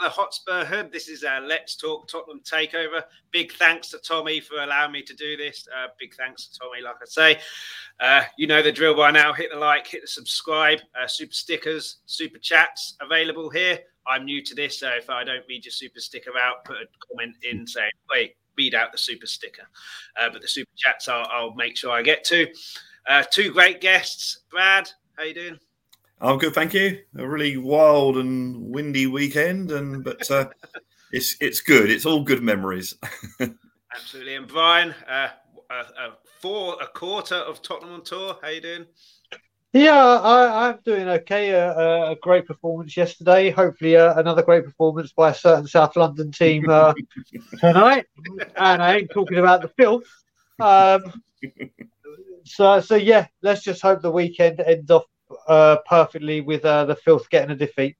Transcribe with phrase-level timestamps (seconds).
[0.00, 0.90] the Hotspur Hood.
[0.90, 3.02] This is our Let's Talk Tottenham takeover.
[3.32, 5.68] Big thanks to Tommy for allowing me to do this.
[5.68, 7.40] Uh, big thanks to Tommy, like I say.
[8.00, 9.32] Uh, you know the drill by now.
[9.32, 10.78] Hit the like, hit the subscribe.
[11.00, 13.78] Uh, super stickers, super chats available here.
[14.06, 16.86] I'm new to this, so if I don't read your super sticker out, put a
[17.14, 19.64] comment in saying, wait, read out the super sticker.
[20.18, 22.48] Uh, but the super chats I'll, I'll, make sure I get to.
[23.06, 24.40] Uh, two great guests.
[24.50, 25.60] Brad, how you doing?
[26.20, 26.98] I'm good, thank you.
[27.16, 30.48] A really wild and windy weekend, and but uh,
[31.12, 31.90] it's it's good.
[31.90, 32.94] It's all good memories.
[33.94, 34.34] Absolutely.
[34.34, 35.28] And Brian, uh,
[35.70, 38.36] a, a four a quarter of Tottenham on tour.
[38.42, 38.86] How you doing?
[39.72, 41.50] Yeah, I, am doing okay.
[41.52, 43.50] a great performance yesterday.
[43.50, 46.92] Hopefully, uh, another great performance by a certain South London team uh,
[47.60, 48.06] tonight.
[48.56, 50.08] And I ain't talking about the filth.
[50.58, 51.22] Um,
[52.44, 55.04] so, so yeah, let's just hope the weekend ends off
[55.48, 57.96] uh, perfectly with uh, the filth getting a defeat.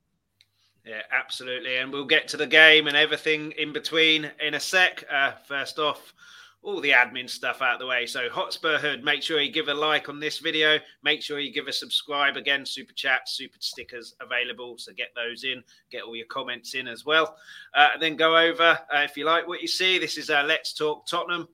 [0.84, 1.77] Yeah, absolutely.
[1.77, 5.05] And we'll get to the game and everything in between in a sec.
[5.12, 6.14] Uh, first off,
[6.62, 8.06] all the admin stuff out the way.
[8.06, 10.78] So, Hotspur Hood, make sure you give a like on this video.
[11.03, 12.37] Make sure you give a subscribe.
[12.37, 14.77] Again, super chat, super stickers available.
[14.78, 17.37] So, get those in, get all your comments in as well.
[17.75, 19.99] Uh, and then go over uh, if you like what you see.
[19.99, 21.49] This is uh, Let's Talk Tottenham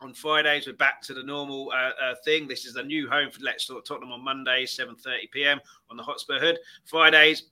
[0.00, 0.66] on Fridays.
[0.66, 2.48] We're back to the normal uh, uh, thing.
[2.48, 5.60] This is the new home for Let's Talk Tottenham on Mondays, 7:30 p.m.
[5.90, 6.58] on the Hotspur Hood.
[6.84, 7.44] Fridays,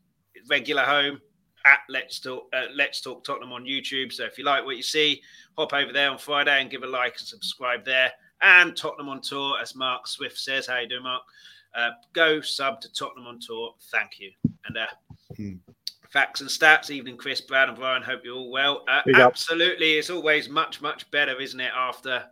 [0.49, 1.21] regular home
[1.67, 4.13] at Let's Talk uh, Let's Talk Tottenham on YouTube.
[4.13, 5.23] So if you like what you see,
[5.57, 8.11] hop over there on Friday and give a like and subscribe there.
[8.41, 10.67] And Tottenham on tour, as Mark Swift says.
[10.67, 11.23] How you doing, Mark?
[11.75, 13.75] Uh, go sub to Tottenham on tour.
[13.91, 14.31] Thank you.
[14.67, 14.87] And uh,
[15.37, 15.55] hmm.
[16.09, 16.89] facts and stats.
[16.89, 18.03] Evening, Chris, Brad, and Brian.
[18.03, 18.85] Hope you're all well.
[18.89, 21.73] Uh, absolutely, it's always much much better, isn't it?
[21.77, 22.25] After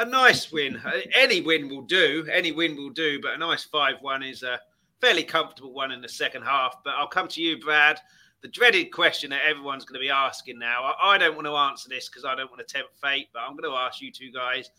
[0.00, 0.80] a nice win.
[1.14, 2.26] Any win will do.
[2.32, 3.20] Any win will do.
[3.20, 4.58] But a nice five-one is a
[5.00, 6.78] fairly comfortable one in the second half.
[6.84, 8.00] But I'll come to you, Brad.
[8.42, 10.94] The dreaded question that everyone's going to be asking now.
[11.02, 13.54] I, don't want to answer this because I don't want to tempt fate, but I'm
[13.54, 14.70] going to ask you two guys: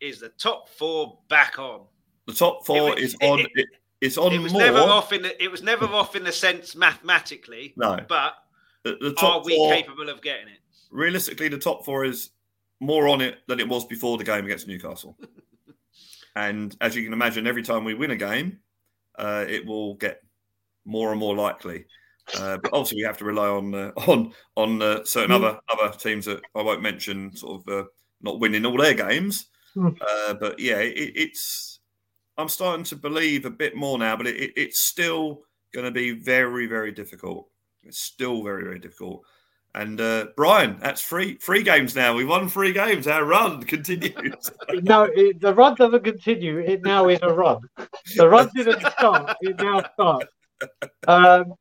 [0.00, 1.86] Is the top four back on?
[2.26, 3.40] The top four was, is it, on.
[3.40, 3.66] It,
[4.02, 4.34] it's on.
[4.34, 4.60] It was more.
[4.60, 5.22] never off in.
[5.22, 7.72] The, it was never off in the sense mathematically.
[7.78, 8.34] No, but
[8.82, 10.58] the, the top are we four, capable of getting it?
[10.90, 12.28] Realistically, the top four is
[12.80, 15.16] more on it than it was before the game against Newcastle.
[16.36, 18.58] and as you can imagine, every time we win a game,
[19.18, 20.22] uh, it will get
[20.84, 21.86] more and more likely.
[22.36, 25.36] Uh, but obviously, we have to rely on uh, on on uh, certain mm.
[25.36, 27.88] other other teams that I won't mention, sort of uh,
[28.20, 29.46] not winning all their games.
[29.74, 29.96] Mm.
[30.00, 31.80] Uh, but yeah, it, it's
[32.36, 36.12] I'm starting to believe a bit more now, but it, it's still going to be
[36.12, 37.48] very very difficult.
[37.82, 39.22] It's still very very difficult.
[39.74, 42.14] And uh, Brian, that's three three games now.
[42.14, 43.06] We won three games.
[43.06, 44.50] Our run continues.
[44.82, 46.58] no, it, the run doesn't continue.
[46.58, 47.60] It now is a run.
[48.16, 49.36] The run didn't start.
[49.40, 50.32] It now starts.
[51.06, 51.54] Um,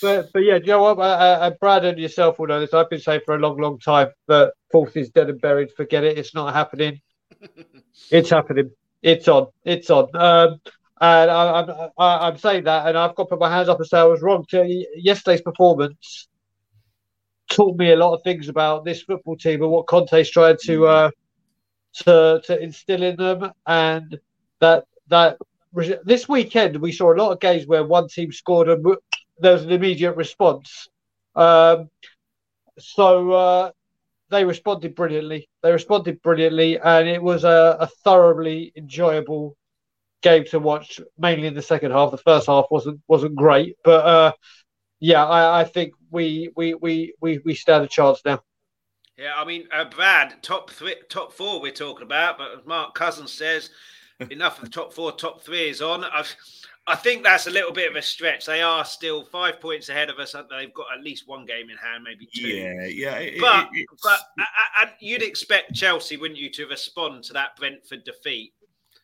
[0.00, 0.98] but but yeah, you know what?
[0.98, 2.72] Uh, Brad and yourself will know this.
[2.72, 5.72] I've been saying for a long, long time that fourth is dead and buried.
[5.72, 6.18] Forget it.
[6.18, 7.00] It's not happening.
[8.10, 8.70] it's happening.
[9.02, 9.48] It's on.
[9.64, 10.08] It's on.
[10.14, 10.60] Um,
[11.00, 13.78] and I, am I, am saying that, and I've got to put my hands up
[13.78, 14.44] and say I was wrong.
[14.50, 16.28] To yesterday's performance
[17.52, 20.80] taught me a lot of things about this football team and what Conte's trying to
[20.80, 20.88] mm.
[20.88, 21.10] uh,
[22.04, 24.18] to to instill in them, and
[24.60, 25.36] that that
[26.04, 28.84] this weekend we saw a lot of games where one team scored and
[29.38, 30.88] there was an immediate response.
[31.34, 31.88] Um,
[32.78, 33.70] so uh,
[34.30, 35.48] they responded brilliantly.
[35.62, 39.56] They responded brilliantly, and it was a, a thoroughly enjoyable
[40.22, 41.00] game to watch.
[41.18, 42.10] Mainly in the second half.
[42.10, 44.32] The first half wasn't wasn't great, but uh,
[45.02, 48.40] yeah, I, I think we we we we we stand a chance now.
[49.18, 52.94] Yeah, I mean, uh, Brad, top three, top four we're talking about, but as Mark
[52.94, 53.70] Cousins says,
[54.30, 56.04] enough of the top four, top three is on.
[56.04, 56.32] I've,
[56.86, 58.46] I think that's a little bit of a stretch.
[58.46, 60.34] They are still five points ahead of us.
[60.34, 62.46] They've got at least one game in hand, maybe two.
[62.46, 63.16] Yeah, yeah.
[63.16, 67.56] It, but it, but I, I, you'd expect Chelsea, wouldn't you, to respond to that
[67.56, 68.52] Brentford defeat?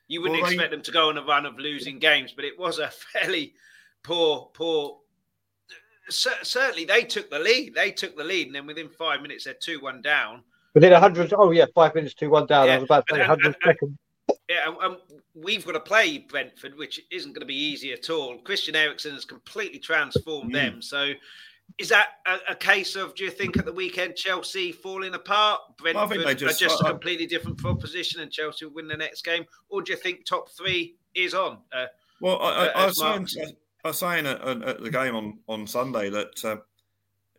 [0.07, 2.57] You wouldn't well, expect them to go on a run of losing games, but it
[2.57, 3.55] was a fairly
[4.05, 5.01] poor, poor
[6.09, 7.75] certainly they took the lead.
[7.75, 10.43] They took the lead, and then within five minutes they're two one down.
[10.75, 12.67] Within a hundred, oh yeah, five minutes two one down.
[12.67, 12.75] Yeah.
[12.75, 13.97] I was about to say hundred seconds.
[14.49, 14.97] Yeah, and
[15.35, 18.39] we've got to play Brentford, which isn't going to be easy at all.
[18.39, 20.55] Christian Eriksen has completely transformed mm.
[20.55, 20.83] them.
[20.83, 21.13] So,
[21.77, 23.15] is that a, a, case of?
[23.15, 25.61] Do you think at the weekend Chelsea falling apart?
[25.77, 29.23] Brentford well, just, are just a completely different proposition, and Chelsea will win the next
[29.23, 31.59] game, or do you think top three is on?
[31.73, 31.87] Uh,
[32.21, 33.55] well, I, I, I was saying,
[33.85, 36.57] I was saying at, at, the game on, on Sunday that uh,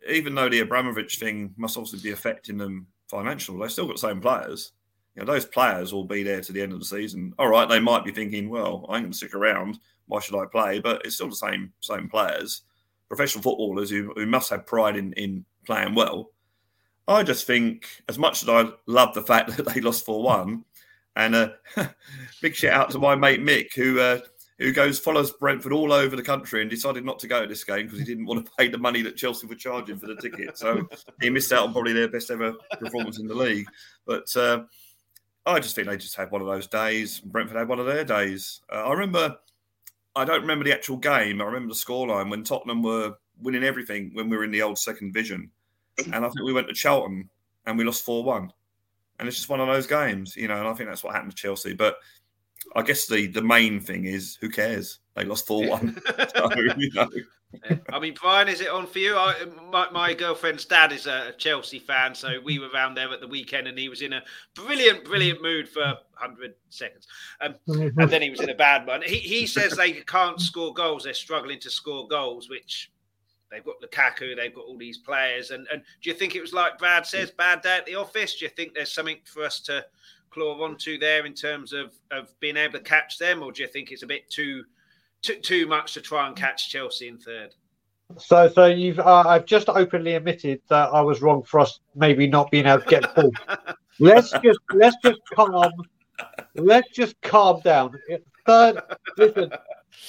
[0.08, 4.08] even though the Abramovich thing must obviously be affecting them financially, they've still got the
[4.08, 4.72] same players.
[5.14, 7.34] You know, those players will be there to the end of the season.
[7.38, 9.78] All right, they might be thinking, well, I ain't going to stick around.
[10.06, 10.78] Why should I play?
[10.78, 12.62] But it's still the same same players.
[13.08, 16.30] professional footballers who, who must have pride in, in playing well.
[17.08, 20.64] I just think, as much as I love the fact that they lost 4 1,
[21.16, 21.58] and a
[22.40, 24.20] big shout out to my mate Mick, who uh,
[24.60, 27.64] who goes follows Brentford all over the country and decided not to go to this
[27.64, 30.16] game because he didn't want to pay the money that Chelsea were charging for the
[30.16, 30.58] ticket.
[30.58, 30.86] So
[31.20, 33.66] he missed out on probably their best ever performance in the league.
[34.06, 34.64] But uh,
[35.46, 37.20] I just think they just had one of those days.
[37.20, 38.60] Brentford had one of their days.
[38.70, 39.38] Uh, I remember,
[40.14, 41.40] I don't remember the actual game.
[41.40, 44.78] I remember the scoreline when Tottenham were winning everything when we were in the old
[44.78, 45.50] second division.
[46.12, 47.30] And I think we went to Charlton
[47.64, 48.52] and we lost 4 1.
[49.18, 51.32] And it's just one of those games, you know, and I think that's what happened
[51.32, 51.74] to Chelsea.
[51.74, 51.96] But
[52.76, 55.00] I guess the the main thing is who cares?
[55.14, 56.02] They lost 4 1.
[56.34, 57.08] so, you know.
[57.92, 59.16] I mean, Brian, is it on for you?
[59.16, 59.34] I,
[59.72, 63.26] my, my, girlfriend's dad is a Chelsea fan, so we were around there at the
[63.26, 64.22] weekend, and he was in a
[64.54, 67.08] brilliant, brilliant mood for 100 seconds,
[67.40, 69.02] um, and then he was in a bad one.
[69.02, 72.92] He, he says they can't score goals; they're struggling to score goals, which
[73.50, 76.52] they've got Lukaku, they've got all these players, and and do you think it was
[76.52, 78.36] like Brad says, bad day at the office?
[78.36, 79.84] Do you think there's something for us to
[80.30, 83.68] claw onto there in terms of of being able to catch them, or do you
[83.68, 84.64] think it's a bit too
[85.22, 87.54] too, too much to try and catch Chelsea in third?
[88.18, 92.26] So, so you've uh, I've just openly admitted that I was wrong for us maybe
[92.26, 93.30] not being able to get full.
[94.00, 95.72] let's just let's just calm.
[96.54, 97.92] Let's just calm down.
[98.46, 98.80] Third,
[99.16, 99.50] listen.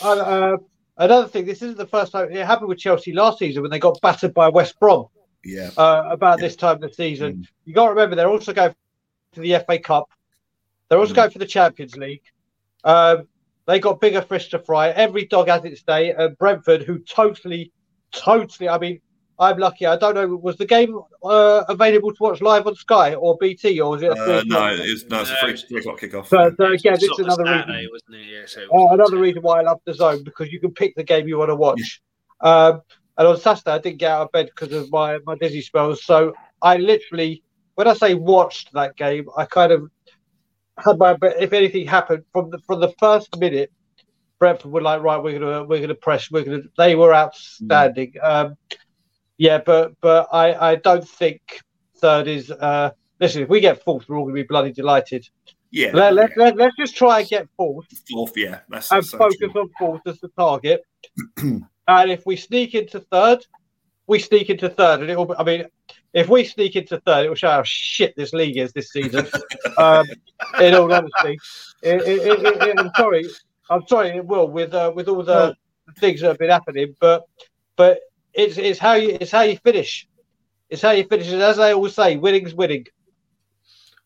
[0.03, 0.57] Uh, uh,
[0.97, 1.45] another thing.
[1.45, 4.33] This isn't the first time it happened with Chelsea last season when they got battered
[4.33, 5.07] by West Brom.
[5.43, 5.69] Yeah.
[5.77, 6.47] Uh, about Yeah.
[6.47, 7.47] this time of the season, Mm.
[7.65, 8.73] you got to remember they're also going
[9.33, 10.09] to the FA Cup.
[10.89, 11.17] They're also Mm.
[11.17, 12.23] going for the Champions League.
[12.83, 13.27] Um,
[13.65, 14.89] they got bigger fish to fry.
[14.89, 16.11] Every dog has its day.
[16.11, 17.71] And Brentford, who totally,
[18.11, 18.99] totally, I mean,
[19.39, 19.85] I'm lucky.
[19.85, 20.27] I don't know.
[20.27, 24.11] Was the game uh, available to watch live on Sky or BT, or was it?
[24.11, 26.27] a Uh, no, it's, no, it's a three, three o'clock kickoff.
[26.27, 27.89] So, so again, this is Sort another Saturday, reason.
[27.91, 28.33] wasn't it?
[28.33, 30.95] Yeah, so it Uh, another reason why I love the zone because you can pick
[30.95, 32.01] the game you want to watch.
[32.41, 32.81] Um,
[33.17, 36.03] and on Saturday, I didn't get out of bed because of my, my dizzy spells.
[36.03, 37.43] So I literally,
[37.75, 39.89] when I say watched that game, I kind of
[40.77, 41.17] had my.
[41.21, 43.71] If anything happened from the from the first minute,
[44.39, 46.31] Brentford were like, right, we're gonna we're gonna press.
[46.31, 46.63] We're gonna.
[46.77, 48.13] They were outstanding.
[48.21, 48.57] Um,
[49.37, 51.61] yeah, but but I I don't think
[51.97, 52.51] third is.
[52.51, 55.27] Uh, listen, if we get fourth, we're all gonna be bloody delighted.
[55.71, 56.43] yeah, Let, let, yeah.
[56.45, 59.61] let, let's just try and get fourth fourth, yeah, that's, and so focus true.
[59.61, 60.83] on fourth as the target.
[61.37, 63.45] and if we sneak into third,
[64.07, 65.33] we sneak into third, and it will.
[65.37, 65.65] I mean,
[66.13, 69.25] if we sneak into third, it will show how shit this league is this season.
[69.77, 70.05] um,
[70.59, 71.37] in all honesty,
[71.81, 73.25] It- it- it- it- it- I'm sorry,
[73.69, 75.53] I'm sorry, it will with uh, with all the Well-
[75.99, 77.23] things that have been happening, but
[77.75, 77.99] but
[78.33, 80.07] it's it's how you it's how you finish.
[80.69, 82.87] It's how you finish, and as I always say, winning's winning.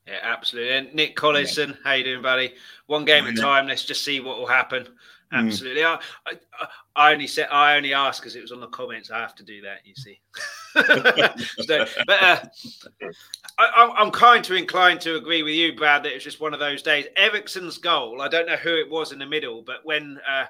[0.07, 0.71] Yeah, absolutely.
[0.73, 2.53] And Nick Collison, how you doing, buddy?
[2.87, 3.67] One game at a time.
[3.67, 4.87] Let's just see what will happen.
[5.35, 5.47] Mm.
[5.47, 5.83] Absolutely.
[5.83, 6.33] I, I,
[6.95, 9.11] I only said I only asked because it was on the comments.
[9.11, 9.79] I have to do that.
[9.83, 10.19] You see.
[11.65, 12.39] so, but uh,
[13.57, 16.53] I, I'm- I'm kind to inclined to agree with you, Brad, that it's just one
[16.53, 17.05] of those days.
[17.17, 18.21] Eriksen's goal.
[18.21, 20.45] I don't know who it was in the middle, but when uh,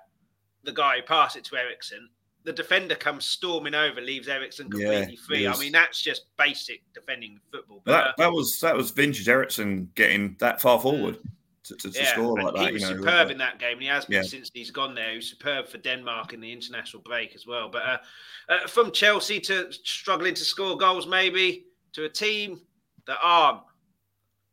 [0.63, 2.09] the guy passed it to Eriksen,
[2.43, 5.47] the defender comes storming over, leaves Eriksen completely it free.
[5.47, 7.81] I mean, that's just basic defending football.
[7.83, 11.17] But, That, uh, that was that was vintage Eriksen getting that far forward
[11.65, 12.73] to, to, to Yeah, score like he that.
[12.73, 14.23] was You know, superb in that game, and he has been Yeah.
[14.23, 15.09] since he's gone there.
[15.11, 17.69] He was superb for Denmark in the international break as well.
[17.69, 17.97] But uh,
[18.49, 22.61] uh, from Chelsea to struggling to score goals, maybe to a team
[23.07, 23.61] that aren't.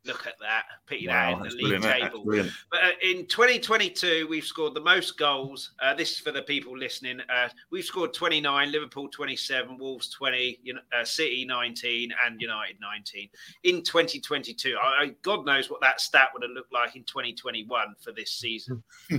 [0.04, 1.82] Look at that, putting wow, that in the league brilliant.
[1.84, 2.24] that- That's table.
[2.72, 5.70] But uh, in 2022, we've scored the most goals.
[5.80, 7.20] Uh, this is for the people listening.
[7.32, 13.28] Uh, we've scored 29, Liverpool 27, Wolves 20, Uni- uh, City 19, and United 19
[13.62, 14.76] in 2022.
[14.82, 18.32] I, I- God knows what that stat would have looked like in 2021 for this
[18.32, 18.82] season.
[19.12, 19.18] uh,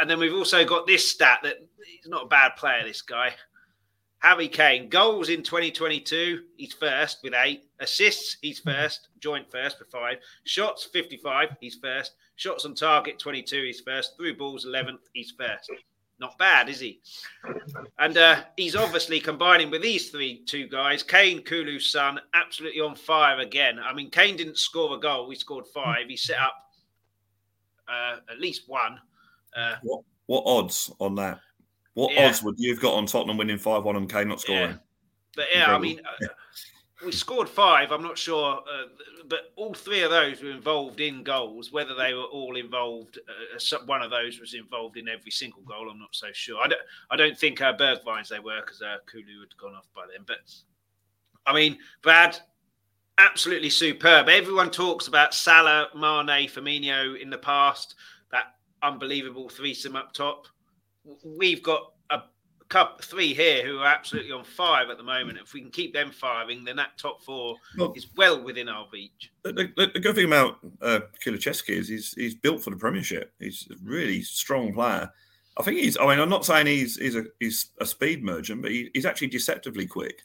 [0.00, 3.32] and then we've also got this stat that he's not a bad player, this guy.
[4.20, 7.64] Harry Kane, goals in 2022, he's first with eight.
[7.80, 10.18] Assists, he's first, joint first with five.
[10.44, 12.12] Shots, 55, he's first.
[12.36, 14.16] Shots on target, 22, he's first.
[14.16, 15.70] Through balls, 11th, he's first.
[16.18, 17.00] Not bad, is he?
[17.98, 21.02] And uh, he's obviously combining with these three two guys.
[21.02, 23.78] Kane, Kulu, Son, absolutely on fire again.
[23.82, 26.08] I mean, Kane didn't score a goal; he scored five.
[26.08, 26.52] He set up
[27.88, 29.00] uh, at least one.
[29.56, 31.40] Uh, What what odds on that?
[32.00, 32.28] What Yeah.
[32.28, 34.80] odds would you have got on Tottenham winning five one and Kane not scoring?
[35.36, 36.26] But yeah, I mean, uh,
[37.04, 37.92] we scored five.
[37.92, 38.86] I'm not sure, uh,
[39.26, 41.72] but all three of those were involved in goals.
[41.72, 45.90] Whether they were all involved, uh, one of those was involved in every single goal.
[45.90, 46.58] I'm not so sure.
[46.62, 46.80] I don't.
[47.10, 50.24] I don't think uh, Bergwijn's they were because uh, Kulu had gone off by then.
[50.26, 50.38] But
[51.44, 52.38] I mean, Brad,
[53.18, 54.30] absolutely superb.
[54.30, 57.94] Everyone talks about Salah, Mane, Firmino in the past.
[58.32, 60.46] That unbelievable threesome up top.
[61.24, 62.22] We've got a
[62.68, 65.38] couple, three here who are absolutely on fire at the moment.
[65.42, 68.86] If we can keep them firing, then that top four well, is well within our
[68.92, 69.32] reach.
[69.42, 73.32] The, the, the good thing about uh, Kulusevski is he's, he's built for the Premiership.
[73.38, 75.10] He's a really strong player.
[75.58, 75.98] I think he's.
[75.98, 79.04] I mean, I'm not saying he's he's a he's a speed merchant, but he, he's
[79.04, 80.22] actually deceptively quick.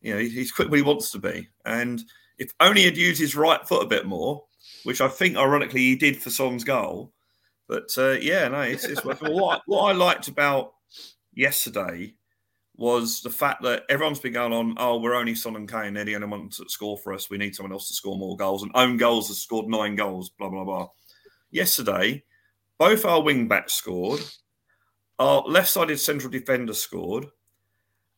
[0.00, 2.02] You know, he's quick when he wants to be, and
[2.38, 4.44] if only he'd used his right foot a bit more,
[4.84, 7.12] which I think ironically he did for Son's goal.
[7.72, 9.18] But uh, yeah, no, it's, it's what,
[9.64, 10.74] what I liked about
[11.32, 12.12] yesterday
[12.76, 16.04] was the fact that everyone's been going on, oh, we're only Son and Kane, they're
[16.04, 17.30] the only ones that score for us.
[17.30, 18.62] We need someone else to score more goals.
[18.62, 20.88] And own goals has scored nine goals, blah, blah, blah.
[21.50, 22.24] Yesterday,
[22.76, 24.20] both our wing backs scored,
[25.18, 27.24] our left sided central defender scored,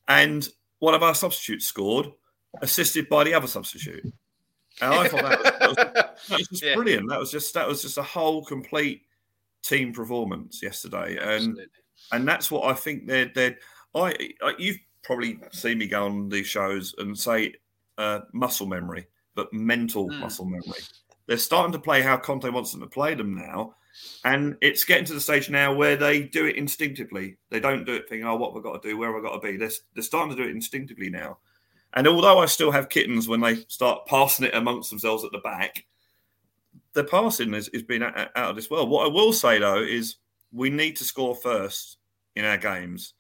[0.09, 0.49] and
[0.81, 2.09] one of our substitutes scored,
[2.61, 4.03] assisted by the other substitute.
[4.81, 5.77] And I thought that was, that was,
[6.29, 6.75] that was just yeah.
[6.75, 7.09] brilliant.
[7.09, 9.03] That was just that was just a whole complete
[9.65, 11.17] team performance yesterday.
[11.17, 11.67] And Absolutely
[12.13, 13.59] and that's what I think they're they're.
[13.95, 17.55] I, I you've probably seen me go on these shows and say
[17.99, 20.19] uh, muscle memory, but mental mm.
[20.21, 20.81] muscle memory.
[21.27, 23.75] They're starting to play how Conte wants them to play them now,
[24.25, 27.37] and it's getting to the stage now where they do it instinctively.
[27.51, 28.99] They don't do it thinking, "Oh, what have I got to do?
[28.99, 31.39] Where have I got to be?" They're, they're starting to do it instinctively now.
[31.97, 35.39] And although I still have kittens when they start passing it amongst themselves at the
[35.39, 35.85] back,
[36.95, 38.89] the passing is, is being out, of this world.
[38.89, 40.17] What I will say though is
[40.53, 41.99] we need to score first
[42.37, 43.15] in our games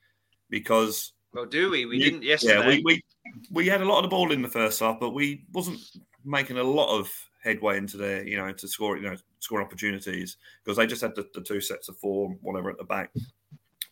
[0.48, 1.12] because.
[1.32, 1.84] Well, do we?
[1.84, 2.60] We you, didn't yesterday.
[2.60, 3.02] Yeah, we, we
[3.50, 5.80] we had a lot of the ball in the first half, but we wasn't
[6.24, 7.10] making a lot of
[7.42, 11.14] headway into their, you know, to score, you know, scoring opportunities because they just had
[11.14, 13.12] the, the two sets of four, whatever, at the back.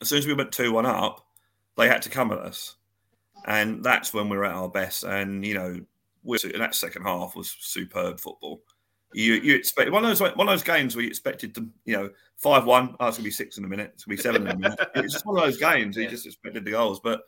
[0.00, 1.26] As soon as we went two one up,
[1.76, 2.76] they had to come at us,
[3.46, 5.02] and that's when we are at our best.
[5.04, 5.80] And you know,
[6.22, 8.62] we, that second half was superb football.
[9.14, 11.96] You you expect one of those one of those games where you expected to you
[11.96, 12.96] know five one.
[13.00, 13.92] Oh, it's gonna be six in a minute.
[13.94, 14.80] It's gonna be seven in a minute.
[14.96, 15.96] It's just one of those games.
[15.96, 17.22] You just expected the goals, but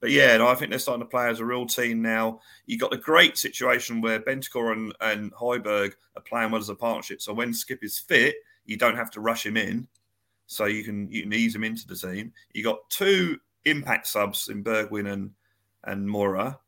[0.00, 2.40] but yeah, no, I think they're starting to play as a real team now.
[2.66, 6.74] You got the great situation where Bentancur and and Højbjerg are playing well as a
[6.74, 7.22] partnership.
[7.22, 9.88] So when Skip is fit, you don't have to rush him in,
[10.46, 12.32] so you can you can ease him into the team.
[12.52, 15.30] You got two impact subs in Bergwijn and
[15.84, 16.58] and Moura.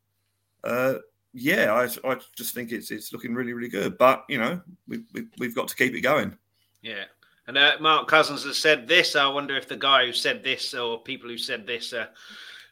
[0.64, 0.94] Uh,
[1.32, 3.99] yeah, I, I just think it's it's looking really really good.
[3.99, 6.37] But you know, we, we we've got to keep it going.
[6.82, 7.04] Yeah.
[7.47, 9.16] And uh, Mark Cousins has said this.
[9.16, 12.06] I wonder if the guy who said this or people who said this, uh,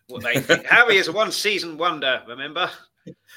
[0.09, 0.67] what they think.
[0.71, 2.71] Harry is a one season wonder, remember?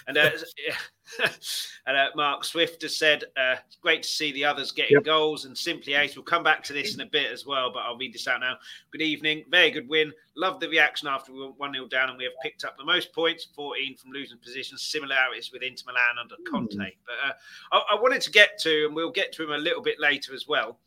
[0.08, 0.32] And uh,
[1.88, 5.04] and uh, Mark Swift has said, uh, it's great to see the others getting yep.
[5.04, 6.16] goals and simply ace.
[6.16, 8.42] We'll come back to this in a bit as well, but I'll read this out
[8.42, 8.58] now.
[8.92, 9.46] Good evening.
[9.50, 10.14] Very good win.
[10.36, 12.86] Love the reaction after we were 1 0 down and we have picked up the
[12.86, 16.76] most points, 14 from losing positions, similarities with Inter Milan under Conte.
[16.76, 16.96] Mm.
[17.06, 17.34] But uh,
[17.72, 20.34] I, I wanted to get to, and we'll get to him a little bit later
[20.34, 20.78] as well.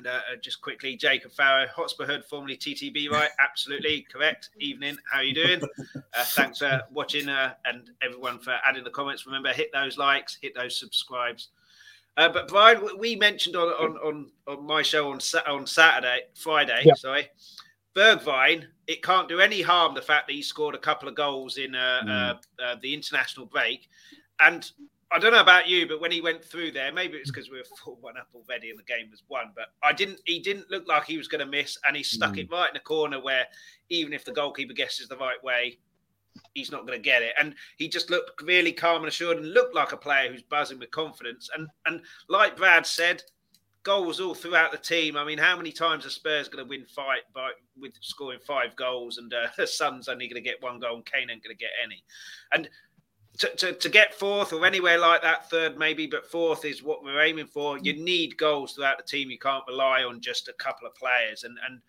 [0.00, 3.28] And uh, uh, just quickly, Jacob Farrow, Hotspur Hood, formerly TTB, right?
[3.38, 4.48] Absolutely correct.
[4.58, 5.60] Evening, how are you doing?
[5.94, 9.26] Uh, thanks for watching uh, and everyone for adding the comments.
[9.26, 11.48] Remember, hit those likes, hit those subscribes.
[12.16, 16.80] Uh, but Brian, we mentioned on on on, on my show on on Saturday, Friday,
[16.86, 16.94] yeah.
[16.94, 17.28] sorry,
[17.94, 18.64] Bergwijn.
[18.86, 21.74] It can't do any harm the fact that he scored a couple of goals in
[21.74, 22.80] uh, mm.
[22.80, 23.90] the international break,
[24.40, 24.72] and
[25.12, 27.58] I don't know about you, but when he went through there, maybe it's because we
[27.58, 29.52] were four one up already and the game was won.
[29.54, 30.20] But I didn't.
[30.24, 32.38] He didn't look like he was going to miss, and he stuck mm.
[32.38, 33.46] it right in the corner where
[33.88, 35.78] even if the goalkeeper guesses the right way,
[36.54, 37.34] he's not going to get it.
[37.40, 40.78] And he just looked really calm and assured, and looked like a player who's buzzing
[40.78, 41.50] with confidence.
[41.56, 43.22] And and like Brad said,
[43.82, 45.16] goals all throughout the team.
[45.16, 48.76] I mean, how many times are Spurs going to win fight by with scoring five
[48.76, 51.60] goals, and uh, Son's only going to get one goal, and Kane ain't going to
[51.60, 52.04] get any,
[52.52, 52.68] and
[53.40, 57.02] to, to, to get fourth or anywhere like that, third maybe, but fourth is what
[57.02, 57.78] we're aiming for.
[57.78, 59.30] You need goals throughout the team.
[59.30, 61.44] You can't rely on just a couple of players.
[61.44, 61.80] And and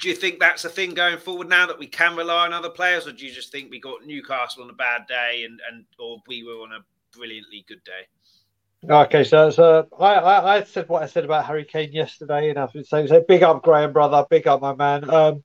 [0.00, 2.68] do you think that's a thing going forward now that we can rely on other
[2.68, 5.84] players, or do you just think we got Newcastle on a bad day and and
[6.00, 6.84] or we were on a
[7.16, 8.92] brilliantly good day?
[8.92, 12.58] Okay, so so I, I, I said what I said about Harry Kane yesterday, and
[12.58, 13.20] I've been saying so.
[13.20, 14.26] Big up Graham, brother.
[14.28, 15.08] Big up my man.
[15.08, 15.44] Um,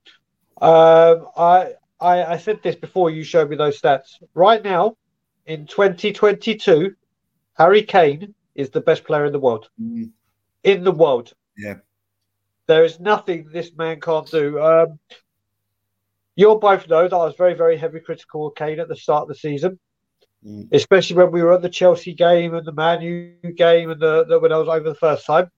[0.61, 4.21] um, I I, I said this before you showed me those stats.
[4.33, 4.95] Right now,
[5.45, 6.95] in 2022,
[7.53, 9.69] Harry Kane is the best player in the world.
[9.81, 10.11] Mm.
[10.63, 11.33] In the world.
[11.57, 11.75] Yeah.
[12.67, 14.61] There is nothing this man can't do.
[14.61, 14.99] Um,
[16.35, 19.23] you'll both know that I was very, very heavy critical of Kane at the start
[19.23, 19.79] of the season,
[20.45, 20.67] mm.
[20.71, 24.25] especially when we were at the Chelsea game and the Man U game and the,
[24.25, 25.49] the when I was over the first time.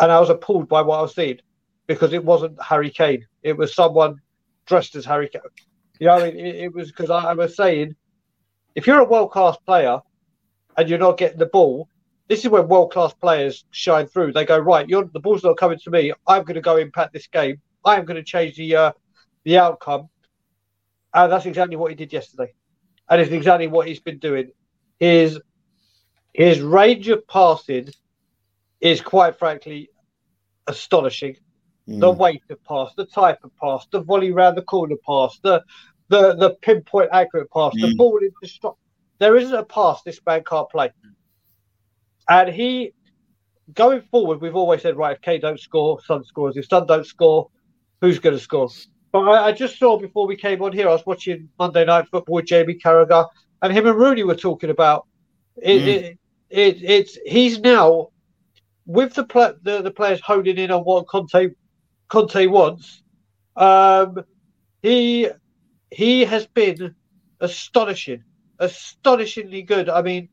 [0.00, 1.40] And I was appalled by what I was seeing
[1.86, 3.26] because it wasn't Harry Kane.
[3.42, 4.20] It was someone
[4.66, 5.42] dressed as Harry Kane.
[5.98, 7.94] You know, I mean, it, it was because I, I, was saying,
[8.74, 10.00] if you're a world class player
[10.76, 11.88] and you're not getting the ball,
[12.28, 14.32] this is when world class players shine through.
[14.32, 16.12] They go right, the ball's not coming to me.
[16.26, 17.60] I'm going to go impact this game.
[17.84, 18.92] I am going to change the uh,
[19.44, 20.08] the outcome.
[21.12, 22.52] And that's exactly what he did yesterday,
[23.08, 24.50] and it's exactly what he's been doing.
[24.98, 25.38] His
[26.32, 27.90] his range of passing
[28.80, 29.90] is quite frankly
[30.66, 31.36] astonishing.
[31.88, 32.00] Mm.
[32.00, 35.62] The weight of pass, the type of pass, the volley round the corner pass, the
[36.08, 37.82] the the pinpoint accurate pass, mm.
[37.82, 38.78] the ball into stop.
[39.18, 40.90] There isn't a pass this man can't play.
[42.28, 42.94] And he
[43.72, 46.56] going forward, we've always said, right, if Kane don't score, Son scores.
[46.56, 47.48] If Son don't score,
[48.00, 48.68] who's going to score?
[49.12, 52.06] But I, I, just saw before we came on here, I was watching Monday Night
[52.10, 53.26] Football with Jamie Carragher,
[53.62, 55.06] and him and Rooney were talking about
[55.56, 55.82] it.
[55.82, 55.86] Mm.
[55.86, 56.18] it,
[56.50, 58.08] it it's he's now
[58.86, 61.50] with the, pl- the the players honing in on what Conte
[62.08, 63.02] Conte wants.
[63.56, 64.24] Um,
[64.82, 65.28] he
[65.90, 66.94] he has been
[67.40, 68.24] astonishing,
[68.58, 69.88] astonishingly good.
[69.88, 70.28] I mean,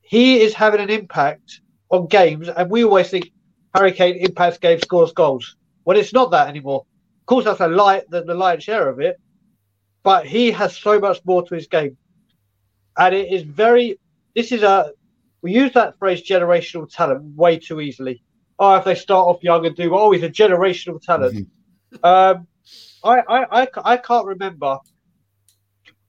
[0.00, 3.32] he is having an impact on games, and we always think
[3.74, 5.56] Harry Kane impacts games, scores goals.
[5.84, 6.84] Well, it's not that anymore.
[7.20, 9.16] Of course, that's a light the, the lion's share of it,
[10.02, 11.96] but he has so much more to his game,
[12.98, 13.98] and it is very.
[14.34, 14.92] This is a
[15.42, 18.22] we use that phrase generational talent way too easily.
[18.58, 21.34] Oh, if they start off young and do oh, he's a generational talent.
[21.34, 22.04] Mm-hmm.
[22.04, 22.46] Um,
[23.04, 24.78] I, I, I, I can't remember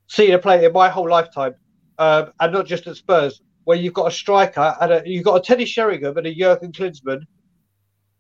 [0.08, 1.56] seeing a player in my whole lifetime,
[1.98, 5.36] um, and not just at Spurs, where you've got a striker and a, you've got
[5.36, 7.22] a Teddy Sheringham and a Jurgen Klinsmann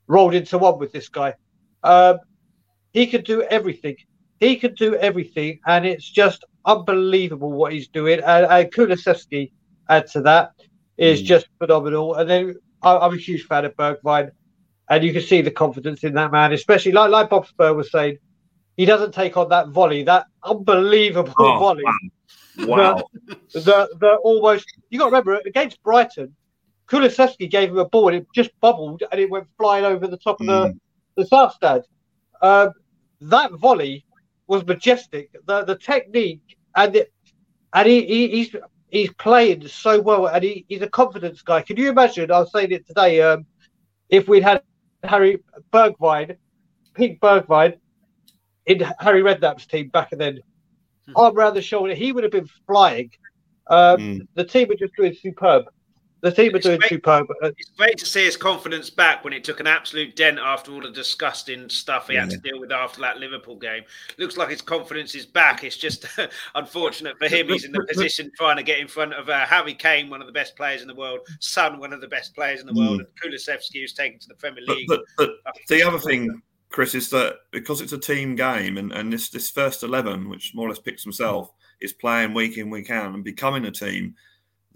[0.07, 1.33] rolled into one with this guy.
[1.83, 2.19] Um,
[2.91, 3.95] he can do everything.
[4.39, 8.19] He can do everything, and it's just unbelievable what he's doing.
[8.19, 9.51] And, and Kulusevski
[9.89, 10.51] add to that
[10.97, 11.25] is mm.
[11.25, 12.15] just phenomenal.
[12.15, 12.55] And then
[12.95, 14.31] I, am a huge fan of Bergwijn,
[14.89, 17.91] and you can see the confidence in that man, especially like like Bob Spur was
[17.91, 18.17] saying,
[18.77, 21.83] he doesn't take on that volley, that unbelievable oh, volley.
[22.59, 23.03] Wow.
[23.53, 26.35] The, the, the almost you got to remember against Brighton,
[26.87, 30.17] Kulusevski gave him a ball and it just bubbled and it went flying over the
[30.17, 30.79] top of the, mm.
[31.15, 31.83] the south stand.
[32.41, 32.71] Um,
[33.21, 34.05] that volley
[34.47, 35.29] was majestic.
[35.45, 37.13] The the technique and it,
[37.73, 38.55] and he, he, he's
[38.89, 41.61] he's playing so well and he, he's a confidence guy.
[41.61, 42.31] Can you imagine?
[42.31, 43.21] I was saying it today.
[43.21, 43.45] Um,
[44.09, 44.61] if we'd had
[45.03, 45.39] Harry
[45.71, 46.37] Bergwijn,
[46.93, 47.77] Pink Bergwijn,
[48.65, 50.39] in Harry Redknapp's team back then,
[51.05, 51.13] hmm.
[51.15, 53.11] arm around the shoulder, he would have been flying.
[53.69, 54.27] Um, mm.
[54.35, 55.65] The team were just doing superb.
[56.21, 57.27] The team are doing great, superb.
[57.41, 60.81] It's great to see his confidence back when it took an absolute dent after all
[60.81, 62.21] the disgusting stuff he yeah.
[62.21, 63.83] had to deal with after that Liverpool game.
[64.17, 65.63] Looks like his confidence is back.
[65.63, 66.07] It's just
[66.55, 67.47] unfortunate for him.
[67.47, 70.27] He's in the position trying to get in front of uh, Harry Kane, one of
[70.27, 72.99] the best players in the world, Son, one of the best players in the world,
[72.99, 73.05] mm.
[73.05, 74.87] and Kulusevski, who's taken to the Premier League.
[74.87, 78.91] But, but, but the other thing, Chris, is that because it's a team game and,
[78.91, 82.71] and this, this first 11, which more or less picks himself, is playing week in,
[82.71, 84.15] week out and becoming a team–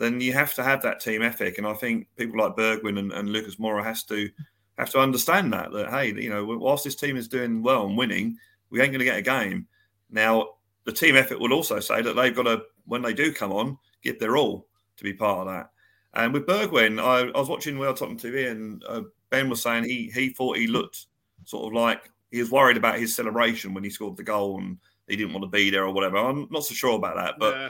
[0.01, 1.57] then you have to have that team ethic.
[1.57, 4.29] And I think people like Bergwijn and, and Lucas Moura has to
[4.77, 7.97] have to understand that that hey, you know, whilst this team is doing well and
[7.97, 8.37] winning,
[8.71, 9.67] we ain't going to get a game.
[10.09, 13.51] Now, the team effort will also say that they've got to, when they do come
[13.51, 15.69] on, give their all to be part of that.
[16.13, 19.85] And with Bergwijn, I, I was watching World Tottenham TV, and uh, Ben was saying
[19.85, 21.05] he he thought he looked
[21.45, 24.77] sort of like he was worried about his celebration when he scored the goal and
[25.07, 26.17] he didn't want to be there or whatever.
[26.17, 27.55] I'm not so sure about that, but.
[27.55, 27.69] Yeah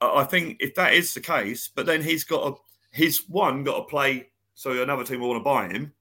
[0.00, 3.78] I think if that is the case, but then he's got to, he's one got
[3.78, 5.92] to play so another team will want to buy him,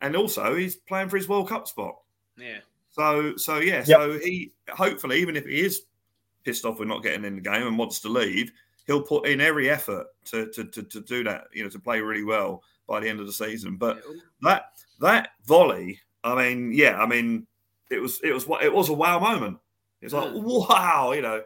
[0.00, 1.96] and also he's playing for his World Cup spot.
[2.36, 2.58] Yeah.
[2.90, 3.86] So so yeah, yep.
[3.86, 5.82] so he hopefully even if he is
[6.44, 8.50] pissed off with not getting in the game and wants to leave,
[8.88, 12.00] he'll put in every effort to to, to, to do that, you know, to play
[12.00, 13.76] really well by the end of the season.
[13.76, 14.02] But
[14.40, 14.64] that
[15.00, 17.46] that volley, I mean, yeah, I mean,
[17.88, 19.58] it was it was what it was a wow moment.
[20.00, 20.42] It's like hmm.
[20.42, 21.42] wow, you know,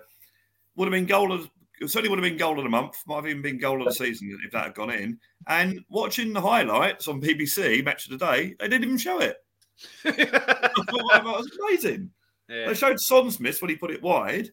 [0.76, 3.16] would have been goal of it certainly would have been goal of the month, might
[3.16, 5.18] have even been goal of the season if that had gone in.
[5.46, 9.36] And watching the highlights on BBC Match of the Day, they didn't even show it.
[10.04, 12.10] I that was amazing.
[12.48, 12.68] Yeah.
[12.68, 14.50] They showed Son's miss when he put it wide,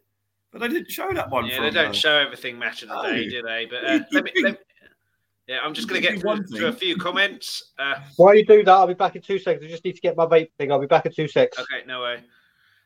[0.51, 1.45] but they didn't show that one.
[1.45, 3.67] Yeah, they don't uh, show everything Match of the Day, do they?
[3.69, 4.57] But uh, let me, let me,
[5.47, 7.73] yeah, I'm just going to get through, through, a few comments.
[7.77, 9.65] Uh, While you do that, I'll be back in two seconds.
[9.65, 10.71] I just need to get my vape thing.
[10.71, 11.59] I'll be back in two seconds.
[11.59, 12.23] Okay, no way.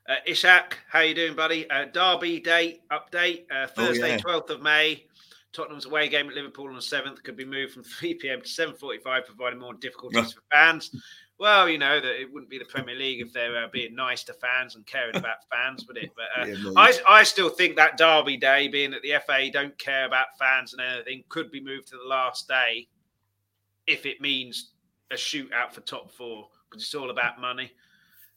[0.08, 1.70] Uh, Ishak, how you doing, buddy?
[1.70, 4.58] Uh, Derby day update uh, Thursday, twelfth oh, yeah.
[4.58, 5.04] of May.
[5.52, 8.48] Tottenham's away game at Liverpool on the seventh could be moved from three pm to
[8.48, 10.96] seven forty-five, providing more difficulties for fans.
[11.40, 14.24] Well, you know that it wouldn't be the Premier League if they were being nice
[14.24, 16.12] to fans and caring about fans, would it?
[16.16, 19.78] But uh, yeah, I, I still think that Derby day, being that the FA don't
[19.78, 22.88] care about fans and anything, could be moved to the last day
[23.88, 24.72] if it means
[25.12, 27.72] a shootout for top four because it's all about money.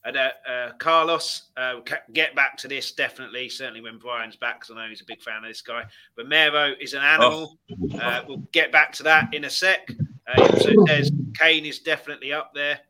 [0.04, 1.80] And uh, uh, Carlos, uh,
[2.14, 3.48] get back to this definitely.
[3.48, 5.84] Certainly when Brian's back, because I know he's a big fan of this guy.
[6.16, 7.58] But Mero is an animal.
[7.70, 7.98] Oh.
[7.98, 9.90] Uh, we'll get back to that in a sec.
[10.26, 12.80] Uh, he also says Kane is definitely up there.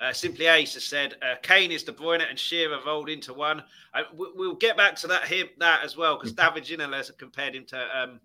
[0.00, 3.62] Uh, Simply Ace has said uh, Kane is De Bruyne and Shearer rolled into one.
[4.14, 7.66] We- we'll get back to that here, that as well because David Ginola compared him
[7.66, 8.20] to um,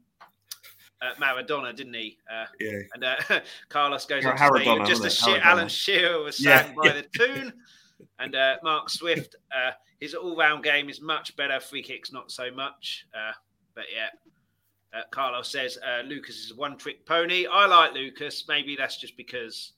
[1.06, 2.18] uh, Maradona, didn't he?
[2.32, 2.80] Uh, Yeah.
[2.94, 3.15] and uh,
[3.70, 5.20] Carlos goes Har- on to say just wasn't as it?
[5.20, 7.54] shit Alan Shearer was Yeah, sang by the tune.
[8.20, 11.60] And uh, Mark Swift, uh, his all-round game is much better.
[11.62, 13.08] Free kicks, not so much.
[13.13, 13.32] Uh,
[13.74, 17.46] but yeah, uh, Carlos says uh, Lucas is a one-trick pony.
[17.50, 18.46] I like Lucas.
[18.50, 19.74] Maybe that's just because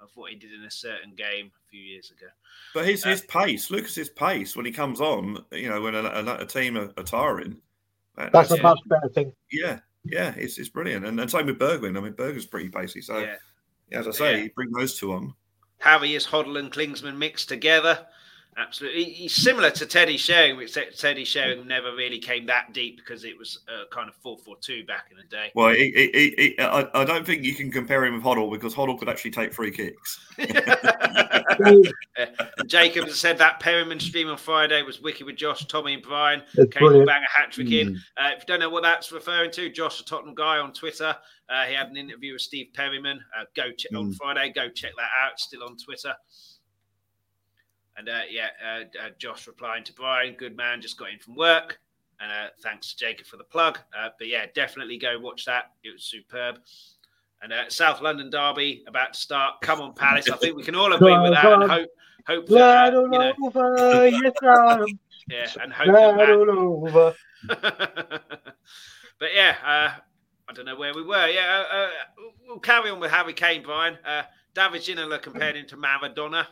[0.00, 2.26] of what he did in a certain game a few years ago.
[2.74, 6.02] But his Uh, his pace, Lucas's pace when he comes on, you know, when a,
[6.02, 7.56] a, a team are, are tiring.
[8.16, 8.62] that- That's a Yeah.
[8.62, 9.32] much better thing.
[9.50, 11.04] yeah, yeah, it's, it's brilliant.
[11.06, 11.96] And, and same with Bergwijn.
[11.96, 13.00] I mean, Berger's pretty pacey.
[13.02, 13.36] So, yeah.
[13.92, 14.42] as I say, Yeah.
[14.44, 15.34] you bring those two on.
[15.78, 18.06] Harry is Hoddle and Klinsmann mixed together.
[18.56, 23.24] Absolutely, he's similar to Teddy Sheringham, except Teddy Sheringham never really came that deep because
[23.24, 25.50] it was uh, kind of four four two back in the day.
[25.54, 28.50] Well, he, he, he, he- I, I don't think you can compare him with Hoddle
[28.50, 30.18] because Hoddle could actually take free kicks.
[32.66, 36.42] Jacob said that Perryman stream on Friday was wicked with Josh, Tommy, and Brian.
[36.54, 37.06] It's Came brilliant.
[37.06, 37.94] bang a hat trick in.
[37.94, 37.96] Mm.
[38.16, 41.16] Uh, if you don't know what that's referring to, Josh, the Tottenham guy on Twitter,
[41.48, 43.20] uh, he had an interview with Steve Perryman.
[43.38, 44.16] Uh, go check on Mm.
[44.16, 44.52] Friday.
[44.54, 45.38] Go check that out.
[45.38, 46.14] Still on Twitter.
[47.96, 51.36] And uh, yeah, uh, uh, Josh replying to Brian, good man, just got in from
[51.36, 51.78] work.
[52.20, 53.78] And uh, thanks to Jacob for the plug.
[53.98, 55.72] Uh, but yeah, definitely go watch that.
[55.82, 56.60] It was superb.
[57.42, 59.62] And uh, South London Derby about to start.
[59.62, 60.28] Come on, Palace.
[60.28, 61.88] I think we can all agree with that and hope
[62.26, 64.32] hope that, you know, over, yes,
[65.30, 65.86] yeah, and hope
[66.18, 67.14] that over.
[67.48, 70.00] but yeah, uh,
[70.48, 71.28] I don't know where we were.
[71.28, 71.88] Yeah, uh, uh,
[72.46, 73.96] we'll carry on with Harry Kane, Brian.
[74.04, 74.22] Uh,
[74.54, 76.46] David Ginola compared him to Maradona.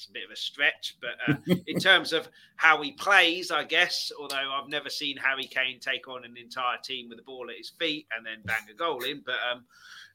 [0.00, 3.64] That's a bit of a stretch, but uh, in terms of how he plays, I
[3.64, 7.50] guess, although I've never seen Harry Kane take on an entire team with the ball
[7.50, 9.66] at his feet and then bang a goal in, but um,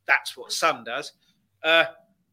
[0.07, 1.11] that's what Son does.
[1.63, 1.85] Uh,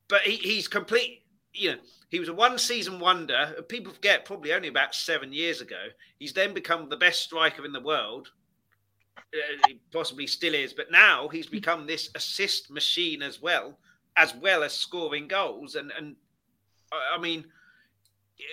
[0.08, 3.62] but he, he's complete, you know, he was a one season wonder.
[3.68, 5.88] People forget probably only about seven years ago.
[6.18, 8.30] He's then become the best striker in the world.
[9.18, 13.76] Uh, he possibly still is, but now he's become this assist machine as well,
[14.16, 15.74] as well as scoring goals.
[15.74, 16.16] And and
[16.92, 17.44] I I mean,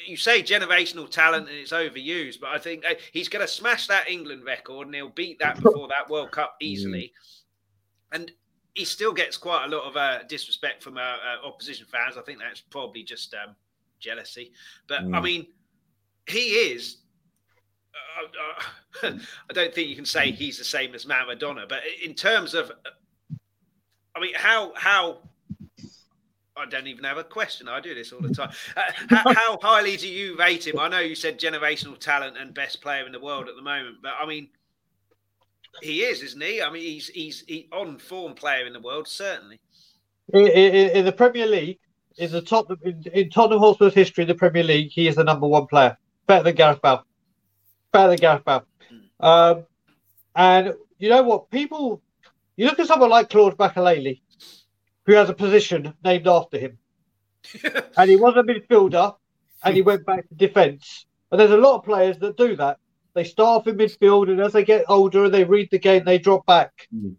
[0.08, 3.88] you say generational talent and it's overused, but I think uh, he's going to smash
[3.88, 7.12] that England record and he'll beat that before that World Cup easily.
[8.12, 8.32] And
[8.75, 12.17] he still gets quite a lot of uh, disrespect from uh, uh, opposition fans.
[12.17, 13.56] I think that's probably just um,
[13.99, 14.52] jealousy.
[14.88, 15.23] But I Mm.
[15.23, 15.47] mean,
[16.28, 16.97] he is.
[18.21, 19.12] Uh, uh,
[19.49, 22.71] I don't think you can say he's the same as Maradona, but in terms of,
[24.15, 25.17] I mean, how how
[26.59, 27.69] I don't even have a question.
[27.69, 28.51] I do this all the time.
[28.75, 30.77] Uh, how, how highly do you rate him?
[30.77, 33.97] I know you said generational talent and best player in the world at the moment,
[34.03, 34.49] but I mean,
[35.81, 36.61] he is, isn't he?
[36.61, 39.59] I mean, he's he's he, on form player in the world, certainly.
[40.33, 41.79] In, in, in the Premier League,
[42.17, 45.23] in the top in, in Tottenham Hotspur's history in the Premier League, he is the
[45.23, 47.05] number one player, better than Gareth Bale,
[47.91, 48.65] better than Gareth Bale.
[49.21, 49.65] Um,
[50.35, 51.49] and you know what?
[51.49, 52.01] People,
[52.57, 54.19] you look at someone like Claude Makelele,
[55.05, 56.77] who has a position named after him,
[57.97, 59.15] and he was a midfielder,
[59.63, 61.05] and he went back to defence.
[61.31, 62.77] And there's a lot of players that do that.
[63.13, 66.05] They start off in midfield, and as they get older and they read the game,
[66.05, 66.88] they drop back.
[66.95, 67.15] Mm.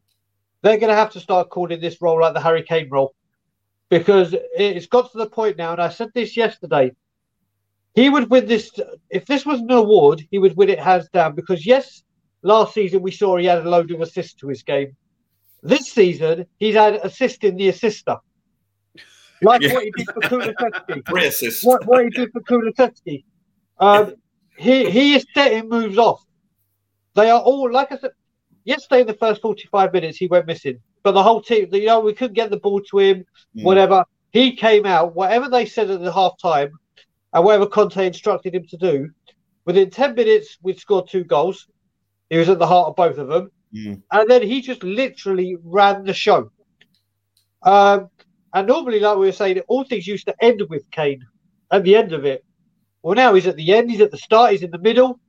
[0.63, 3.15] They're going to have to start calling this role like the Harry Kane role,
[3.89, 5.73] because it's got to the point now.
[5.73, 6.93] And I said this yesterday.
[7.95, 8.71] He would win this
[9.11, 10.25] if this was an award.
[10.31, 11.35] He would win it hands down.
[11.35, 12.05] Because yes,
[12.43, 14.97] last season we saw he had a load of assists to his game.
[15.63, 18.17] This season he's had assisting the assister,
[19.43, 19.75] like Yeah.
[19.75, 21.65] what he did for assists.
[21.65, 23.25] what, what he did for Kulusevski.
[23.79, 24.15] Um,
[24.57, 26.25] he he is setting moves off.
[27.15, 28.13] They are all like I said
[28.65, 29.03] yesterday.
[29.03, 32.15] In the first forty-five minutes, he went missing, but the whole team, you know, we
[32.15, 33.25] couldn't get the ball to him.
[33.57, 33.65] Mm.
[33.65, 36.71] Whatever he came out, whatever they said at the half time,
[37.33, 39.11] and whatever Conte instructed him to do,
[39.65, 41.67] within ten minutes we'd scored two goals.
[42.31, 44.03] He was at the heart of both of them, Mm.
[44.11, 46.51] and then he just literally ran the show.
[47.63, 48.11] Um,
[48.53, 51.25] and normally, like we were saying, all things used to end with Kane
[51.71, 52.45] at the end of it.
[53.03, 55.21] Well, now he's at the end, he's at the start, he's in the middle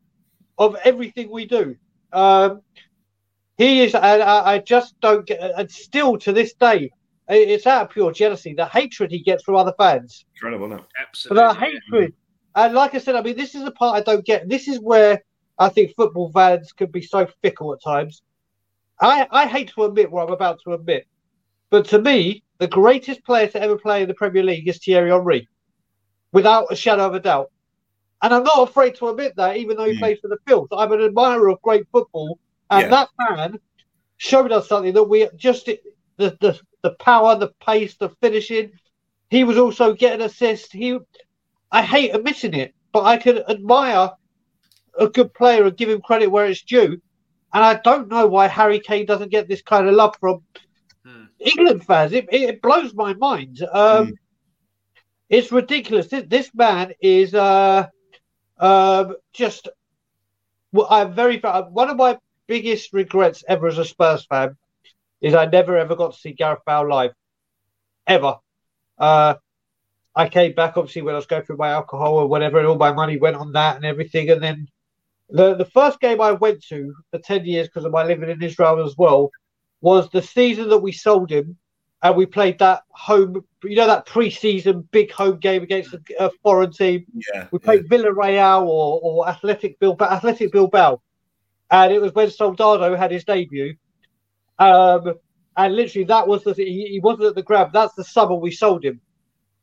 [0.58, 1.76] of everything we do.
[2.12, 2.62] Um,
[3.58, 6.90] he is, and I, I just don't get, and still to this day,
[7.28, 10.26] it's out of pure jealousy, the hatred he gets from other fans.
[10.36, 10.82] Incredible, isn't?
[10.82, 11.48] But Absolutely.
[11.48, 12.14] the hatred,
[12.56, 14.50] and like I said, I mean, this is the part I don't get.
[14.50, 15.22] This is where
[15.58, 18.24] I think football fans can be so fickle at times.
[19.02, 21.06] I, I hate to admit what I'm about to admit,
[21.72, 25.10] but to me, the greatest player to ever play in the Premier League is Thierry
[25.12, 25.48] Henry,
[26.34, 27.52] without a shadow of a doubt.
[28.22, 30.00] And I'm not afraid to admit that, even though he Mm.
[30.00, 30.70] plays for the Filth.
[30.72, 32.90] I'm an admirer of great football, and Yeah.
[32.90, 33.60] that man
[34.18, 35.80] showed us something that we just the
[36.18, 38.72] the the power, the pace, the finishing.
[39.30, 40.72] he was also getting assists.
[40.72, 41.00] He,
[41.72, 44.12] I hate admitting it, but I can admire
[45.00, 47.02] a good player and give him credit where it's due.
[47.54, 50.44] And I don't know why Harry Kane doesn't get this kind of love from
[51.06, 51.26] hmm.
[51.40, 52.14] England fans.
[52.14, 53.62] It, it, blows my mind.
[53.72, 54.14] Um, hmm.
[55.30, 56.08] It's ridiculous.
[56.08, 57.88] This, this man is uh,
[58.60, 59.70] uh, just.
[60.72, 61.40] Well, I'm very.
[61.40, 64.58] One of my biggest regrets ever as a Spurs fan
[65.22, 67.12] is I never ever got to see Gareth Bale live,
[68.08, 68.38] ever.
[68.98, 69.36] Uh,
[70.14, 72.76] I came back obviously when I was going through my alcohol or whatever, and all
[72.76, 74.30] my money went on that and everything.
[74.30, 74.68] And then
[75.32, 78.42] the the first game I went to for ten years because of my living in
[78.42, 79.32] Israel as well
[79.80, 81.58] was the season that we sold him,
[82.04, 86.30] and we played that home, you know, that pre-season big home game against a, a
[86.44, 87.06] foreign team.
[87.34, 87.98] Yeah, we played yeah.
[87.98, 91.02] Villarreal or or Athletic Bilbao, Athletic Bilbao,
[91.72, 93.76] and it was when Soldado had his debut.
[94.60, 95.16] Um,
[95.58, 97.72] and literally that was the he, he wasn't at the grab.
[97.74, 99.02] That's the summer we sold him.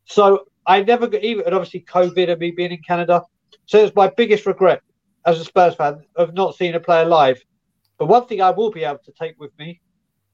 [0.06, 3.22] So I never got even, and obviously COVID and me being in Canada.
[3.66, 4.82] So it's my biggest regret
[5.26, 7.42] as a Spurs fan of not seeing a player live.
[7.98, 9.80] But one thing I will be able to take with me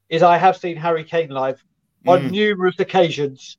[0.08, 1.62] is I have seen Harry Kane live
[2.06, 2.30] on mm.
[2.30, 3.56] numerous occasions,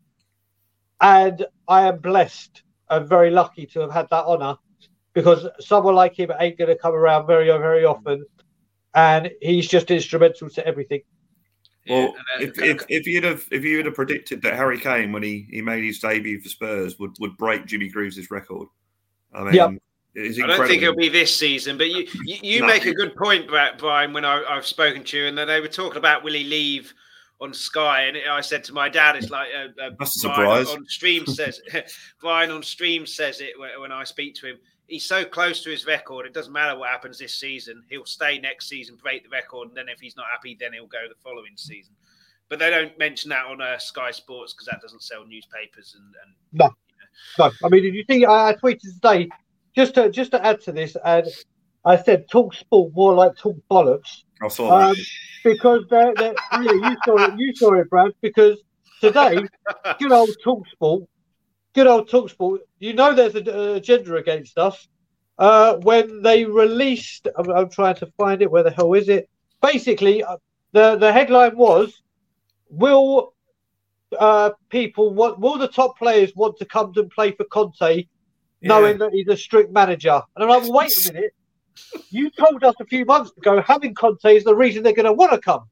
[1.02, 4.58] and I am blessed and very lucky to have had that honour
[5.14, 8.24] because someone like him ain't going to come around very, very often,
[8.94, 11.02] and he's just instrumental to everything.
[11.88, 15.22] Well, yeah, if, if, if you'd have if you'd have predicted that Harry Kane when
[15.22, 18.68] he, he made his debut for Spurs would, would break Jimmy Greaves' record,
[19.34, 19.72] I mean, yep.
[20.18, 22.68] I don't think it'll be this season, but you you, you no.
[22.68, 24.14] make a good point, Brian.
[24.14, 26.94] When I, have spoken to you, and they were talking about will he leave
[27.42, 30.70] on Sky, and I said to my dad, "It's like uh, uh, That's a surprise."
[30.70, 31.62] On stream says
[32.22, 35.86] Brian on stream says it when I speak to him he's so close to his
[35.86, 36.26] record.
[36.26, 37.84] It doesn't matter what happens this season.
[37.90, 40.88] He'll stay next season, break the record, and then if he's not happy, then he'll
[40.88, 41.94] go the following season.
[42.50, 45.96] But they don't mention that on uh, Sky Sports because that doesn't sell newspapers.
[45.98, 46.96] And, and no, you
[47.40, 47.48] know.
[47.48, 47.68] no.
[47.68, 48.26] I mean, did you see?
[48.26, 49.30] I, I tweeted today
[49.76, 51.28] just to just to add to this, and
[51.84, 54.24] I said talk sport more like talk bollocks.
[54.42, 54.96] I saw that um,
[55.44, 57.34] because they're, they're, yeah, you saw it.
[57.38, 58.12] You saw it, Brad.
[58.22, 58.58] Because
[59.02, 59.40] today,
[60.00, 61.04] good old talk sport
[61.76, 62.62] good old talk sport.
[62.80, 64.88] you know there's an agenda against us.
[65.38, 68.50] Uh, when they released, I'm, I'm, trying to find it.
[68.50, 69.30] Where the hell is it?
[69.62, 70.38] Basically, uh,
[70.72, 72.02] the the headline was,
[72.70, 73.34] "Will
[74.18, 75.40] uh, people want?
[75.40, 78.08] Will the top players want to come and play for Conte,
[78.66, 79.06] knowing yeah.
[79.06, 81.34] that he's a strict manager?" And I'm like, well, "Wait a minute."
[82.10, 85.12] You told us a few months ago having Conte is the reason they're going to
[85.12, 85.66] want to come,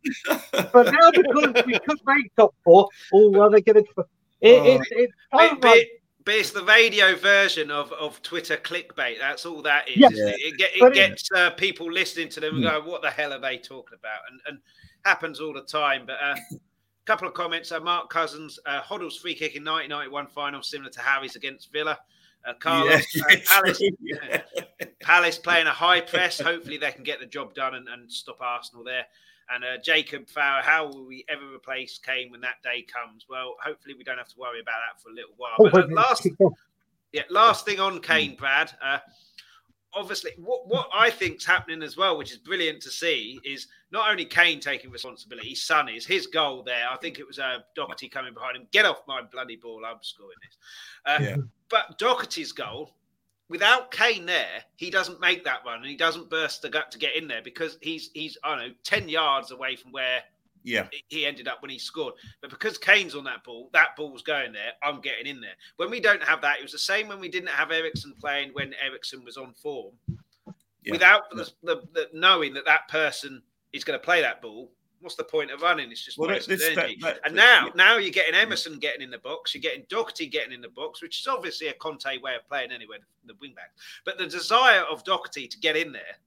[0.51, 4.05] but now because we could make top four, oh, well, they're going to
[4.43, 4.81] it, oh.
[4.81, 9.17] it's, it's but, but, it's the radio version of, of Twitter clickbait.
[9.19, 9.97] That's all that is.
[9.97, 10.09] Yeah.
[10.11, 12.69] It, it, it gets uh, people listening to them and hmm.
[12.69, 14.59] go, "What the hell are they talking about?" And, and
[15.05, 16.05] happens all the time.
[16.05, 16.35] But a uh,
[17.05, 17.71] couple of comments.
[17.71, 21.97] Uh, Mark Cousins, uh, Hoddle's free kick in 1991 final, similar to Harry's against Villa.
[22.45, 24.41] Uh, Carlos, yeah, uh, Palace, yeah.
[24.99, 26.39] Palace playing a high press.
[26.39, 29.05] Hopefully, they can get the job done and, and stop Arsenal there.
[29.53, 33.25] And uh, Jacob Fowler, how will we ever replace Kane when that day comes?
[33.29, 35.55] Well, hopefully we don't have to worry about that for a little while.
[35.59, 36.27] Oh, but uh, last,
[37.11, 38.71] yeah, last thing on Kane, Brad.
[39.95, 44.09] Obviously, what what I think's happening as well, which is brilliant to see, is not
[44.09, 46.87] only Kane taking responsibility, his son is his goal there.
[46.91, 48.67] I think it was uh, Doherty coming behind him.
[48.71, 49.83] Get off my bloody ball!
[49.85, 50.57] I'm scoring this.
[51.05, 51.35] Uh, yeah.
[51.69, 52.91] But Doherty's goal
[53.49, 56.97] without Kane there, he doesn't make that run and he doesn't burst the gut to
[56.97, 60.23] get in there because he's he's I don't know ten yards away from where
[60.63, 62.13] yeah he ended up when he scored.
[62.41, 64.71] But because Kane's on that ball, that ball's going there.
[64.81, 65.55] I'm getting in there.
[65.77, 68.51] When we don't have that, it was the same when we didn't have Eriksen playing
[68.53, 69.93] when Eriksen was on form.
[70.83, 70.91] Yeah.
[70.91, 75.15] Without the, the, the knowing that that person is going to play that ball, what's
[75.15, 75.91] the point of running?
[75.91, 76.97] It's just well, wasted this, energy.
[77.01, 77.71] That, that, and now, yeah.
[77.75, 81.01] now you're getting Emerson getting in the box, you're getting Doherty getting in the box,
[81.01, 83.71] which is obviously a Conte way of playing anyway, the, the wing back.
[84.05, 86.17] But the desire of Doherty to get in there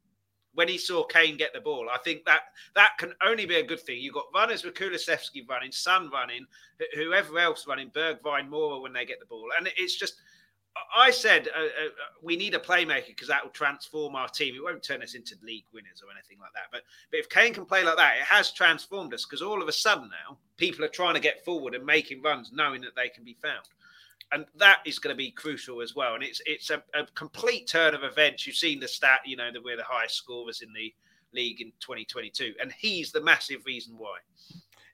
[0.56, 2.40] when he saw Kane get the ball, I think that
[2.74, 4.00] that can only be a good thing.
[4.00, 6.46] You've got runners with Kulusevski running, Son running,
[6.94, 10.16] whoever else running, Bergwijn, Moura when they get the ball, and it's just
[10.94, 11.88] I said uh, uh,
[12.22, 14.54] we need a playmaker because that will transform our team.
[14.54, 16.68] It won't turn us into league winners or anything like that.
[16.70, 19.68] But but if Kane can play like that, it has transformed us because all of
[19.68, 23.08] a sudden now people are trying to get forward and making runs, knowing that they
[23.08, 23.66] can be found,
[24.32, 26.14] and that is going to be crucial as well.
[26.14, 28.46] And it's it's a, a complete turn of events.
[28.46, 30.92] You've seen the stat, you know, that we're the highest scorers in the
[31.32, 34.16] league in 2022, and he's the massive reason why.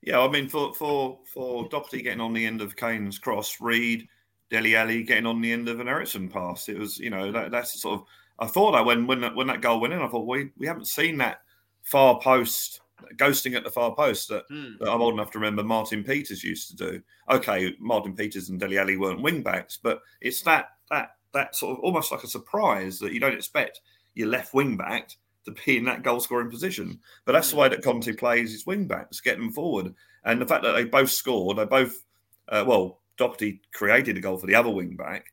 [0.03, 4.09] Yeah, I mean, for for for Doherty getting on the end of Kane's cross, Reed
[4.51, 6.68] Dele Alli getting on the end of an Eriksen pass.
[6.68, 8.07] It was, you know, that, that's sort of.
[8.38, 10.66] I thought that when when that, when that goal went in, I thought we we
[10.66, 11.38] haven't seen that
[11.83, 12.82] far post
[13.17, 14.79] ghosting at the far post that, Hmm.
[14.81, 17.03] that I'm old enough to remember Martin Peters used to do.
[17.31, 21.79] Okay, Martin Peters and Dele Alli weren't wing backs, but it's that that that sort
[21.79, 23.81] of almost like a surprise that you don't expect
[24.15, 25.11] your left wing back
[25.45, 27.01] to be in that goal scoring position.
[27.25, 29.95] But that's the way that Conte plays his wing backs, get them forward.
[30.25, 32.05] And the fact that they both scored, they both
[32.49, 35.27] uh, well, Doherty created a goal for the other wing back.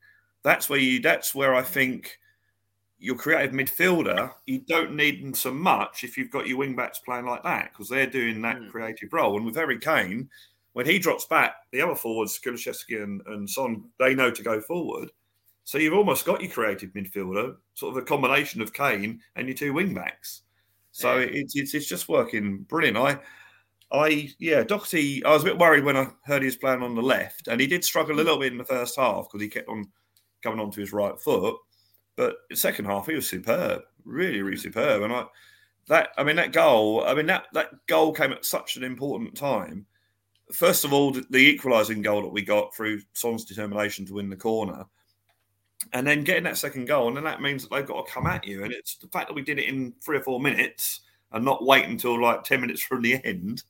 [0.44, 1.02] That's where you.
[1.02, 2.19] That's where I think
[3.00, 4.32] your creative midfielder.
[4.46, 7.72] You don't need them so much if you've got your wing backs playing like that
[7.72, 8.70] because they're doing that Mm.
[8.72, 9.38] creative role.
[9.38, 10.30] And with Harry Kane,
[10.74, 14.62] when he drops back, the other forwards, Kulusevski and, and Son, they know to go
[14.62, 15.12] forward.
[15.64, 19.56] So you've almost got your creative midfielder, sort of a combination of Kane and your
[19.56, 20.42] two wing backs.
[20.92, 21.28] So Yeah.
[21.32, 22.98] it's, it's it's just working brilliant.
[22.98, 23.20] I
[23.92, 25.24] I yeah, Doherty.
[25.24, 27.60] I was a bit worried when I heard he was playing on the left, and
[27.62, 29.86] he did struggle a little bit in the first half because he kept on
[30.44, 31.56] coming onto his right foot.
[32.20, 35.04] But second half, he was superb, really, really superb.
[35.04, 35.24] And I
[35.88, 37.06] that I mean that goal.
[37.06, 39.86] I mean that that goal came at such an important time.
[40.52, 44.36] First of all, the, equalising goal that we got through Son's determination to win the
[44.36, 44.84] corner,
[45.94, 48.28] and then getting that second goal, and then that means that they've got to come
[48.28, 48.66] at you.
[48.66, 51.00] And it's the fact that we did it in three or four minutes
[51.32, 53.64] and not wait until like ten minutes from the end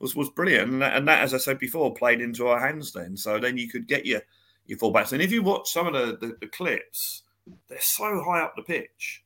[0.00, 0.70] was was brilliant.
[0.70, 3.16] And that, and that, as I said before, played into our hands then.
[3.16, 4.20] So then you could get your
[4.66, 5.14] your fullbacks.
[5.14, 7.22] And if you watch some of the, the, the clips,
[7.68, 9.24] they're so high up the pitch.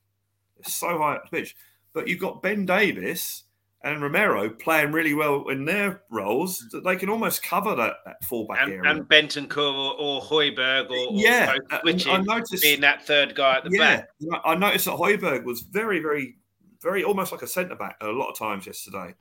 [0.57, 1.57] They're so high up the pitch.
[1.93, 3.45] But you've got Ben Davies
[3.83, 8.23] and Romero playing really well in their roles that they can almost cover that, that
[8.25, 8.91] fullback And, area.
[8.91, 11.55] and Bentancur or, or Højbjerg or, or yeah,
[11.85, 12.63] and I noticed.
[12.63, 14.41] being that third guy at the yeah, back.
[14.45, 16.37] I noticed that Højbjerg was very, very,
[16.83, 19.15] very almost like a centre back a lot of times yesterday.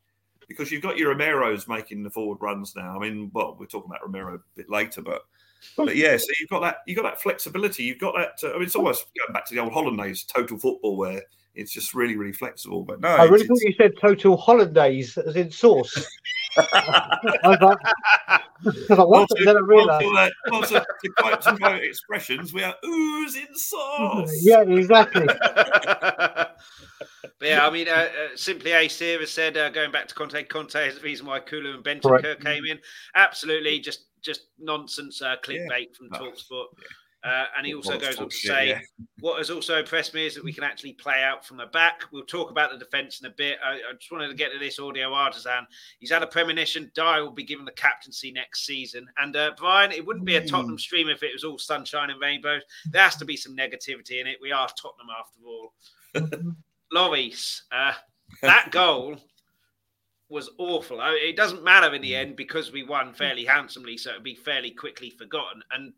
[0.50, 2.96] Because you've got your Romero's making the forward runs now.
[2.96, 5.22] I mean, well, we're talking about Romero a bit later, but
[5.76, 7.84] but yeah, so you've got that you've got that flexibility.
[7.84, 8.48] You've got that.
[8.48, 11.22] Uh, I mean, it's almost going back to the old hollandaise total football where
[11.56, 12.84] it's just really, really flexible.
[12.84, 16.08] But no, I really thought you said total hollandaise as in sauce.
[16.58, 17.78] I was like,
[18.28, 19.30] I was like well, what?
[19.30, 20.34] to, Then I well, realised.
[20.46, 24.32] to, well, to, to quote some expressions, we are oozing sauce.
[24.42, 25.26] Yeah, exactly.
[25.28, 26.56] but
[27.42, 30.44] yeah, I mean, uh, uh, simply Ace here has said, uh, going back to Conte,
[30.44, 32.42] Conte is the reason why Kulu and Bentancur.
[32.44, 32.80] came in.
[33.16, 36.66] Absolutely, just just nonsense uh, clickbait from Oh, Talksport.
[37.22, 38.80] Uh, and he also Well, goes on to shit, say, yeah.
[39.20, 42.04] what has also impressed me is that we can actually play out from the back.
[42.14, 43.58] We'll talk about the defence in a bit.
[43.62, 45.68] I, I just wanted to get to this audio artisan.
[46.00, 46.90] He's had a premonition.
[46.96, 49.06] Dier will be given the captaincy next season.
[49.18, 52.22] And uh, Brian, it wouldn't be a Tottenham stream if it was all sunshine and
[52.22, 52.62] rainbows.
[52.90, 54.38] There has to be some negativity in it.
[54.42, 56.54] We are Tottenham after all.
[56.94, 57.94] Loris, uh,
[58.42, 59.18] that goal
[60.30, 61.02] was awful.
[61.02, 64.36] I- It doesn't matter in the end because we won fairly handsomely, so it'll be
[64.36, 65.64] fairly quickly forgotten.
[65.72, 65.94] And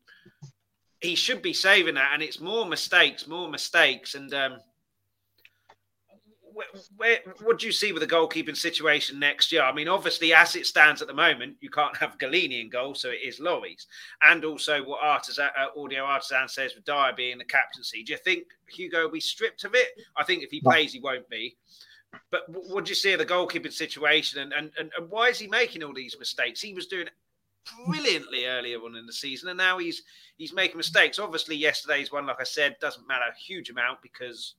[1.02, 4.16] he should be saving that, and it's more mistakes, more mistakes.
[4.16, 4.60] And um,
[6.54, 9.64] where, where, what do you see with the goalkeeping situation next year?
[9.64, 12.94] I mean, obviously, as it stands at the moment, you can't have Gollini in goal,
[12.96, 13.88] so it is Loris.
[14.22, 18.04] And also, what Artisan, uh, Audio Artisan says with Dier being the captaincy.
[18.04, 19.88] Do you think Hugo will be stripped of it?
[20.16, 21.58] I think if he plays, he won't be.
[22.30, 25.48] But what do you see of the goalkeeping situation, and, and, and, why is he
[25.48, 26.62] making all these mistakes?
[26.62, 27.08] He was doing
[27.86, 30.04] brilliantly earlier on in the season, and now he's
[30.38, 31.20] he's making mistakes.
[31.20, 34.56] Obviously, yesterday's one, like I said, doesn't matter a huge amount because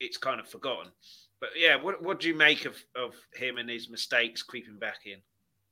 [0.00, 0.92] it's kind of forgotten.
[1.40, 5.06] But yeah, what what do you make of of him and his mistakes creeping back
[5.06, 5.18] in?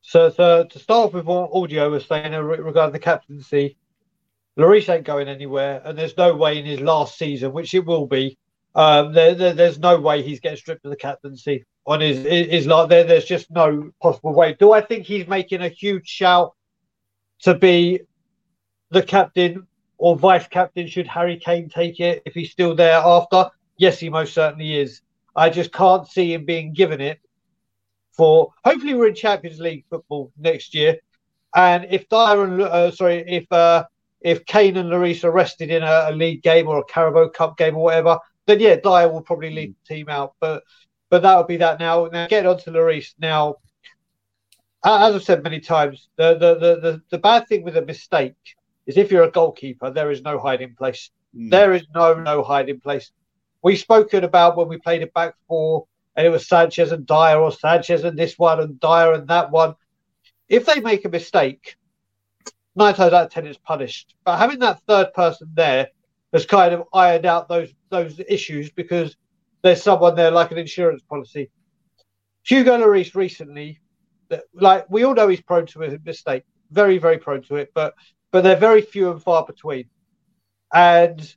[0.02, 3.78] So, so to start with what audio was saying regarding the captaincy,
[4.58, 8.06] Lloris ain't going anywhere, and there's no way in his last season, which it will
[8.06, 8.38] be,
[8.74, 12.66] um, there, there, there's no way he's getting stripped of the captaincy on his his,
[12.66, 13.04] like there.
[13.04, 14.56] There's just no possible way.
[14.58, 16.54] Do I think he's making a huge shout
[17.40, 18.00] to be
[18.90, 19.66] the captain
[19.98, 20.86] or vice captain?
[20.86, 23.50] Should Harry Kane take it if he's still there after?
[23.76, 25.02] Yes, he most certainly is.
[25.36, 27.20] I just can't see him being given it
[28.16, 30.98] for hopefully we're in Champions League football next year.
[31.54, 33.84] And if Dier and uh, sorry, if uh,
[34.20, 37.56] if Kane and Lloris are rested in a, a league game or a Carabao Cup
[37.56, 40.34] game or whatever, then yeah, Dier will probably lead the team out.
[40.40, 40.64] But
[41.10, 42.06] but that would be that now.
[42.06, 43.14] Now get on to Lloris.
[43.18, 43.56] Now,
[44.84, 48.34] as I've said many times, the the, the the the bad thing with a mistake
[48.86, 51.10] is if you're a goalkeeper, there is no hiding place.
[51.36, 51.50] Mm.
[51.50, 53.12] There is no no hiding place.
[53.62, 55.86] We've spoken about when we played it back four,
[56.16, 59.50] and it was Sanchez and Dier, or Sanchez and this one, and Dier and that
[59.50, 59.74] one.
[60.48, 61.76] If they make a mistake,
[62.76, 64.14] nine times out of ten it's punished.
[64.24, 65.88] But having that third person there
[66.34, 69.16] has kind of ironed out those those issues because
[69.62, 71.50] there's someone there like an insurance policy.
[72.42, 73.80] Hugo Lloris recently,
[74.52, 77.94] like we all know, he's prone to a mistake, very very prone to it, but
[78.30, 79.86] but they're very few and far between.
[80.74, 81.34] And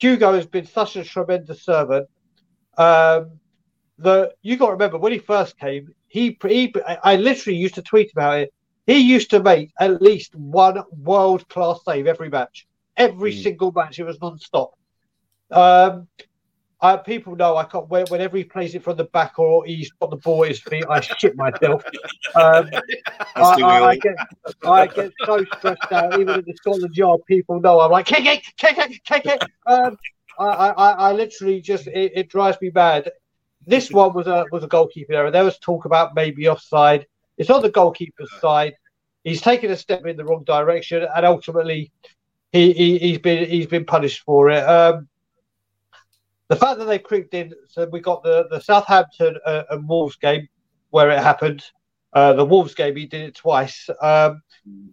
[0.00, 2.08] Hugo has been such a tremendous servant
[2.76, 3.38] um,
[3.98, 7.82] that you got to remember when he first came, he, he I literally used to
[7.82, 8.54] tweet about it.
[8.86, 12.66] He used to make at least one world class save every match,
[12.96, 13.42] every mm.
[13.42, 13.98] single match.
[13.98, 14.72] It was non stop.
[15.50, 16.06] Um,
[16.82, 17.88] I, people know I can't.
[17.88, 20.84] Whenever he plays it from the back or he's got the ball at his feet,
[20.88, 21.84] I shit myself.
[22.34, 22.70] Um,
[23.36, 24.14] I, I, I, get,
[24.64, 26.18] I get so stressed out.
[26.18, 29.44] Even in the Scotland Yard, people know I'm like kick it, kick it, kick it.
[29.66, 29.98] Um,
[30.38, 33.10] I, I, I literally just it, it, drives me mad.
[33.66, 35.30] This one was a was a goalkeeper error.
[35.30, 37.06] There was talk about maybe offside.
[37.36, 38.74] It's on the goalkeeper's side.
[39.22, 41.92] He's taken a step in the wrong direction, and ultimately,
[42.52, 44.62] he, he has been he's been punished for it.
[44.62, 45.08] Um,
[46.48, 50.16] the fact that they creeped in, so we got the the Southampton uh, and Wolves
[50.16, 50.48] game
[50.90, 51.64] where it happened.
[52.12, 53.88] Uh, the Wolves game, he did it twice.
[54.02, 54.42] Um,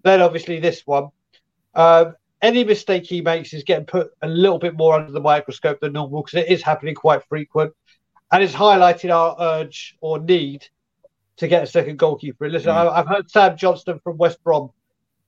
[0.03, 1.09] then obviously this one.
[1.73, 5.79] Um, any mistake he makes is getting put a little bit more under the microscope
[5.79, 7.73] than normal because it is happening quite frequent,
[8.31, 10.67] and it's highlighting our urge or need
[11.37, 12.49] to get a second goalkeeper.
[12.49, 12.91] Listen, mm.
[12.91, 14.71] I, have heard Sam Johnston from West Brom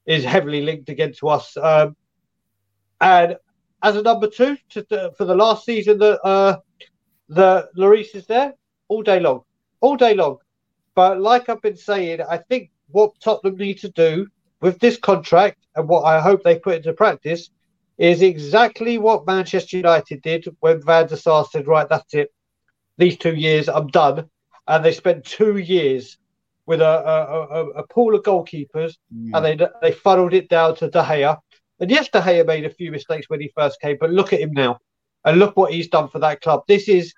[0.06, 1.96] is heavily linked again to us, um,
[3.02, 3.38] and
[3.82, 6.58] as a number two to, for the last season that uh,
[7.30, 8.54] the Lloris is there
[8.88, 9.42] all day long,
[9.82, 10.38] all day long.
[10.96, 14.28] But like I've been saying, I think what Tottenham need to do
[14.62, 17.50] with this contract and what I hope they put into practice
[17.98, 22.34] is exactly what Manchester United did when Van der Sar said, "Right, that's it.
[22.98, 24.30] These two years, I'm done."
[24.68, 26.18] And they spent two years
[26.66, 29.32] with a, a, a, a pool of goalkeepers, mm.
[29.34, 31.38] and they they funneled it down to De Gea
[31.80, 34.42] and yes, De Gea made a few mistakes when he first came, but look at
[34.42, 34.80] him now.
[35.26, 36.64] And look what he's done for that club.
[36.68, 37.14] This is,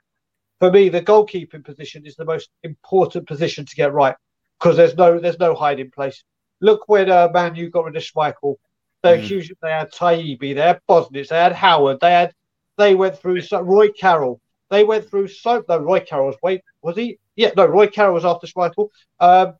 [0.59, 4.15] for me, the goalkeeping position is the most important position to get right
[4.59, 6.23] because there's no there's no hiding place.
[6.61, 8.55] Look when uh, Man U got rid of Schmeichel.
[9.03, 9.23] They mm.
[9.23, 12.33] accused they had Taibi, they had Bosnich, they had Howard, they had
[12.77, 14.39] they went through so, Roy Carroll.
[14.69, 17.19] They went through so no Roy Carroll's wait was he?
[17.35, 18.89] Yeah, no Roy Carroll was after Schmeichel.
[19.19, 19.53] Um,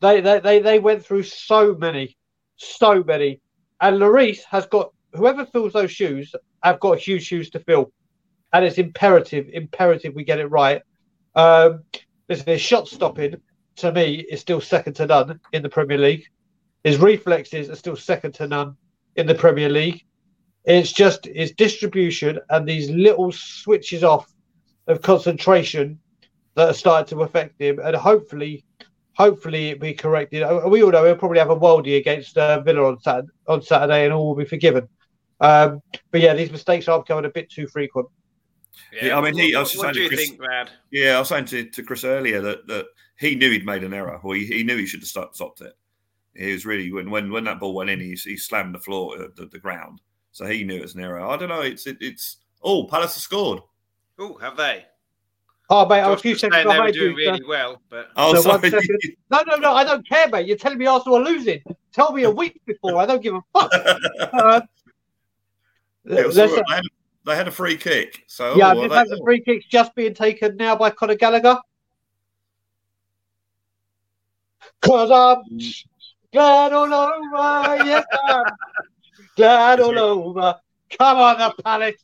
[0.00, 2.16] they, they they they went through so many,
[2.56, 3.40] so many.
[3.80, 6.34] And Lloris has got whoever fills those shoes
[6.66, 7.92] I've got huge shoes to fill,
[8.52, 10.82] and it's imperative, imperative we get it right.
[11.36, 11.84] Um,
[12.28, 13.36] listen, his shot stopping
[13.76, 16.24] to me is still second to none in the Premier League.
[16.82, 18.76] His reflexes are still second to none
[19.14, 20.04] in the Premier League.
[20.64, 24.26] It's just his distribution and these little switches off
[24.88, 26.00] of concentration
[26.56, 28.64] that are starting to affect him, and hopefully
[29.16, 30.46] hopefully it'll be corrected.
[30.68, 34.04] We all know he'll probably have a worldie against uh, Villa on Saturday, on Saturday,
[34.04, 34.88] and all will be forgiven.
[35.40, 38.08] Um, but yeah, these mistakes are becoming a bit too frequent.
[38.92, 39.54] Yeah, yeah I mean, he.
[39.54, 40.70] I was what do you Chris, think, Brad?
[40.90, 42.86] Yeah, I was saying to, to Chris earlier that, that
[43.18, 45.62] he knew he'd made an error, or he, he knew he should have stopped, stopped
[45.62, 45.76] it.
[46.34, 49.18] He was really when when when that ball went in, he, he slammed the floor,
[49.18, 50.02] uh, the, the ground,
[50.32, 51.20] so he knew it was an error.
[51.20, 51.62] I don't know.
[51.62, 53.60] It's it, it's oh, Palace have scored.
[54.18, 54.84] Oh, have they?
[55.68, 57.30] Oh, mate, I'm a few seconds behind they were doing you.
[57.32, 58.70] Really well, but oh, so sorry.
[59.30, 60.46] No, no, no, I don't care, mate.
[60.46, 61.60] You're telling me Arsenal are losing.
[61.92, 62.98] Tell me a week before.
[62.98, 63.70] I don't give a fuck.
[63.72, 64.60] uh,
[66.04, 66.82] they, had,
[67.24, 68.22] they, had, a free kick.
[68.28, 71.58] So yeah, oh, have the free kicks just being taken now by Conor Gallagher?
[74.82, 75.58] Cause I'm
[76.32, 77.84] glad all over.
[77.84, 78.44] Yes, I'm
[79.36, 80.54] glad all over.
[80.96, 81.96] Come on, the Palace.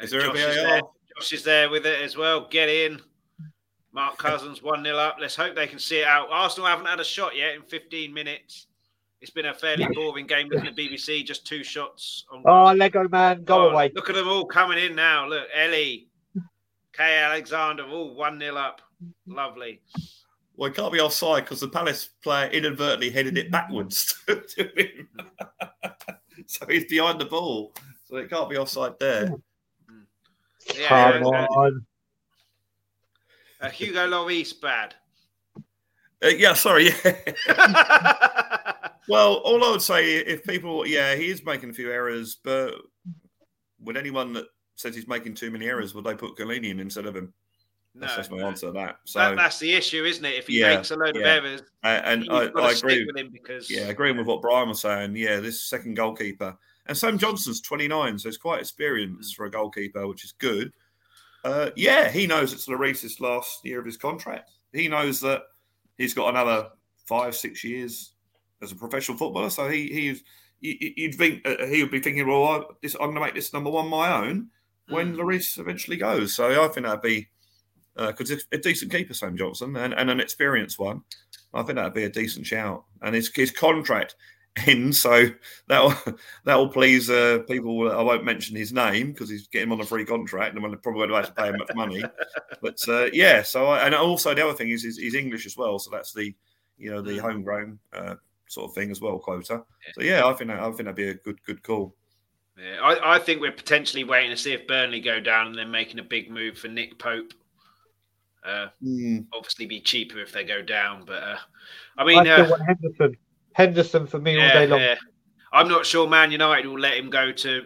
[0.00, 0.82] Is there a VAR?
[1.18, 2.46] Josh is there with it as well.
[2.48, 3.00] Get in.
[3.92, 5.16] Mark Cousins 1 0 up.
[5.20, 6.28] Let's hope they can see it out.
[6.30, 8.66] Arsenal haven't had a shot yet in 15 minutes.
[9.20, 12.24] It's been a fairly boring game looking at BBC, just two shots.
[12.30, 12.42] On...
[12.46, 13.90] Oh, Lego man, go oh, away.
[13.96, 15.26] Look at them all coming in now.
[15.26, 16.06] Look, Ellie,
[16.92, 17.18] K.
[17.18, 18.80] Alexander, all 1 0 up.
[19.26, 19.80] Lovely.
[20.56, 25.08] Well, it can't be offside because the Palace player inadvertently headed it backwards to him.
[26.46, 27.72] so he's behind the ball.
[28.04, 29.32] So it can't be offside there.
[30.78, 31.86] Yeah, Come on.
[33.60, 34.94] Uh, Hugo Lloris bad.
[36.22, 36.90] Uh, yeah, sorry.
[37.04, 37.16] Yeah.
[39.08, 42.74] well, all I would say, if people, yeah, he is making a few errors, but
[43.80, 44.46] would anyone that
[44.76, 47.32] says he's making too many errors, would they put Gollini in instead of him?
[47.94, 48.98] No, That's just my answer to that.
[49.04, 50.34] So that, that's the issue, isn't it?
[50.34, 51.20] If he yeah, makes a load yeah.
[51.20, 54.68] of errors, and, and I, I agree with him because yeah, agreeing with what Brian
[54.68, 55.16] was saying.
[55.16, 56.56] Yeah, this second goalkeeper
[56.88, 60.72] and Sam Johnston's 29, so he's quite experienced for a goalkeeper, which is good.
[61.44, 64.50] Uh, yeah, he knows it's Lloris's last year of his contract.
[64.72, 65.42] He knows that
[65.96, 66.68] he's got another
[67.06, 68.14] five, six years
[68.62, 69.50] as a professional footballer.
[69.50, 70.22] So he he's
[70.60, 73.52] you'd think uh, he would be thinking, well, I, this, I'm going to make this
[73.52, 74.48] number one my own
[74.88, 75.18] when mm.
[75.18, 76.34] Lloris eventually goes.
[76.34, 77.28] So I think that'd be
[77.96, 81.02] because uh, a decent keeper, Sam Johnson, and, and an experienced one.
[81.54, 82.84] I think that'd be a decent shout.
[83.02, 84.16] And his his contract
[84.66, 84.96] end.
[84.96, 85.26] So
[85.66, 85.94] that'll
[86.44, 87.90] that'll please uh, people.
[87.90, 91.08] I won't mention his name because he's getting on a free contract, and I'm probably
[91.08, 92.02] won't have to pay him much money.
[92.60, 95.56] But uh, yeah, so I, and also the other thing is, is he's English as
[95.56, 96.34] well, so that's the
[96.76, 98.14] you know the homegrown uh,
[98.48, 99.62] sort of thing as well quota.
[99.94, 101.94] So yeah, I think that, I think that'd be a good good call.
[102.58, 105.70] Yeah, I, I think we're potentially waiting to see if Burnley go down and then
[105.70, 107.32] making a big move for Nick Pope.
[108.44, 109.24] Uh, mm.
[109.32, 111.36] Obviously, be cheaper if they go down, but uh,
[111.96, 113.16] I mean, I uh, Henderson.
[113.58, 114.80] Henderson for me yeah, all day long.
[114.80, 114.94] Yeah.
[115.52, 117.64] I'm not sure Man United will let him go to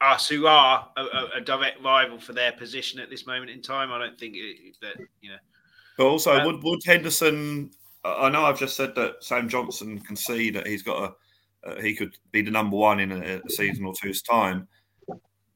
[0.00, 3.62] us, who are a, a, a, direct rival for their position at this moment in
[3.62, 3.90] time.
[3.90, 5.38] I don't think it, that you know.
[5.96, 7.70] But also, um, would would Henderson?
[8.04, 11.14] I know I've just said that Sam Johnston can see that he's got
[11.64, 14.68] a uh, he could be the number one in a, a, season or two's time.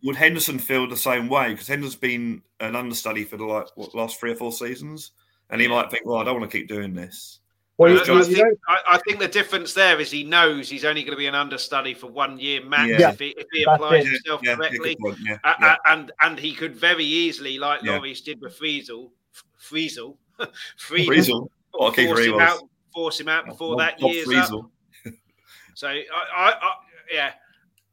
[0.03, 1.51] Would Henderson feel the same way?
[1.51, 5.13] Because Henderson's been an understudy for the like what, last three or four seasons,
[5.51, 7.41] and he might think, "Well, I don't want to keep doing this."
[7.77, 11.13] Well, I, think, I, I, think, the difference there is he knows he's only going
[11.13, 13.11] to be an understudy for one year max yeah.
[13.11, 17.59] if he, if he applies himself yeah, correctly, yeah, and and he could very easily,
[17.59, 17.99] like yeah.
[17.99, 19.11] Lloris did with Friedel,
[19.57, 20.19] Friedel,
[20.77, 22.61] Friedel, force him out,
[22.95, 24.71] force him out before that year's up.
[25.75, 26.05] so I,
[26.37, 26.55] I,
[27.13, 27.33] yeah.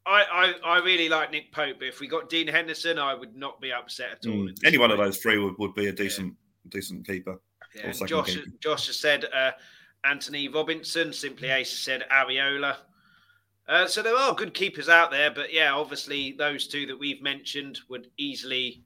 [0.04, 3.36] I, I, I really like Nick Pope, but if we got Dean Henderson, I would
[3.36, 4.48] not be upset at all.
[4.48, 4.58] Mm.
[4.66, 6.36] Any one of those three would, would be a decent
[6.70, 7.40] decent keeper.
[7.76, 9.52] Yeah, Josh, Josh has said uh,
[10.04, 11.14] Anthony Robinson.
[11.14, 12.78] Simply Ace said Areola.
[13.68, 17.22] Uh, so there are good keepers out there, but yeah, obviously those two that we've
[17.22, 18.84] mentioned would easily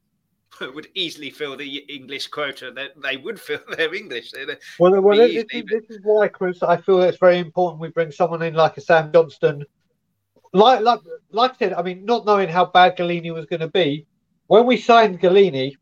[0.74, 2.70] would easily fill the English quota.
[2.70, 4.32] They, they would fill their English.
[4.32, 4.44] They,
[4.78, 7.88] well, well this, easily, is, this, is, why, Chris, I feel it's very important we
[7.88, 9.64] bring someone in like a Sam Johnston.
[10.52, 13.68] Like, like, like I said, I mean, not knowing how bad Gollini was going to
[13.68, 14.06] be,
[14.46, 15.74] when we signed Gollini,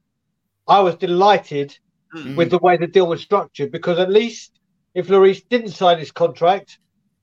[0.66, 1.76] I was delighted
[2.14, 2.36] mm.
[2.36, 4.60] with the way the deal was structured because at least
[4.94, 6.78] if Lloris didn't sign his contract,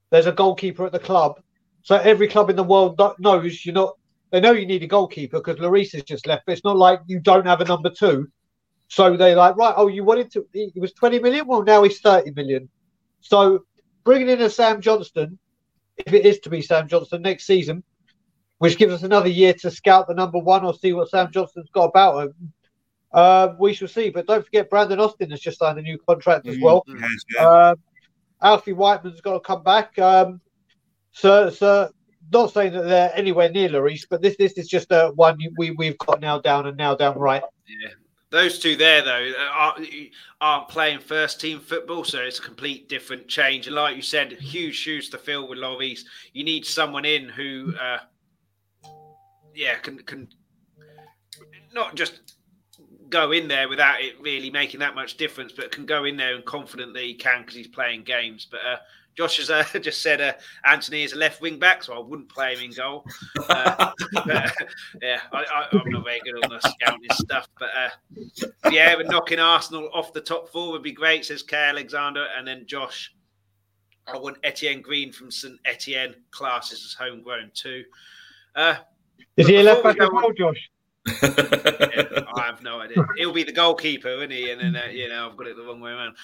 [0.09, 1.41] there's a goalkeeper at the club.
[1.83, 3.95] So every club in the world knows you're not.
[4.31, 6.43] They know you need a goalkeeper because Lloris has just left.
[6.45, 8.29] But it's not like you don't have a number two.
[8.87, 10.45] So they're like, right, oh, you wanted to.
[10.53, 11.47] He was 20 million.
[11.47, 12.69] Well, now he's 30 million.
[13.21, 13.65] So
[14.03, 15.39] bringing in a Sam Johnston,
[15.97, 17.83] if it is to be Sam Johnston next season,
[18.57, 21.69] which gives us another year to scout the number one or see what Sam Johnston's
[21.73, 22.53] got about him.
[23.13, 24.09] Uh, we shall see.
[24.09, 26.83] But don't forget, Brandon Austin has just signed a new contract as mm, well.
[26.87, 27.05] Mm-hmm.
[27.39, 27.75] Uh,
[28.41, 29.97] Alfie Whiteman's got to come back.
[29.99, 30.41] Um,
[31.11, 31.91] so, so
[32.31, 35.71] not saying that they're anywhere near Lloris, but this this is just a one we
[35.71, 37.43] we've got now down and now down right.
[37.67, 37.89] Yeah.
[38.29, 39.85] Those two there, though, aren't,
[40.39, 43.67] aren't playing first team football, so it's a complete different change.
[43.67, 46.03] And like you said, huge shoes to fill with Lloris.
[46.31, 47.97] You need someone in who, uh,
[49.53, 50.29] yeah, can can
[51.73, 52.37] not just
[53.11, 56.35] go in there without it really making that much difference, but can go in there
[56.35, 58.47] and confident that he can because he's playing games.
[58.49, 58.77] But uh,
[59.15, 60.33] Josh has uh, just said uh,
[60.65, 63.05] Anthony is a left wing back, so I wouldn't play him in goal.
[63.49, 63.91] Uh,
[64.25, 64.53] but,
[65.01, 69.39] yeah, I, am not very good on the scouting stuff, but uh, yeah, but knocking
[69.39, 73.13] Arsenal off the top four would be great, says Kay Alexander, and then Josh.
[74.07, 77.83] I want Etienne Green from St Etienne classes as homegrown too.
[78.55, 78.75] Uh,
[79.37, 80.69] is he a left back as well, Josh?
[81.07, 82.97] Yeah, I have no idea.
[83.17, 84.51] He'll be the goalkeeper, isn't he?
[84.51, 86.15] And then uh, you know I've got it the wrong way around.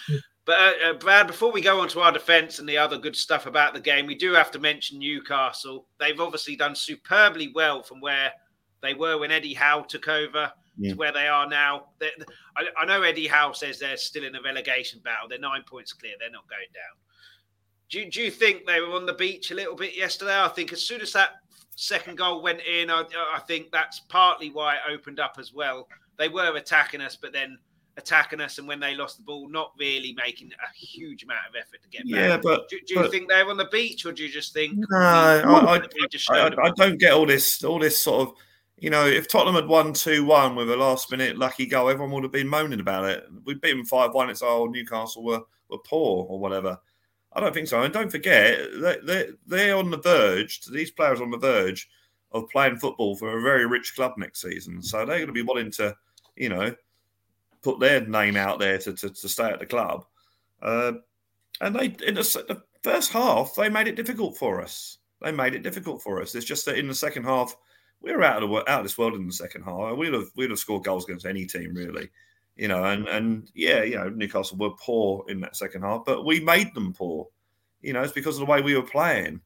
[0.45, 3.15] But uh, uh, Brad, before we go on to our defence and the other good
[3.15, 5.87] stuff about the game, we do have to mention Newcastle.
[5.99, 8.31] They've obviously done superbly well from where
[8.81, 10.91] they were when Eddie Howe took over yeah.
[10.91, 11.87] to where they are now.
[12.55, 15.27] I, I, know Eddie Howe says they're still in a relegation battle.
[15.27, 16.13] They're nine points clear.
[16.19, 16.95] They're not going down.
[17.89, 20.39] Do, do you think they were on the beach a little bit yesterday?
[20.39, 21.31] I think as soon as that
[21.77, 22.89] second goal went in.
[22.89, 23.03] I,
[23.33, 25.87] I, think that's partly why it opened up as well.
[26.17, 27.57] They were attacking us, but then
[27.97, 31.55] attacking us, and when they lost the ball, not really making a huge amount of
[31.55, 32.19] effort to get back.
[32.19, 34.53] Yeah, but do, do you but, think they're on the beach, or do you just
[34.53, 34.73] think?
[34.89, 35.81] No, I, I,
[36.63, 38.35] I, don't get all this, all this sort of.
[38.79, 42.11] You know, if Tottenham had won 2 1 with a last minute lucky goal, everyone
[42.11, 43.23] would have been moaning about it.
[43.43, 44.29] We beat them 5 1.
[44.29, 46.79] It's, oh, Newcastle were, were poor or whatever.
[47.37, 47.83] I don't think so.
[47.83, 48.57] And don't forget,
[49.05, 51.87] they, they, are on the verge, these players on the verge
[52.31, 54.81] of playing football for a very rich club next season.
[54.81, 55.95] So they're going to be wanting to,
[56.35, 56.73] you know,
[57.61, 60.03] put their name out there to, to, to stay at the club.
[60.63, 60.93] Uh,
[61.61, 64.97] and they, in the, the first half, they made it difficult for us.
[65.21, 66.33] They made it difficult for us.
[66.33, 67.55] It's just that in the second half,
[68.01, 69.95] we were out of the, out of this world in the second half.
[69.95, 72.09] We'd have we'd have scored goals against any team really
[72.57, 76.25] you know, and and yeah, you know, Newcastle were poor in that second half, but
[76.25, 77.27] we made them poor.
[77.81, 79.41] You know, it's because of the way we were playing.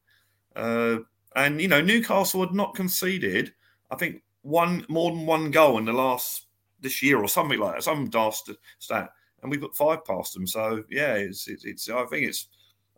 [0.56, 0.98] Uh,
[1.36, 3.52] and you know, Newcastle had not conceded,
[3.90, 6.46] I think, one more than one goal in the last
[6.80, 9.10] this year or something like that, some daft stat,
[9.42, 10.46] and we put five past them.
[10.46, 12.48] So yeah, it's it's, it's I think it's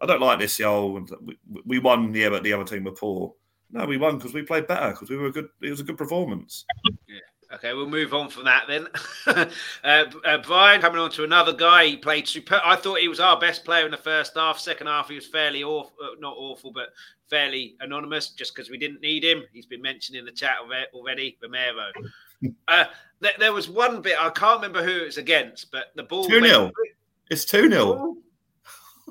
[0.00, 0.56] I don't like this.
[0.56, 3.34] The old we, we won, yeah, but the other team were poor.
[3.70, 5.48] No, we won because we played better because we were good.
[5.60, 6.64] It was a good performance.
[7.08, 7.18] Yeah.
[7.54, 8.88] Okay, we'll move on from that then.
[9.84, 11.86] uh, uh, Brian coming on to another guy.
[11.86, 12.60] He played super.
[12.64, 14.58] I thought he was our best player in the first half.
[14.58, 16.88] Second half, he was fairly awful, uh, not awful, but
[17.30, 19.44] fairly anonymous, just because we didn't need him.
[19.52, 20.56] He's been mentioned in the chat
[20.92, 21.38] already.
[21.42, 21.90] Romero.
[22.68, 22.84] Uh,
[23.22, 26.26] th- there was one bit I can't remember who it was against, but the ball.
[26.26, 26.70] Two 0
[27.30, 28.16] It's two 0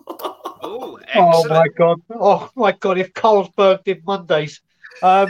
[0.07, 1.99] Oh, oh my god!
[2.11, 2.99] Oh my god!
[2.99, 4.61] If Carlsberg did Mondays,
[5.01, 5.29] um,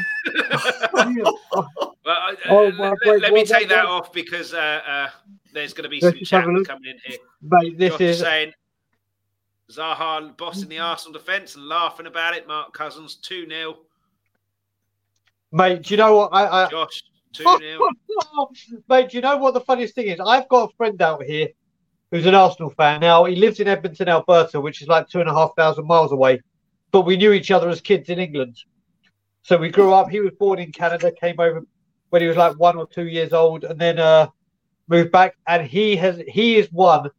[2.06, 5.10] well, uh, oh, let, let, let me take that off because uh, uh,
[5.54, 7.18] there's going to be some chat coming in here.
[7.42, 8.54] Mate, this Josh is saying
[9.72, 12.48] Zaha bossing the Arsenal defence and laughing about it.
[12.48, 13.78] Mark Cousins two 0
[15.52, 16.30] Mate, do you know what?
[16.34, 16.70] I, I...
[16.70, 17.80] Josh two 0
[18.90, 20.20] Mate, do you know what the funniest thing is?
[20.20, 21.48] I've got a friend out here
[22.12, 23.00] who's an Arsenal fan.
[23.00, 26.12] Now he lives in Edmonton, Alberta, which is like two and a half thousand miles
[26.12, 26.42] away.
[26.92, 28.58] But we knew each other as kids in England.
[29.42, 30.10] So we grew up.
[30.10, 31.66] He was born in Canada, came over
[32.14, 34.28] when he was like one or two years old, and then uh,
[34.88, 35.36] moved back.
[35.48, 37.10] And he has he is one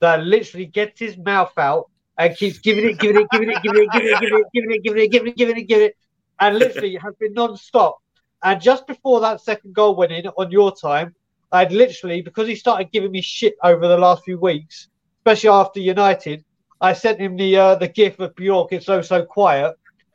[0.00, 3.82] that literally gets his mouth out and keeps giving it, giving it, giving it, giving
[3.82, 5.96] it, giving it, giving it, giving it, giving it, giving it, giving it, giving it,
[6.40, 7.98] and literally has been non-stop.
[8.42, 11.14] And just before that second goal went in on your time,
[11.52, 14.88] I'd literally because he started giving me shit over the last few weeks,
[15.18, 16.42] especially after United.
[16.80, 18.72] I sent him the uh, the gif of Bjork.
[18.72, 19.74] It's so so quiet,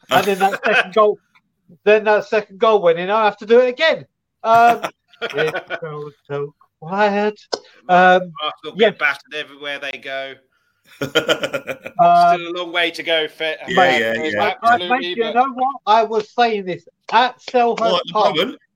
[0.09, 1.19] and then that second goal
[1.83, 3.11] then that second goal went in.
[3.11, 4.07] I have to do it again.
[4.43, 4.81] Um,
[5.21, 7.39] it's so, so quiet.
[7.89, 8.89] Um, Arsenal yeah.
[8.89, 10.35] get battered everywhere they go.
[11.01, 11.23] um, Still
[11.99, 13.27] a long way to go.
[13.27, 13.59] Fit.
[13.67, 14.53] Yeah, yeah, yeah.
[14.61, 15.75] Absolutely, I, mate, you know what?
[15.85, 18.35] I was saying this at Selhurst what, Park.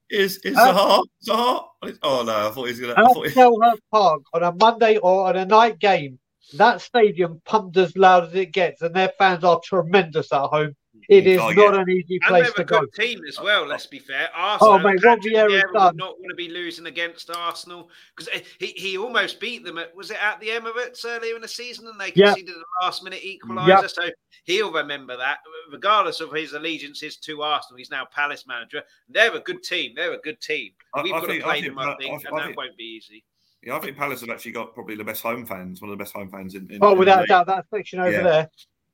[0.09, 1.03] Is is uh, Zaha?
[1.27, 1.97] Zaha?
[2.01, 2.47] Oh no!
[2.47, 2.93] I thought he was gonna.
[2.93, 3.29] At he...
[3.29, 6.17] Selhurst Park on a Monday or on a night game,
[6.53, 10.75] that stadium pumped as loud as it gets, and their fans are tremendous at home.
[11.09, 12.79] It is oh, not an easy place to go.
[12.79, 13.65] A good team as well.
[13.65, 14.29] Let's be fair.
[14.35, 15.95] Oh, Arsenal, oh mate, what Vieira's done.
[15.95, 20.11] Not going to be losing against Arsenal because he, he almost beat them at was
[20.11, 22.57] it at the Emirates earlier in the season and they conceded yep.
[22.81, 23.67] a last minute equaliser.
[23.67, 23.89] Yep.
[23.89, 24.09] So
[24.43, 25.37] he'll remember that,
[25.71, 27.77] regardless of his allegiances to Arsenal.
[27.77, 28.83] He's now Palace manager.
[29.07, 29.93] They're a good team.
[29.95, 30.71] They're a good team.
[31.03, 32.83] We've I, got think, to play them, I think, I, and that think, won't be
[32.83, 33.23] easy.
[33.63, 36.03] Yeah, I think Palace have actually got probably the best home fans, one of the
[36.03, 36.69] best home fans in.
[36.69, 38.23] in oh, without a doubt, that section over yeah.
[38.23, 38.49] there.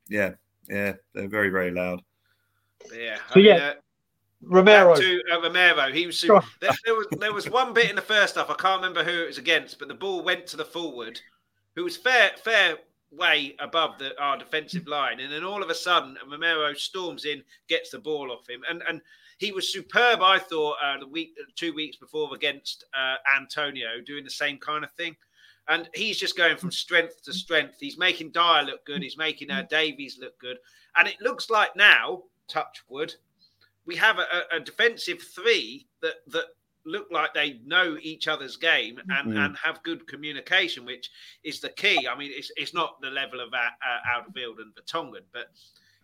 [0.08, 0.30] Yeah,
[0.68, 2.00] yeah, they're very, very loud.
[2.92, 3.18] Yeah.
[3.32, 3.54] So yeah.
[3.54, 3.74] Uh,
[4.46, 4.94] Romero.
[4.94, 6.20] To, uh, Romero, he was.
[6.20, 6.40] There,
[6.84, 8.50] there, was there was one bit in the first half.
[8.50, 11.20] I can't remember who it was against, but the ball went to the forward,
[11.74, 12.76] who was fair fair
[13.10, 17.42] way above the our defensive line, and then all of a sudden, Romero storms in,
[17.68, 19.00] gets the ball off him, and and
[19.38, 20.20] he was superb.
[20.22, 24.84] I thought uh, the week two weeks before against uh, Antonio, doing the same kind
[24.84, 25.16] of thing.
[25.68, 27.76] And he's just going from strength to strength.
[27.80, 29.02] He's making Dier look good.
[29.02, 30.58] He's making uh, Davies look good.
[30.96, 33.14] And it looks like now touch wood,
[33.86, 36.46] we have a, a, defensive three that that
[36.86, 39.44] look like they know each other's game and, mm.
[39.44, 41.10] and have good communication, which
[41.42, 42.06] is the key.
[42.06, 45.50] I mean, it's it's not the level of uh, uh Alderweireld and Vertonghen, but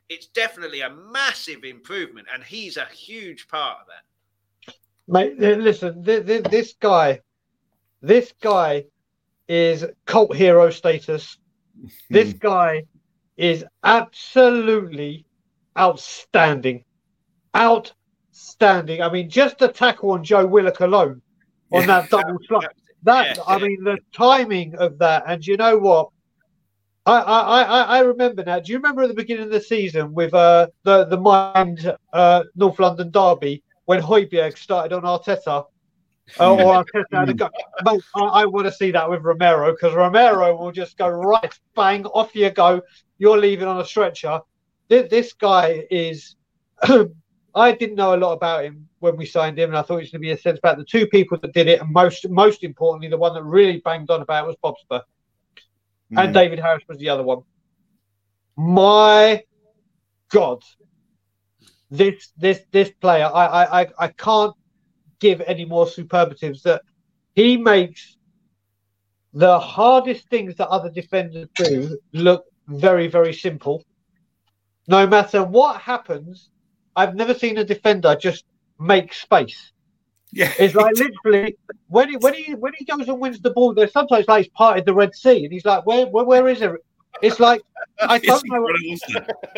[0.08, 4.74] it's definitely a massive improvement, and he's a huge part of that.
[5.06, 7.20] Mate, listen, this guy,
[8.00, 8.84] this guy
[9.50, 11.36] is cult hero status.
[12.10, 12.84] This guy
[13.36, 15.24] is absolutely
[15.76, 16.84] outstanding.
[17.56, 19.00] Outstanding.
[19.00, 21.22] I mean, just the tackle on Joe Willock alone
[21.72, 22.66] on yeah, that double slot.
[23.02, 26.10] That yeah, I mean, the timing of that, and you know what?
[27.06, 28.60] I, I, I, I remember now.
[28.60, 32.44] Do you remember at the beginning of the season with uh, the the mind uh,
[32.54, 35.64] North London derby when Højbjerg started on Arteta?
[36.38, 37.50] Or Arteta go,
[37.84, 41.58] Mate, I, I want to see that with Romero because Romero will just go right,
[41.74, 42.82] bang, off you go.
[43.18, 44.40] You're leaving on a stretcher,
[44.90, 46.36] this, this guy is.
[47.54, 50.02] I didn't know a lot about him when we signed him, and I thought it
[50.02, 52.28] was going to be a sense about the two people that did it, and most
[52.28, 55.02] most importantly, the one that really banged on about was Bob Spur,
[56.12, 56.22] mm.
[56.22, 57.42] and David Harris was the other one.
[58.56, 59.42] My
[60.30, 60.62] God,
[61.90, 64.54] this this this player, I I I can't
[65.20, 66.82] give any more superlatives that
[67.34, 68.16] he makes
[69.32, 73.84] the hardest things that other defenders do look very very simple
[74.90, 76.50] no matter what happens,
[76.96, 78.44] I've never seen a defender just
[78.78, 79.72] make space.
[80.32, 81.56] Yeah, it's like literally
[81.86, 84.52] when he when he when he goes and wins the ball, there's sometimes like he's
[84.52, 86.72] parted the Red Sea, and he's like, where where, where is it?
[87.22, 87.62] It's like
[88.00, 88.66] I don't know.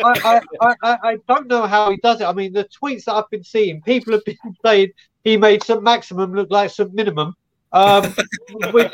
[0.03, 2.25] I, I, I, I don't know how he does it.
[2.25, 4.89] I mean, the tweets that I've been seeing, people have been saying
[5.23, 7.35] he made Saint-Maximin look like some minimum.
[7.71, 8.03] Um,
[8.71, 8.91] which,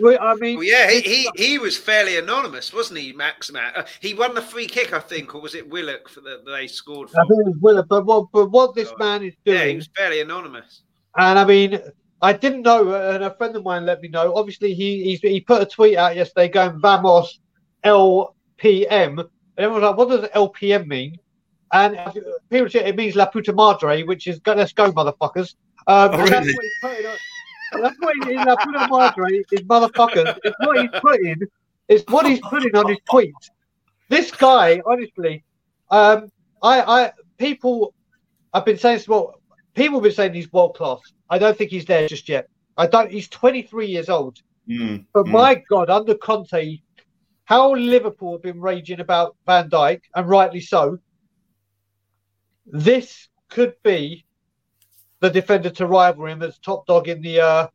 [0.00, 3.52] which, I mean, well, yeah, he, he he was fairly anonymous, wasn't he, Max?
[3.52, 6.42] Matt, uh, he won the free kick, I think, or was it Willock for the
[6.44, 7.10] they scored?
[7.10, 7.20] For?
[7.20, 9.66] I think it was Willock, but what but what this Oh, man is doing, Yeah,
[9.66, 10.82] he was fairly anonymous.
[11.16, 11.78] and I mean,
[12.20, 14.34] I didn't know, and a friend of mine let me know.
[14.34, 17.38] Obviously, he he's, he put a tweet out yesterday going Vamos
[17.84, 21.16] LPM, and everyone was like, "What does LPM mean?"
[21.74, 21.98] And
[22.50, 25.56] people say it means La Puta Madre, which is "Let's go, motherfuckers."
[25.86, 29.60] Um, Oh, and that's what he's putting on- That's what he La Puta Madre is,
[29.62, 30.38] motherfuckers.
[30.44, 31.36] It's what he's putting.
[31.88, 33.34] It's what he's putting on his tweet.
[34.08, 35.42] This guy, honestly,
[35.90, 36.30] um,
[36.62, 37.92] I, I, people,
[38.52, 39.34] I've been saying, well,
[39.74, 41.00] people have been saying he's world class.
[41.28, 42.48] I don't think he's there just yet.
[42.76, 43.10] I don't.
[43.10, 44.40] He's 23 years old.
[44.68, 45.32] Mm, But mm.
[45.32, 46.78] my God, under Conte,
[47.44, 50.98] how Liverpool have been raging about Van Dijk, and rightly so.
[52.66, 54.24] This could be
[55.20, 57.66] the defender to rival him as top dog in the uh,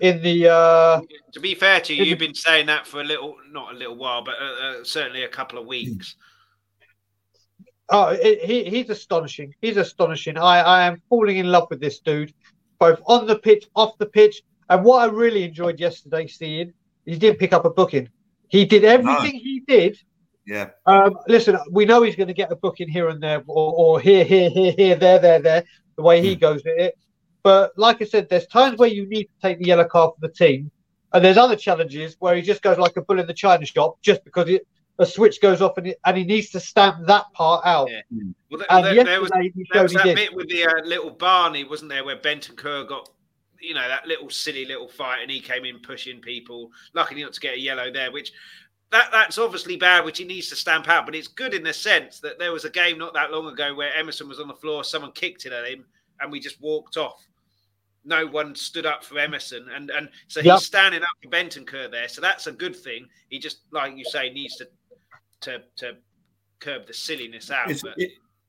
[0.00, 1.00] in the uh,
[1.32, 3.96] To be fair to you, you've been saying that for a little, not a little
[3.96, 6.16] while, but uh, uh, certainly a couple of weeks.
[7.90, 9.54] Oh, it, he he's astonishing.
[9.60, 10.38] He's astonishing.
[10.38, 12.32] I, I am falling in love with this dude,
[12.78, 14.42] both on the pitch, off the pitch.
[14.70, 16.72] And what I really enjoyed yesterday seeing,
[17.04, 18.08] he didn't pick up a booking.
[18.48, 19.98] He did everything he did.
[20.46, 20.70] Yeah.
[20.86, 24.00] Um, listen, we know he's going to get a booking here and there, or, or
[24.00, 25.64] here, here, here, here, there, there, there.
[25.96, 26.98] The way he goes with it.
[27.42, 30.26] But like I said, there's times where you need to take the yellow card for
[30.26, 30.70] the team,
[31.12, 33.98] and there's other challenges where he just goes like a bull in the china shop,
[34.02, 34.66] just because it,
[34.98, 37.90] a switch goes off and, it, and he needs to stamp that part out.
[37.90, 38.00] Yeah.
[38.50, 40.16] Well, th- And there, there was, he there was he that did.
[40.16, 43.08] bit with the uh, little Barney, wasn't there, where Bentancur got,
[43.60, 46.70] you know, that little silly little fight, and he came in pushing people.
[46.94, 48.32] Luckily not to get a yellow there, which
[48.92, 51.04] that that's obviously bad, which he needs to stamp out.
[51.06, 53.74] But it's good in the sense that there was a game not that long ago
[53.74, 55.84] where Emerson was on the floor, someone kicked it at him,
[56.20, 57.24] and we just walked off.
[58.04, 60.60] No one stood up for Emerson, and and so he's Yep.
[60.60, 62.06] standing up for Bentancur there.
[62.08, 63.08] So that's a good thing.
[63.30, 64.68] He just, like you say, needs to
[65.40, 65.96] to to
[66.60, 67.70] curb the silliness out.
[67.70, 67.96] Is, but-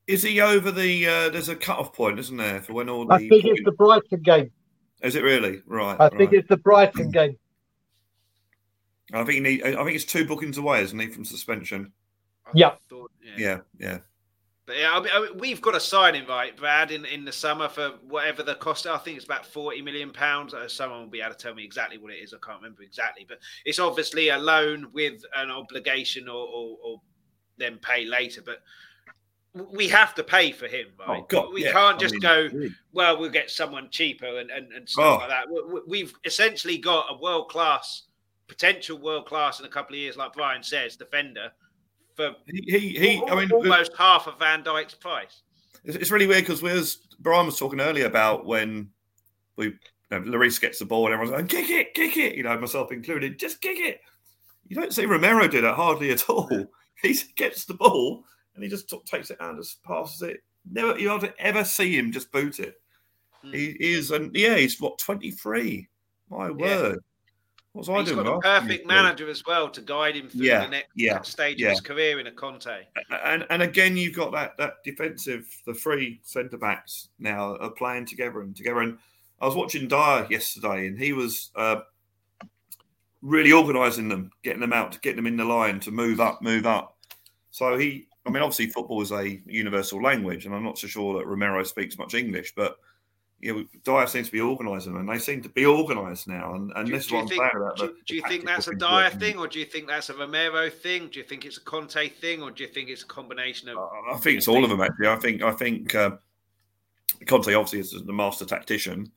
[0.06, 1.06] is he over the?
[1.06, 3.28] Uh, there's a cut-off point, isn't there, for when all I the?
[3.28, 4.50] think it's the Brighton game.
[5.02, 5.96] Is it really right?
[5.98, 7.36] I think it's the Brighton game.
[9.12, 11.92] I think he need, I think it's two bookings away, isn't he, from suspension?
[12.46, 12.74] I Yeah.
[12.88, 13.34] thought- yeah.
[13.36, 13.98] Yeah, yeah.
[14.66, 17.30] But yeah, I mean, I mean, we've got a signing right, Brad, in, in the
[17.30, 18.84] summer for whatever the cost.
[18.84, 20.54] I think it's about forty million pounds.
[20.54, 22.34] Uh, Someone will be able to tell me exactly what it is.
[22.34, 27.00] I can't remember exactly, but it's obviously a loan with an obligation, or, or, or
[27.58, 28.42] then pay later.
[28.44, 28.58] But
[29.54, 31.20] we have to pay for him, right?
[31.22, 31.70] Oh God, we yeah.
[31.70, 32.48] can't I just mean, go.
[32.52, 32.74] really.
[32.92, 35.16] Well, we'll get someone cheaper and and, and stuff Oh.
[35.18, 35.48] like that.
[35.48, 38.02] We- we- We've essentially got a world class,
[38.48, 41.50] potential world class in a couple of years, like Brian says, defender
[42.14, 45.42] for He, he, he I mean, almost half of Van Dijk's price.
[45.84, 48.90] It's, really weird because we was Brian was talking earlier about when
[49.56, 49.74] we you
[50.10, 52.90] know, Lloris gets the ball and everyone's like, kick it, kick it, you know, myself
[52.90, 54.00] included, just kick it.
[54.68, 56.48] You don't see Romero do that hardly at all.
[57.02, 58.24] He gets the ball
[58.54, 60.42] and he just t- takes it out and just passes it.
[60.68, 62.80] Never, you hardly ever see him just boot it.
[63.42, 63.52] Hmm.
[63.52, 65.88] He, he is, and yeah, he's what twenty three.
[66.30, 67.00] My word,
[67.76, 68.24] what's I He's doing?
[68.24, 68.86] got when perfect 23?
[68.86, 71.66] manager as well to guide him through Yeah, the next yeah, stage yeah.
[71.68, 72.86] of his career in a Conte.
[73.24, 78.06] and and again, you've got that that defensive, the three centre backs now are playing
[78.06, 78.80] together and together.
[78.80, 78.98] And
[79.40, 81.80] I was watching Dier yesterday, and he was uh,
[83.22, 86.66] really organising them, getting them out, getting them in the line to move up, move
[86.66, 86.96] up.
[87.50, 91.18] So he, I mean, obviously football is a universal language, and I'm not so sure
[91.18, 92.76] that Romero speaks much English, but
[93.40, 96.54] you know, Dier seems to be organising them, and they seem to be organised now.
[96.54, 98.68] And, and Do, this is do what I'm think, about do, do you think that's
[98.68, 101.08] a Dier thing, or do you think that's a Romero thing?
[101.08, 103.78] Do you think it's a Conte thing, or do you think it's a combination of?
[104.10, 105.08] I think it's all of them actually.
[105.08, 106.12] I think I think uh,
[107.26, 109.12] Conte obviously is the master tactician,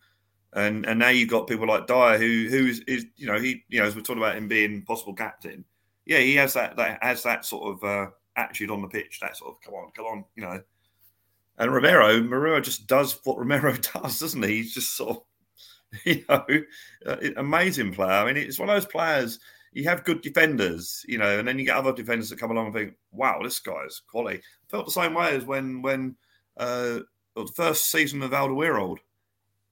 [0.53, 3.63] and and now you've got people like Dier who who is, is you know he
[3.69, 5.63] you know as we're talking about him being possible captain.
[6.05, 9.19] Yeah, he has that that has that sort of uh, attitude on the pitch.
[9.21, 10.61] That sort of come on, come on, you know.
[11.59, 14.57] And Romero, Romero just does what Romero does, doesn't he?
[14.57, 15.23] He's just sort of,
[16.05, 16.45] you know,
[17.05, 18.11] uh, amazing player.
[18.11, 19.39] I mean, it's one of those players.
[19.73, 22.67] You have good defenders, you know, and then you get other defenders that come along
[22.67, 26.15] and think, "Wow, this guy's quality." I felt the same way as when when
[26.57, 26.99] uh,
[27.35, 28.97] well, the first season of Alderweireld.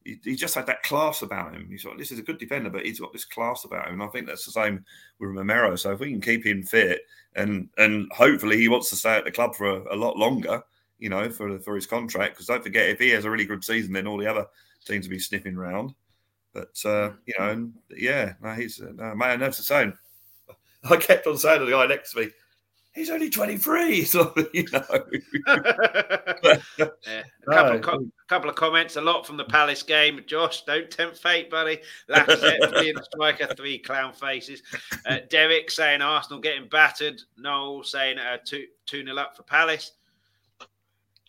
[0.04, 1.68] He, he just had that class about him.
[1.70, 3.96] He's like, this is a good defender, but he's got this class about him.
[3.96, 4.86] And I think that's the same
[5.20, 5.76] with Romero.
[5.76, 7.02] So if we can keep him fit,
[7.36, 10.64] and and hopefully he wants to stay at the club for a, a lot longer,
[11.00, 12.36] you know, for for his contract.
[12.36, 14.48] Because don't forget, if he has a really good season, then all the other
[14.86, 15.94] teams will be sniffing around.
[16.54, 19.40] But uh, you know, and yeah, no, he's uh, no, man.
[19.40, 19.94] That's the same.
[20.90, 22.30] I kept on saying to the guy next to me,
[22.94, 24.04] "He's only twenty three.
[24.06, 24.84] So you know,
[25.46, 26.92] but, a
[27.46, 30.22] couple, of co- couple of comments, a lot from the Palace game.
[30.26, 31.80] Josh, don't tempt fate, buddy.
[32.10, 34.64] Lacazette being the striker, three clown faces.
[35.06, 37.22] Uh, Derek saying Arsenal getting battered.
[37.38, 39.92] Noel saying uh, 2 2 nil up for Palace.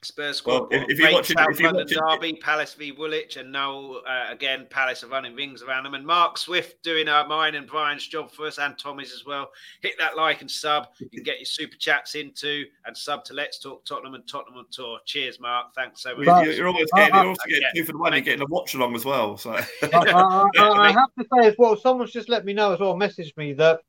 [0.03, 0.71] Spurs squad.
[0.71, 3.97] Well, if, if you watch South if you London Derby, Palace v Woolwich, and now
[4.07, 5.95] uh, again Palace are running rings around them.
[5.95, 9.51] And Mark Swift doing uh, mine and Brian's job for us, and Tommy's as well.
[9.83, 10.89] Hit that like and sub.
[10.99, 14.59] You can get your super chats into and sub to Let's Talk Tottenham and Tottenham
[14.59, 14.99] on tour.
[15.05, 15.75] Cheers, Mark.
[15.75, 16.27] Thanks so much.
[16.27, 18.13] Well, you're, always getting, you're also getting two for the one.
[18.13, 19.37] You're getting a watch along as well.
[19.37, 21.77] So I, I, I have to say as well.
[21.77, 22.95] Someone's just let me know as well.
[22.95, 23.81] Messaged me that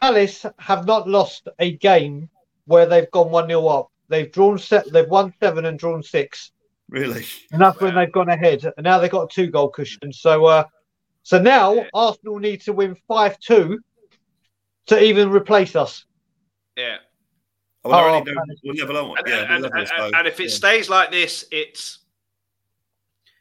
[0.00, 2.28] Palace have not lost a game
[2.66, 4.90] where they've gone one 0 up They've drawn set.
[4.92, 6.52] They've won seven and drawn six.
[6.88, 7.26] Really?
[7.52, 7.88] And that's wow.
[7.88, 8.64] when they've gone ahead.
[8.76, 10.12] And now they've got a two goal cushion.
[10.12, 10.64] So, uh,
[11.22, 11.88] so now yeah.
[11.92, 13.80] Arsenal need to win five two
[14.86, 16.04] to even replace us.
[16.76, 16.98] Yeah.
[17.84, 18.24] Oh, oh,
[18.64, 19.18] we'll level on.
[19.18, 20.48] And, yeah, and, and, and, if it yeah.
[20.48, 22.00] stays like this, it's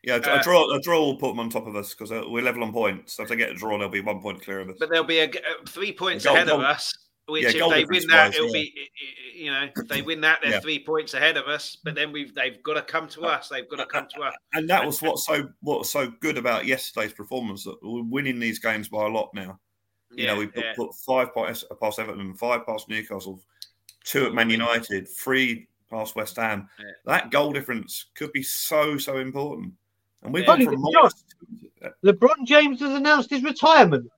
[0.03, 0.72] yeah, a uh, draw.
[0.72, 3.13] A draw will put them on top of us because uh, we're level on points.
[3.13, 4.76] So if they get a draw, they'll be one point clear of us.
[4.80, 6.93] But they'll be a, a three points goal, ahead goal, of us.
[7.28, 8.51] Which yeah, if they win that, it'll yeah.
[8.51, 8.89] be
[9.34, 10.59] you know if they win that, they're yeah.
[10.59, 11.78] three points ahead of us.
[11.84, 13.49] But then we've they've got to come to uh, us.
[13.49, 14.36] They've got to come to us.
[14.53, 18.59] And that was what's so what's so good about yesterday's performance that we're winning these
[18.59, 19.59] games by a lot now.
[20.11, 23.41] You know, we put, put five past, past Everton, five past Newcastle,
[24.03, 24.53] two at Man mm.
[24.53, 26.69] United, three past West Ham.
[27.05, 29.73] That goal difference could be so so important.
[30.23, 30.84] And we've gone from
[32.03, 34.09] LeBron James has announced his retirement.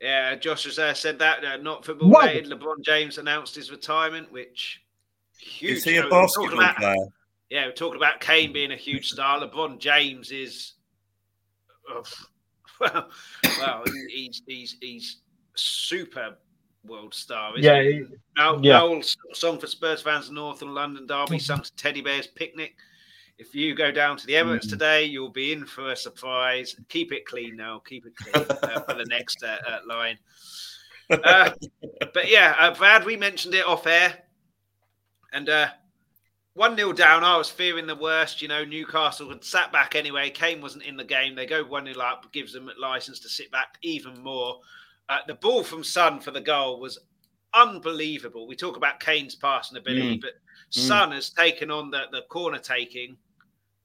[0.00, 1.44] Yeah, Josh has uh, said that.
[1.44, 2.46] Uh, not football related.
[2.46, 4.82] LeBron James announced his retirement, which
[5.38, 5.78] huge.
[5.78, 6.94] Is he a basketball about, player?
[7.50, 9.40] Yeah, we're talking about Kane being a huge star.
[9.40, 10.74] LeBron James is,
[11.90, 12.04] oh,
[12.80, 13.08] well,
[13.58, 15.16] well, he's he's he's
[15.56, 16.36] super
[16.84, 17.52] world star.
[17.56, 18.04] yeah, he?
[18.36, 18.78] Now, yeah.
[18.78, 22.76] Noel, song for Spurs fans, North and London Derby, sung to Teddy Bear's Picnic.
[23.38, 24.70] If you go down to the Emirates mm.
[24.70, 26.74] today, you'll be in for a surprise.
[26.88, 27.80] Keep it clean now.
[27.86, 30.18] Keep it clean uh, for the next uh, uh, line.
[31.10, 31.50] Uh,
[32.12, 34.12] but yeah, uh, Brad, we mentioned it off air.
[35.32, 35.68] And uh,
[36.54, 38.42] 1 0 down, I was fearing the worst.
[38.42, 40.30] You know, Newcastle had sat back anyway.
[40.30, 41.36] Kane wasn't in the game.
[41.36, 44.58] They go 1 0 up, gives them license to sit back even more.
[45.08, 46.98] Uh, the ball from Son for the goal was
[47.54, 48.48] unbelievable.
[48.48, 50.20] We talk about Kane's passing ability, mm.
[50.20, 50.32] but
[50.70, 51.14] Son mm.
[51.14, 53.16] has taken on the, the corner taking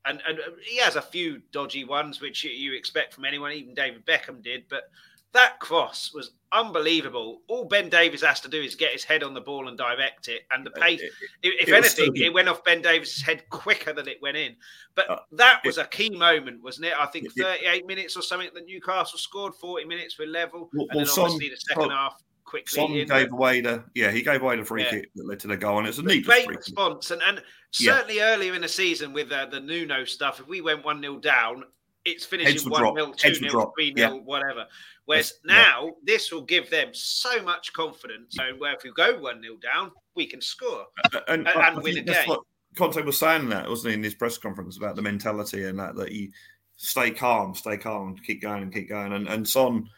[0.06, 3.52] and and uh, he has a few dodgy ones which you expect from anyone.
[3.52, 4.90] Even David Beckham did, but
[5.34, 7.42] that cross was unbelievable.
[7.48, 10.28] All Ben Davies has to do is get his head on the ball and direct
[10.28, 11.02] it, and the uh, pace.
[11.02, 14.38] It, it, if it anything, it went off Ben Davies' head quicker than it went
[14.38, 14.56] in.
[14.96, 16.94] But uh, that was a key moment, wasn't it?
[17.00, 21.00] I think 38 minutes or something that Newcastle scored, 40 minutes for level, well, and
[21.00, 22.22] then obviously the second half
[22.54, 23.08] quickly.
[23.08, 24.90] Son gave away the yeah, he gave away the free yeah.
[24.92, 27.10] kick that led to the goal, and it's a neat great response.
[27.12, 27.42] And and
[27.72, 28.34] certainly yeah.
[28.34, 31.64] earlier in the season with uh, the Nuno stuff, if we went one 0 down,
[32.06, 34.68] it's finishing one 0 two 0 three 0 whatever.
[35.06, 38.36] Whereas now this will give them so much confidence.
[38.36, 40.86] So where if we go one 0 down, we can score
[41.28, 42.28] and, and, and win a game.
[42.28, 42.42] What
[42.78, 45.96] Conte was saying that wasn't he in his press conference about the mentality and that
[45.96, 46.32] that you
[46.76, 49.90] stay calm, stay calm, keep going and keep going, and and Son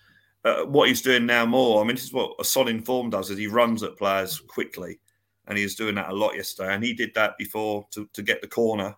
[0.45, 1.81] uh, what he's doing now more.
[1.81, 4.99] I mean, this is what a solid form does: is he runs at players quickly,
[5.47, 6.73] and he was doing that a lot yesterday.
[6.73, 8.95] And he did that before to, to get the corner,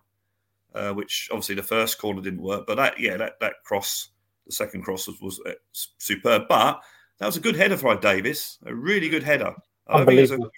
[0.74, 2.66] uh, which obviously the first corner didn't work.
[2.66, 4.10] But that, yeah, that that cross,
[4.46, 6.42] the second cross was, was uh, superb.
[6.48, 6.80] But
[7.18, 9.54] that was a good header for Davies, a really good header.
[9.88, 10.50] Unbelievable.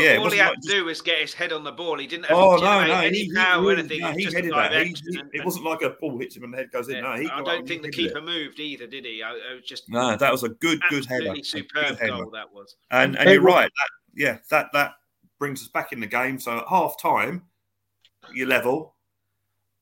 [0.00, 1.98] But yeah, all he had like to do was get his head on the ball.
[1.98, 4.00] He didn't have oh, no, no, any he, power or anything.
[4.00, 4.72] No, he headed that.
[4.72, 6.96] He, he, it wasn't like a ball hits him and the head goes in.
[6.96, 8.24] Yeah, no, I don't think the keeper it.
[8.24, 9.22] moved either, did he?
[9.22, 10.16] I, I was just no.
[10.16, 11.34] That was a good, good header.
[11.42, 12.76] Superb good goal that was.
[12.90, 13.70] And and you're right.
[13.70, 14.94] That, yeah, that that
[15.38, 16.38] brings us back in the game.
[16.38, 17.42] So at half time,
[18.32, 18.94] you level.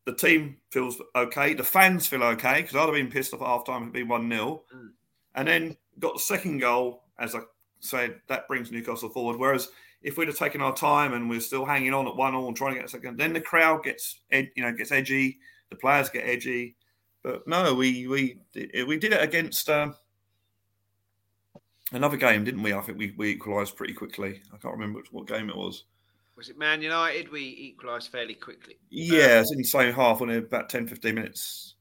[0.07, 1.53] The team feels okay.
[1.53, 3.99] The fans feel okay because I'd have been pissed off at half time if it
[3.99, 4.63] had been 1 0.
[4.75, 4.89] Mm.
[5.35, 7.41] And then got the second goal, as I
[7.81, 9.39] said, that brings Newcastle forward.
[9.39, 9.69] Whereas
[10.03, 12.57] if we'd have taken our time and we're still hanging on at one all and
[12.57, 15.39] trying to get a second, then the crowd gets ed, you know gets edgy,
[15.71, 16.77] the players get edgy.
[17.23, 19.95] But no, we we we did it against um,
[21.93, 22.73] another game, didn't we?
[22.73, 24.41] I think we, we equalised pretty quickly.
[24.53, 25.85] I can't remember what game it was.
[26.37, 27.33] Was it Man United?
[27.33, 28.77] We equalised fairly quickly.
[28.91, 31.75] Yeah, it's in the same half, only about 10, 15 minutes.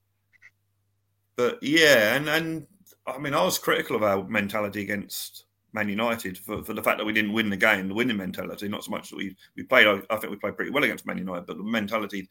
[1.35, 2.67] But yeah, and and
[3.05, 5.45] I mean, I was critical of our mentality against
[5.77, 8.67] Man United for, for the fact that we didn't win the game, the winning mentality.
[8.67, 9.85] Not so much that we we played.
[9.85, 12.29] I, I think we played pretty well against Man United, but the mentality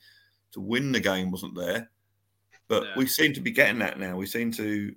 [0.53, 1.89] to win the game wasn't there.
[2.67, 2.93] But yeah.
[2.97, 4.17] we seem to be getting that now.
[4.17, 4.93] We seem to.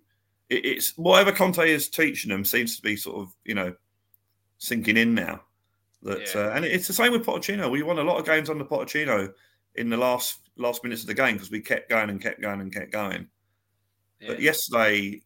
[0.49, 3.75] It, it's whatever Conte is teaching them seems to be sort of you know
[4.57, 5.41] sinking in now.
[6.01, 6.41] That Yeah.
[6.41, 7.69] uh, and it's the same with Pochettino.
[7.69, 9.31] We won a lot of games under Pochettino
[9.75, 12.61] in the last last minutes of the game because we kept going and kept going
[12.61, 13.27] and kept going.
[14.25, 15.21] But yesterday,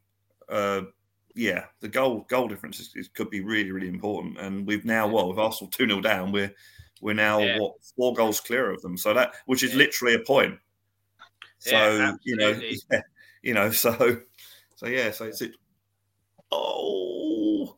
[0.49, 0.81] uh,
[1.35, 4.37] yeah, the goal goal difference is, is, could be really really important.
[4.39, 6.53] And we've now what with Arsenal two 0 down, we're
[7.01, 7.57] we're now Yeah.
[7.59, 8.97] what four goals clear of them.
[8.97, 9.77] So that which is Yeah.
[9.77, 10.59] literally a point.
[11.59, 12.61] So Yeah, you know,
[13.41, 14.21] you know, so
[14.75, 15.51] so yeah, so it's it.
[16.51, 17.77] Oh,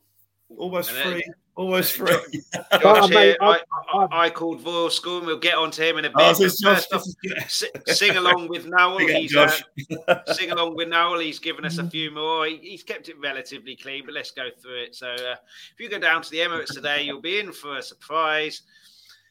[0.49, 2.07] almost And then- free, almost free.
[2.07, 3.59] Josh Oh, here, I, I-
[3.93, 6.15] I, I called Royal School, and we'll get on to him in a bit.
[6.17, 6.85] Oh, but Josh.
[6.91, 8.97] off, This is, si- sing along with Noel.
[8.99, 9.49] He's uh,
[10.33, 11.19] sing along with Noel.
[11.19, 12.45] He's given us a few more.
[12.45, 14.95] He, he's kept it relatively clean, but let's go through it.
[14.95, 15.35] So, uh,
[15.73, 18.63] if you go down to the Emirates today, you'll be in for a surprise.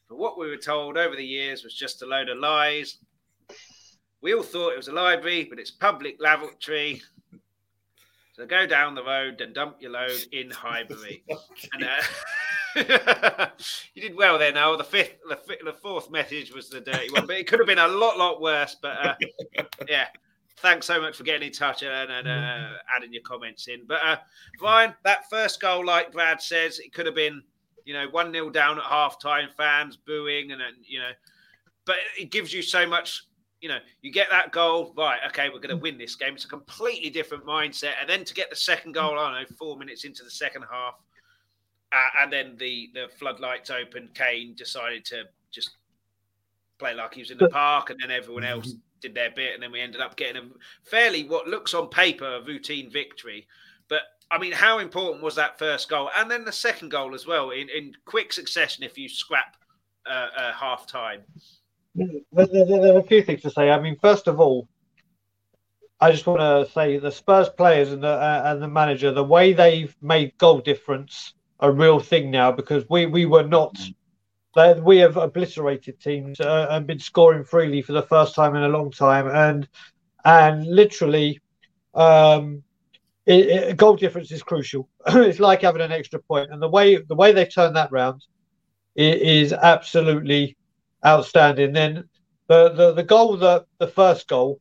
[0.09, 2.99] But what we were told over the years was just a load of lies.
[4.23, 7.03] We all thought it was a library, but it's public lavatory.
[8.35, 11.23] So go down the road and dump your load in Highbury.
[11.73, 13.47] And, uh,
[13.95, 14.53] you did well there.
[14.53, 17.61] Now the fifth, the, fifth, the fourth message was the dirty one, but it could
[17.61, 18.77] have been a lot, lot worse.
[18.81, 19.15] But uh,
[19.89, 20.07] yeah,
[20.59, 23.83] thanks so much for getting in touch and, and uh, adding your comments in.
[23.87, 24.17] But uh,
[24.61, 27.41] Ryan, that first goal, like Brad says, it could have been,
[27.85, 31.13] you know, one 0 down at half time, fans booing, and then you know,
[31.85, 33.23] but it gives you so much.
[33.65, 35.21] You know, you get that goal, right?
[35.29, 36.35] Okay, we're going to win this game.
[36.35, 39.57] It's a completely different mindset, and then to get the second goal, I don't know,
[39.57, 40.97] four minutes into the second half,
[41.91, 44.13] uh, and then the the floodlights opened.
[44.13, 45.79] Kane decided to just
[46.79, 49.63] play like he was in the park, and then everyone else did their bit, and
[49.63, 50.47] then we ended up getting a
[50.83, 53.47] fairly what looks on paper a routine victory.
[53.89, 57.27] But I mean, how important was that first goal, and then the second goal as
[57.27, 58.85] well in, in quick succession?
[58.85, 59.57] If you scrap
[60.05, 61.23] uh, uh, half time,
[61.95, 63.71] There, there- there- are a few things to say.
[63.71, 64.69] I mean, first of all,
[66.01, 69.25] I just want to say the Spurs players and the uh, and the manager, the
[69.25, 73.77] way they've made goal difference a real thing now because we we were not.
[74.57, 78.63] They, we have obliterated teams uh, and been scoring freely for the first time in
[78.65, 79.69] a long time, and
[80.25, 81.41] and literally,
[81.95, 82.63] um,
[83.27, 84.89] it, it, goal difference is crucial.
[85.07, 88.23] it's like having an extra point, and the way the way they've turned that round
[88.99, 90.57] i- is absolutely
[91.05, 91.73] outstanding.
[91.73, 92.09] Then
[92.49, 94.61] the, the the goal, the the first goal,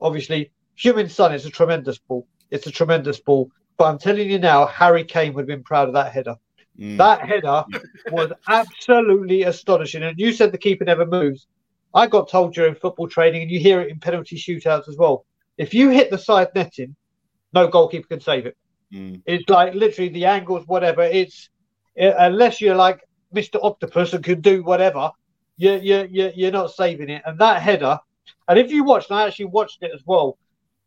[0.00, 2.26] obviously, Heung-min Son is a tremendous ball.
[2.50, 3.50] It's a tremendous ball.
[3.76, 6.36] But I'm telling you now, Harry Kane would have been proud of that header.
[6.78, 6.98] Mm.
[6.98, 7.64] That header
[8.10, 10.02] was absolutely astonishing.
[10.02, 11.46] And you said the keeper never moves.
[11.94, 15.24] I got told during football training, and you hear it in penalty shootouts as well.
[15.58, 16.94] If you hit the side netting,
[17.52, 18.56] no goalkeeper can save it.
[18.92, 19.22] Mm.
[19.26, 21.02] It's like literally the angles, whatever.
[21.02, 21.50] It's
[22.00, 23.00] uh, unless you're like
[23.34, 23.62] Mr.
[23.62, 25.10] Octopus and can do whatever,
[25.60, 27.22] you're you're you're, you're not saving it.
[27.26, 27.98] And that header,
[28.48, 30.38] and if you watched, and I actually watched it as well.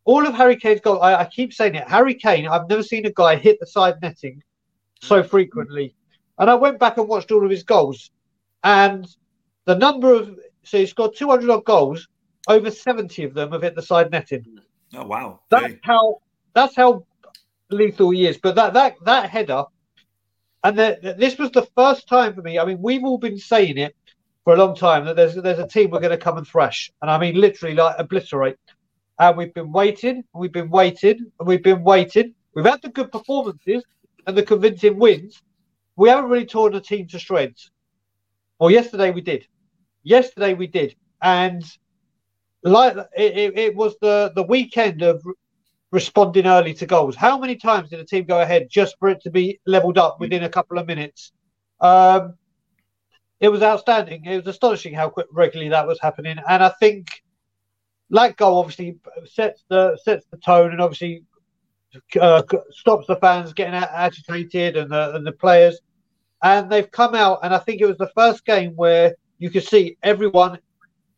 [0.06, 1.88] All of Harry Kane's goals, I, I keep saying it.
[1.88, 4.44] Harry Kane, I've never seen a guy hit the side netting
[5.02, 5.30] so mm.
[5.30, 5.96] frequently.
[6.40, 8.12] And I went back and watched all of his goals,
[8.64, 9.08] and
[9.66, 12.08] the number of so he scored 200 odd goals,
[12.48, 14.60] over 70 of them have hit the side netting.
[14.96, 15.42] Oh wow!
[15.50, 16.22] That's how
[16.54, 17.06] that's how
[17.70, 18.38] lethal he is.
[18.38, 19.66] But that that that header,
[20.64, 22.58] and the, this was the first time for me.
[22.58, 23.96] I mean, we've all been saying it
[24.44, 26.92] for a long time that there's there's a team we're going to come and thrash,
[27.02, 28.58] and I mean literally like obliterate.
[29.20, 32.34] And we've been waiting, we've been waiting, and we've been waiting.
[32.56, 33.84] We've had the good performances
[34.26, 35.42] and the convincing wins.
[35.96, 37.72] We haven't really torn the team to shreds.
[38.60, 39.48] Well, yesterday we did.
[40.04, 41.64] Yesterday we did, and
[42.64, 45.24] like it, it, it was the the weekend of
[45.92, 47.16] responding early to goals.
[47.16, 50.20] How many times did a team go ahead just for it to be leveled up
[50.20, 51.32] within a couple of minutes?
[51.80, 52.36] Um,
[53.44, 54.24] it was outstanding.
[54.26, 57.08] It was astonishing how quick regularly that was happening, and I think
[58.10, 61.24] that goal obviously sets the sets the tone, and obviously
[62.20, 62.42] uh,
[62.72, 65.80] stops the fans getting agitated and the and the players.
[66.42, 69.64] And they've come out, and I think it was the first game where you could
[69.66, 70.60] see everyone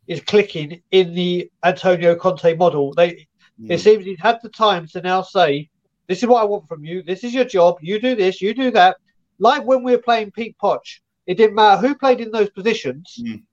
[0.07, 2.93] is clicking in the Antonio Conte model.
[2.93, 3.27] They
[3.69, 3.79] it Mm.
[3.79, 5.69] seems he's had the time to now say,
[6.07, 7.03] "This is what I want from you.
[7.03, 7.77] This is your job.
[7.81, 8.41] You do this.
[8.41, 8.97] You do that."
[9.39, 13.19] Like when we were playing Pete Poch, it didn't matter who played in those positions.
[13.21, 13.43] Mm.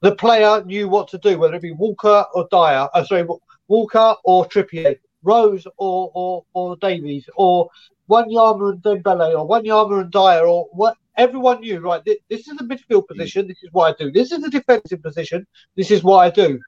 [0.00, 2.88] The player knew what to do, whether it be Walker or Dier.
[2.92, 3.26] Uh, sorry,
[3.68, 7.70] Walker or Trippier, Rose or or or Davies, or
[8.08, 10.96] Wanyama and Dembele, or one Wanyama and Dier, or what.
[11.16, 12.04] Everyone knew, right?
[12.04, 13.46] This, this is a midfield position.
[13.46, 14.10] This is what I do.
[14.10, 15.46] This is a defensive position.
[15.76, 16.60] This is what I do.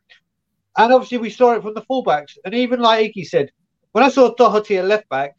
[0.76, 2.38] And obviously, we saw it from the fullbacks.
[2.44, 3.50] And even like Iki said,
[3.90, 5.34] when I saw Doherty at left back,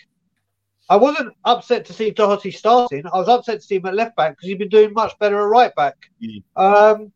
[0.90, 3.06] I wasn't upset to see Doherty starting.
[3.06, 5.40] I was upset to see him at left back because he'd been doing much better
[5.40, 5.96] at right back.
[6.24, 6.44] Mm.
[6.56, 7.12] Um,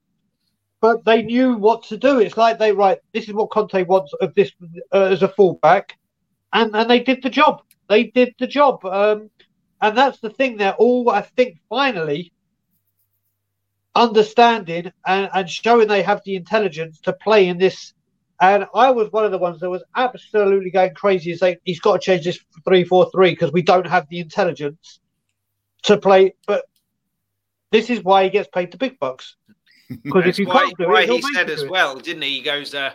[0.82, 2.20] but they knew what to do.
[2.20, 3.00] It's like they right.
[3.14, 4.52] This is what Conte wants of this
[4.94, 5.98] uh, as a fullback,
[6.52, 7.62] and and they did the job.
[7.88, 8.84] They did the job.
[8.84, 9.30] Um,
[9.82, 10.58] and that's the thing.
[10.58, 11.10] They're all.
[11.10, 12.34] I think finally,
[13.96, 17.94] understanding and, and showing they have the intelligence to play in this.
[18.42, 21.80] And I was one of the ones that was absolutely going crazy and saying he's
[21.80, 25.00] got to change this three four three because we don't have the intelligence
[25.84, 26.34] to play.
[26.48, 26.66] But
[27.72, 29.36] this is why he gets paid the big bucks.
[30.04, 31.72] Because if you why, can't do why it, he'll make said you as do it.
[31.72, 32.38] well, didn't he?
[32.38, 32.94] He goes, uh,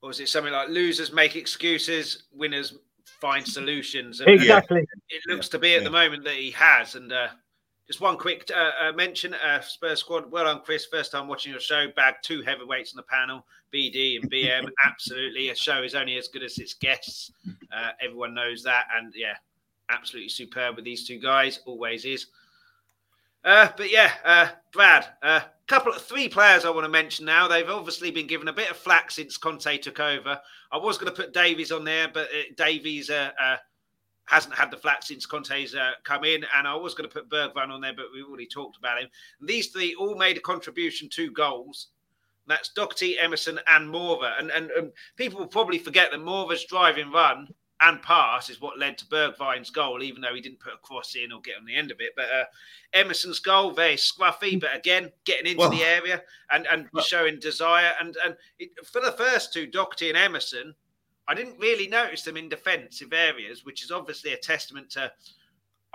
[0.00, 0.28] what was it?
[0.28, 2.74] Something like losers make excuses, winners
[3.18, 4.20] find solutions.
[4.20, 4.84] And, uh, Exactly.
[5.08, 5.84] it looks to be at yeah.
[5.84, 6.96] the moment that he has.
[6.96, 7.28] And uh,
[7.86, 10.30] just one quick uh, uh, mention: uh, Spurs squad.
[10.30, 10.86] Well done, Chris.
[10.86, 11.86] First time watching your show.
[11.94, 14.68] Bagged two heavyweights on the panel, BD and BM.
[14.84, 17.32] absolutely, a show is only as good as its guests.
[17.74, 19.34] Uh, everyone knows that, and yeah,
[19.90, 21.60] absolutely superb with these two guys.
[21.66, 22.26] Always is.
[23.44, 27.26] Uh, but yeah, uh, Brad, a uh, couple of three players I want to mention
[27.26, 27.48] now.
[27.48, 30.40] They've obviously been given a bit of flack since Conte took over.
[30.70, 33.56] I was going to put Davies on there, but Davies uh, uh,
[34.26, 37.28] hasn't had the flat since Conte's uh, come in, and I was going to put
[37.28, 39.08] Bergwijn on there, but we already talked about him.
[39.40, 41.88] And these three all made a contribution to goals.
[42.46, 44.38] That's Doherty, Emerson, and Moura.
[44.38, 47.48] And, and and people will probably forget that Moura's driving run
[47.80, 51.16] and pass is what led to Bergwijn's goal, even though he didn't put a cross
[51.16, 52.12] in or get on the end of it.
[52.16, 52.44] But uh,
[52.92, 57.38] Emerson's goal, very scruffy, but again, getting into Well- the area and, and Well- showing
[57.40, 57.92] desire.
[58.00, 60.74] And and it, for the first two, Doherty and Emerson,
[61.28, 65.12] I didn't really notice them in defensive areas, which is obviously a testament to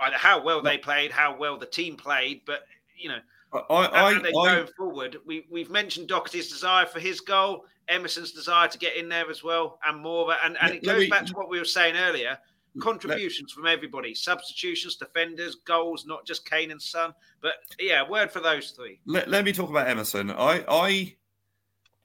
[0.00, 2.42] either how well they played, how well the team played.
[2.46, 2.60] But,
[2.96, 3.18] you know,
[3.52, 8.32] I, I, and I, going forward, we, we've mentioned Doherty's desire for his goal, Emerson's
[8.32, 10.34] desire to get in there as well, and more.
[10.44, 12.38] And, and Let- it goes me- back to what we were saying earlier
[12.80, 17.12] contributions from everybody, substitutions, defenders, goals, not just Kane and Son.
[17.40, 19.00] But yeah, word for those three.
[19.06, 20.30] let, let me talk about Emerson.
[20.30, 21.16] I, I,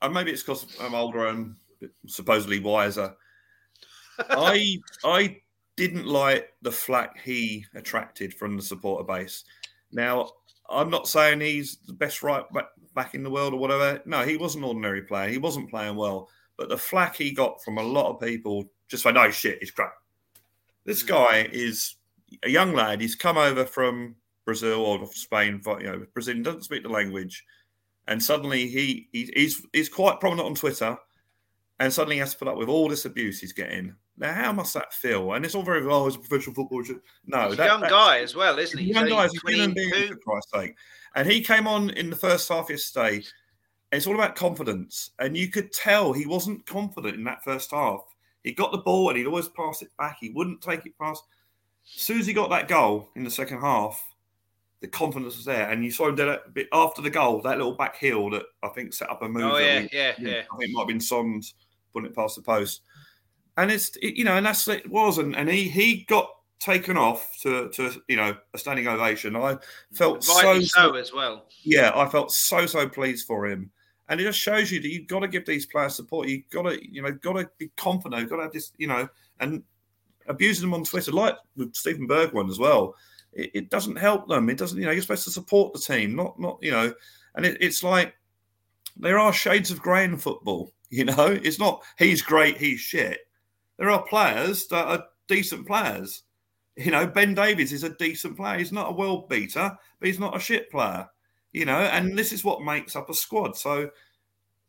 [0.02, 1.56] and maybe it's because I'm older and
[2.08, 3.14] supposedly wiser.
[4.30, 5.42] I, I
[5.76, 9.44] didn't like the flack he attracted from the supporter base.
[9.92, 10.30] Now,
[10.70, 14.02] I'm not saying he's the best right back, back in the world or whatever.
[14.06, 15.30] No, he was an ordinary player.
[15.30, 16.30] He wasn't playing well.
[16.58, 19.72] But the flack he got from a lot of people just went, no shit, he's
[19.72, 19.94] crap.
[20.86, 21.08] This Mm.
[21.08, 21.96] guy is
[22.44, 23.02] a young lad.
[23.02, 24.16] He's come over from
[24.46, 25.62] Brazil or Spain.
[25.66, 27.44] You know, Brazil doesn't speak the language,
[28.08, 30.98] and suddenly he, he he's he's quite prominent on Twitter,
[31.80, 33.96] and suddenly he has to put up with all this abuse he's getting.
[34.18, 35.34] Now, how must that feel?
[35.34, 36.84] And it's all very oh, well as a professional footballer.
[37.26, 38.86] No, He's a young guy as well, isn't he?
[38.86, 40.76] He's young guy, he's a human being, for Christ's sake.
[41.16, 43.24] And he came on in the first half yesterday.
[43.92, 45.12] It's all about confidence.
[45.20, 48.02] And you could tell he wasn't confident in that first half.
[48.44, 50.18] He got the ball and he'd always pass it back.
[50.20, 51.24] He wouldn't take it past.
[51.96, 54.04] As soon as he got that goal in the second half,
[54.84, 55.70] the confidence was there.
[55.72, 58.44] And you saw him do that bit after the goal, that little back heel that
[58.62, 59.54] I think set up a move.
[59.54, 60.42] Oh, yeah, we- yeah, yeah.
[60.52, 61.56] I think it might have been Sons
[61.94, 62.82] putting it past the post.
[63.56, 66.30] And it's it- you know, and that's it was, and, and he he got
[66.60, 69.36] taken off to to you know a standing ovation.
[69.38, 69.58] I
[69.94, 71.46] felt so, so as well.
[71.64, 73.72] yeah, I felt so so pleased for him,
[74.10, 76.28] and it just shows you that you've got to give these players support.
[76.28, 78.20] You've got to you know got to be confident.
[78.22, 79.08] You've got to have this you know
[79.40, 79.64] and
[80.28, 82.96] abusing them on Twitter like with Steven Bergwijn as well.
[83.36, 84.50] It, it doesn't help them.
[84.50, 86.94] It doesn't you know you're supposed to support the team, not not you know,
[87.36, 88.14] and it, it's like
[88.98, 90.72] there are shades of grey in football.
[90.94, 93.22] You know, it's not he's great, he's shit.
[93.80, 96.22] There are players that are decent players.
[96.76, 98.60] You know, Ben Davies is a decent player.
[98.60, 101.08] He's not a world beater, but he's not a shit player.
[101.52, 103.58] You know, and this is what makes up a squad.
[103.58, 103.90] So,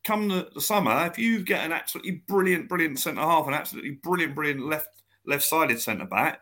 [0.02, 3.98] come the, the summer, if you get an absolutely brilliant, brilliant centre half, an absolutely
[4.02, 6.40] brilliant, brilliant left left sided centre back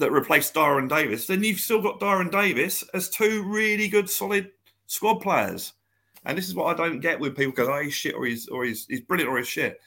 [0.00, 4.50] that replaced Darren Davies, then you've still got Darren Davies as two really good, solid
[4.86, 5.74] squad players.
[6.24, 8.48] And this is what I don't get with people go, oh, he's shit or he's
[8.48, 9.80] or he's, he's brilliant or he's shit.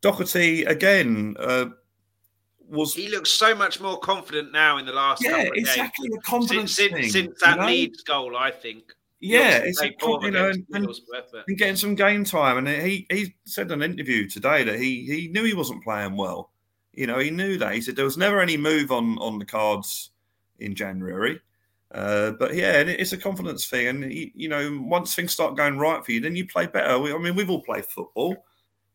[0.00, 1.66] Doherty again uh,
[2.68, 6.08] was He looks so much more confident now in the last yeah couple of exactly
[6.08, 7.10] the confidence Since, thing.
[7.10, 7.66] since, that you know?
[7.66, 8.84] Leeds goal, I think.
[9.20, 10.88] Yeah, it's a, played poor con- you know, and, and,
[11.48, 12.58] and getting some game time.
[12.58, 16.16] And he he said in an interview today that he he knew he wasn't playing
[16.16, 16.52] well.
[16.98, 17.74] You know, he knew that.
[17.74, 20.10] He said there was never any move on on the cards
[20.58, 21.40] in January.
[21.92, 23.86] Uh, but yeah, it's a confidence thing.
[23.86, 26.98] And you, you know, once things start going right for you, then you play better.
[26.98, 28.44] We, I mean, we've all played football.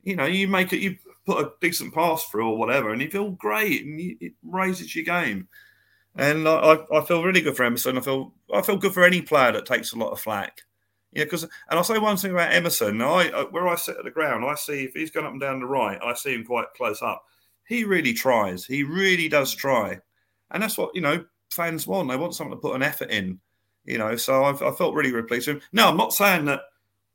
[0.04, 3.10] You know, you make it, you put a decent pass through or whatever, and you
[3.10, 5.48] feel great, and you, it raises your game.
[6.16, 7.98] And I, I- feel really good for Emerson.
[7.98, 10.62] I feel I feel good for any player that takes a lot of flack.
[11.14, 13.02] Yeah, because and I'll say one thing about Emerson.
[13.02, 15.62] I where I sit at the ground, I see if he's going up and down
[15.62, 17.24] the right, I see him quite close up.
[17.68, 18.66] He really tries.
[18.66, 20.00] He really does try,
[20.52, 22.10] and that's what you know fans want.
[22.10, 23.40] They want someone to put an effort in.
[23.86, 25.64] You know, so I've, I felt really, really pleased with him.
[25.74, 26.62] No, I'm not saying that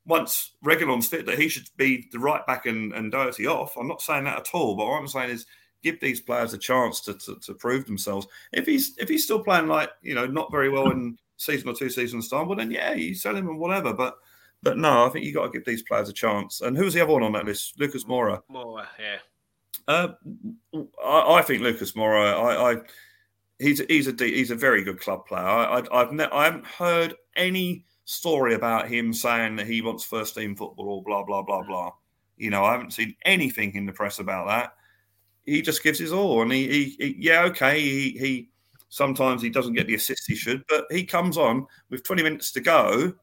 [0.08, 3.76] once Reguilón's fit that he should be the right back and, and Doherty off.
[3.76, 4.74] I'm not saying that at all.
[4.74, 5.46] But what I'm saying is
[5.82, 8.26] give these players a chance to, to, to prove themselves.
[8.52, 11.74] If he's if he's still playing like you know not very well in season or
[11.74, 13.92] two seasons time, well then yeah, you sell him and whatever.
[13.92, 14.16] But
[14.62, 16.62] but no, I think you got to give these players a chance.
[16.62, 17.78] And who's the other one on that list?
[17.78, 18.42] Lucas Mora.
[18.50, 19.18] Moura, yeah.
[19.88, 20.08] Uh,
[21.02, 22.34] I, I, think Lucas Moura.
[22.34, 22.76] I, I
[23.58, 25.42] he's he's a he's a very good club player.
[25.42, 30.04] I, I have ne- I haven't heard any story about him saying that he wants
[30.04, 31.92] first team football or blah blah blah blah.
[32.36, 34.74] You know, I haven't seen anything in the press about that.
[35.46, 38.50] He just gives his all, and he, he, he yeah okay he he
[38.90, 42.52] sometimes he doesn't get the assists he should, but he comes on with 20 minutes
[42.52, 43.14] to go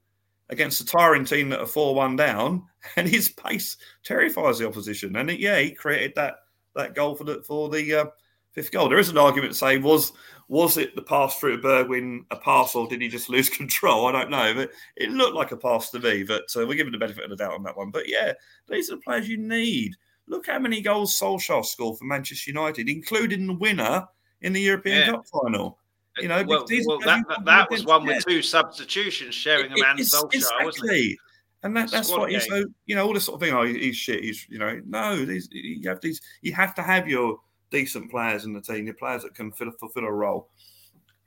[0.49, 2.63] against a tiring team that are 4 1 down,
[2.95, 5.15] and his pace terrifies the opposition.
[5.15, 6.37] And it, yeah, he created that
[6.75, 8.05] that goal for the for the uh,
[8.51, 8.89] fifth goal.
[8.89, 10.13] There is an argument to say was
[10.47, 14.07] was it the pass through to Bergwijn a pass or did he just lose control?
[14.07, 16.23] I don't know, but it looked like a pass to me.
[16.23, 17.91] But uh, we're giving the benefit of the doubt on that one.
[17.91, 18.33] But yeah,
[18.69, 19.95] these are the players you need.
[20.27, 24.07] Look how many goals Solskjaer scored for Manchester United, including the winner
[24.41, 25.11] in the European yeah.
[25.11, 25.79] Cup final.
[26.17, 29.97] You know, well, well that, that, that was one with two substitutions, sharing a man
[29.97, 31.17] Solskjaer, exactly.
[31.65, 31.81] Wasn't it?
[31.81, 33.55] And that, that's what he's so you know all this sort of thing.
[33.55, 34.23] Oh, he's shit.
[34.23, 35.25] He's you know no.
[35.25, 36.21] These you have these.
[36.41, 37.39] You have to have your
[37.71, 38.85] decent players in the team.
[38.85, 40.49] Your players that can fill, fulfill a role.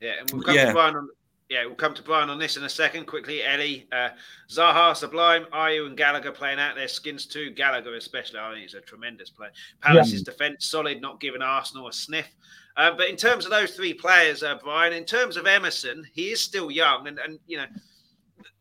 [0.01, 0.67] Yeah, and we'll come yeah.
[0.67, 1.09] to Brian on.
[1.49, 3.07] Yeah, we'll come to Brian on this in a second.
[3.07, 4.11] Quickly, Ellie, uh,
[4.51, 7.51] Zaha, Sublime, Ayew, and Gallagher playing out their skins too.
[7.51, 9.51] Gallagher, especially, I think he's a tremendous player.
[9.81, 10.33] Palace's yeah.
[10.33, 12.29] defence solid, not giving Arsenal a sniff.
[12.77, 16.31] Uh, but in terms of those three players, uh, Brian, in terms of Emerson, he
[16.31, 17.67] is still young, and, and you know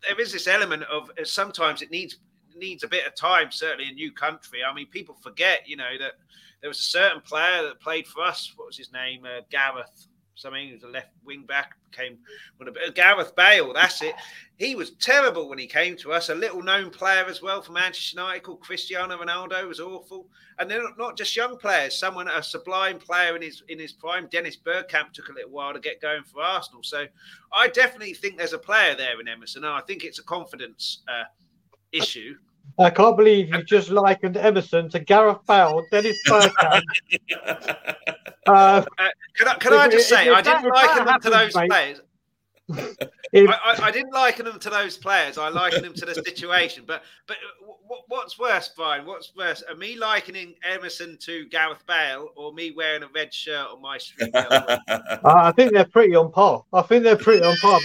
[0.03, 2.17] there is this element of uh, sometimes it needs
[2.55, 3.51] needs a bit of time.
[3.51, 4.59] Certainly, a new country.
[4.63, 6.13] I mean, people forget, you know, that
[6.61, 8.51] there was a certain player that played for us.
[8.55, 9.25] What was his name?
[9.25, 10.67] Uh, Gareth something.
[10.67, 11.76] He was a left wing back.
[11.97, 12.17] Came
[12.59, 13.73] with a bit of Gareth Bale.
[13.73, 14.13] That's it.
[14.57, 16.29] He was terrible when he came to us.
[16.29, 20.27] A little known player as well for Manchester United called Cristiano Ronaldo was awful.
[20.59, 21.97] And they're not just young players.
[21.97, 24.27] Someone a sublime player in his in his prime.
[24.27, 26.83] Dennis Bergkamp took a little while to get going for Arsenal.
[26.83, 27.05] So
[27.51, 29.63] I definitely think there's a player there in Emerson.
[29.63, 31.23] And I think it's a confidence uh,
[31.91, 32.35] issue.
[32.79, 36.83] I can't believe you just likened Emerson to Gareth Bale, Dennis Bergkamp.
[38.47, 41.55] Uh, uh, can I, can if, I just say, I didn't liken them to those
[41.55, 42.01] mate, players.
[43.33, 45.37] If, I, I, I, didn't liken them to those players.
[45.37, 46.85] I liken them to the situation.
[46.87, 47.35] But but
[47.85, 49.05] what, what's worse, Brian?
[49.05, 49.63] What's worse?
[49.69, 53.97] Are me likening Emerson to Gareth Bale or me wearing a red shirt on my
[53.97, 54.31] street?
[54.33, 54.77] uh,
[55.25, 56.63] I think they're pretty on par.
[56.71, 57.81] I think they're pretty on par.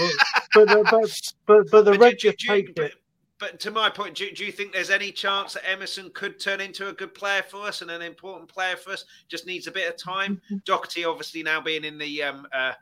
[0.55, 2.95] But but but, but, but the but red just takes it
[3.43, 6.61] but to my point, do, do, you think there's any chance that Emerson could turn
[6.61, 9.05] into a good player for us and an important player for us?
[9.27, 10.41] Just needs a bit of time.
[10.47, 10.59] Mm-hmm.
[10.65, 12.75] Doherty, obviously, now being in the um, uh,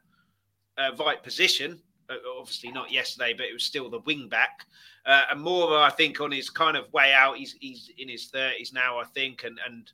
[0.77, 1.81] uh, right position,
[2.11, 4.67] uh, obviously not yesterday, but it was still the wing back.
[5.07, 8.27] Uh, and Moura, I think, on his kind of way out, he's he's in his
[8.27, 9.91] thirties now, I think, and and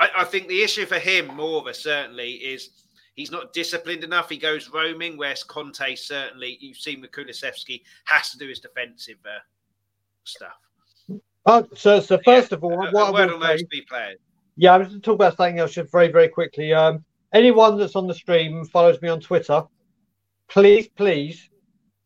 [0.00, 2.70] I, I think the issue for him, Moura, certainly is
[3.14, 4.28] he's not disciplined enough.
[4.28, 9.18] He goes roaming, whereas Conte certainly, you've seen with Kulusevski, has to do his defensive
[9.24, 9.38] uh,
[10.24, 10.52] stuff.
[11.46, 14.16] Oh, so so first yeah, of all, what I will say,
[14.56, 16.72] yeah, I was going to talk about something else just very very quickly.
[16.72, 19.62] Um, anyone that's on the stream follows me on Twitter,
[20.48, 21.48] please please,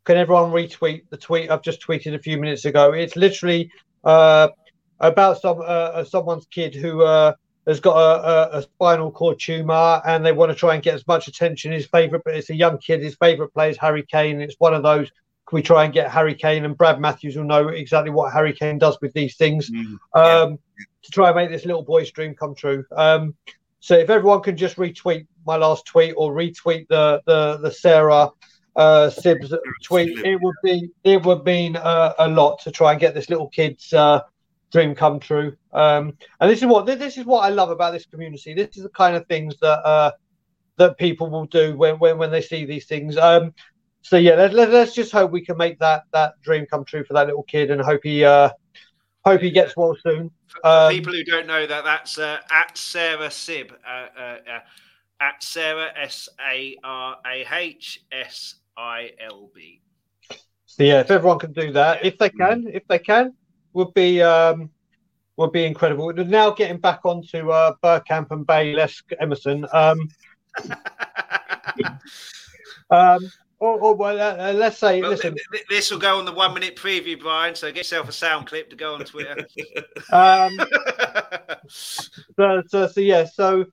[0.05, 2.93] can everyone retweet the tweet I've just tweeted a few minutes ago?
[2.93, 3.70] It's literally
[4.05, 4.49] uh,
[5.01, 7.35] about some uh, uh someone's kid who uh,
[7.66, 10.95] has got a, a, a, spinal cord tumor and they want to try and get
[10.95, 11.73] as much attention.
[11.73, 13.03] His favorite, but it's a young kid.
[13.03, 14.41] His favorite player is Harry Kane.
[14.41, 15.11] It's one of those
[15.47, 18.53] can we try and get Harry Kane and Brad Matthews will know exactly what Harry
[18.53, 20.85] Kane does with these things mm, um, yeah.
[21.03, 22.85] to try and make this little boy's dream come true.
[22.97, 23.35] Um,
[23.81, 28.31] so if everyone can just retweet my last tweet or retweet the the, the Sarah
[28.77, 33.01] uh, Sibs tweet, it would be it would mean uh, a lot to try and
[33.01, 34.21] get this little kid's uh,
[34.73, 35.55] dream come true.
[35.73, 38.55] Um, and this is what this is what I love about this community.
[38.55, 40.12] This is the kind of things that uh,
[40.77, 43.19] that people will do when when, when they see these things.
[43.19, 43.53] Um,
[44.05, 47.05] so yeah, let, let, us just hope we can make that that dream come true
[47.05, 48.51] for that little kid, and hope he uh,
[49.24, 50.31] hope he gets well soon.
[50.62, 54.60] Um, people who don't know that, that's uh, at Sarah Sib, uh, uh, uh
[55.20, 59.81] at Sarah S A R A H S I L B.
[60.66, 63.32] So yeah, if everyone can do that, if they can, if they can,
[63.72, 64.68] would be um,
[65.39, 66.12] would be incredible.
[66.12, 68.86] Now getting back onto uh, Bergkamp and Bale,
[69.18, 69.66] Emerson.
[69.72, 70.09] Um,
[72.90, 75.35] um, or, or well, uh, uh, let's say, well, listen.
[75.70, 77.55] this will go on the one minute preview, Brian.
[77.55, 79.36] So get yourself a sound clip to go on Twitter.
[80.12, 80.59] um,
[81.68, 83.24] so, so, so, yeah.
[83.24, 83.66] So,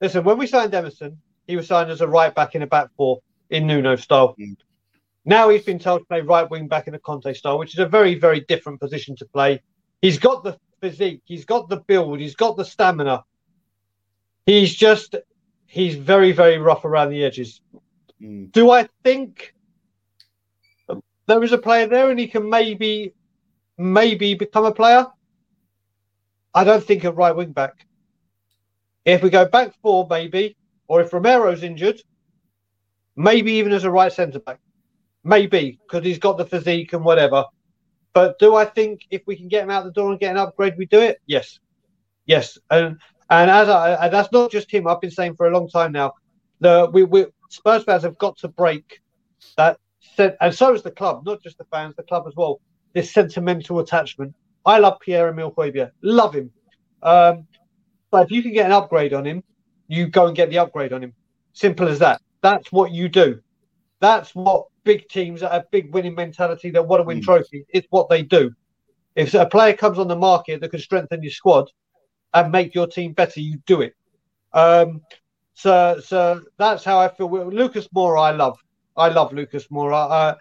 [0.00, 2.88] listen, when we signed Emerson, he was signed as a right back in a back
[2.96, 3.20] four
[3.50, 4.34] in Nuno style.
[4.38, 4.56] Mm.
[5.24, 7.78] Now he's been told to play right wing back in a Conte style, which is
[7.78, 9.62] a very, very different position to play.
[10.00, 13.24] He's got the physique, he's got the build, he's got the stamina.
[14.46, 15.16] He's just,
[15.66, 17.60] he's very, very rough around the edges.
[18.22, 18.52] Mm.
[18.52, 19.54] Do I think
[21.26, 23.14] there is a player there, and he can maybe,
[23.76, 25.06] maybe become a player.
[26.54, 27.86] I don't think a right wing back.
[29.04, 30.56] If we go back four, maybe,
[30.88, 32.00] or if Romero's injured,
[33.16, 34.60] maybe even as a right centre back,
[35.24, 37.44] maybe because he's got the physique and whatever.
[38.14, 40.38] But do I think if we can get him out the door and get an
[40.38, 41.20] upgrade, we do it?
[41.26, 41.60] Yes,
[42.26, 42.58] yes.
[42.70, 42.98] And
[43.30, 44.86] and as I, and that's not just him.
[44.86, 46.14] I've been saying for a long time now.
[46.60, 49.00] The we, we Spurs fans have got to break
[49.56, 49.78] that,
[50.18, 52.60] and so is the club, not just the fans, the club as well.
[52.92, 54.34] This sentimental attachment.
[54.64, 56.50] I love Pierre Emil Højbjerg, love him.
[57.02, 57.46] Um,
[58.10, 59.42] but if you can get an upgrade on him,
[59.86, 61.14] you go and get the upgrade on him.
[61.52, 62.20] Simple as that.
[62.42, 63.40] That's what you do.
[64.00, 67.24] That's what big teams that have big winning mentality that want to win mm.
[67.24, 67.64] trophies.
[67.70, 68.52] It's what they do.
[69.16, 71.70] If a player comes on the market that can strengthen your squad
[72.32, 73.94] and make your team better, you do it.
[74.52, 75.02] Um,
[75.58, 77.28] so, so that's how I feel.
[77.28, 78.56] Lucas Moura, I love.
[78.96, 80.08] I love Lucas Moura.
[80.08, 80.34] Uh,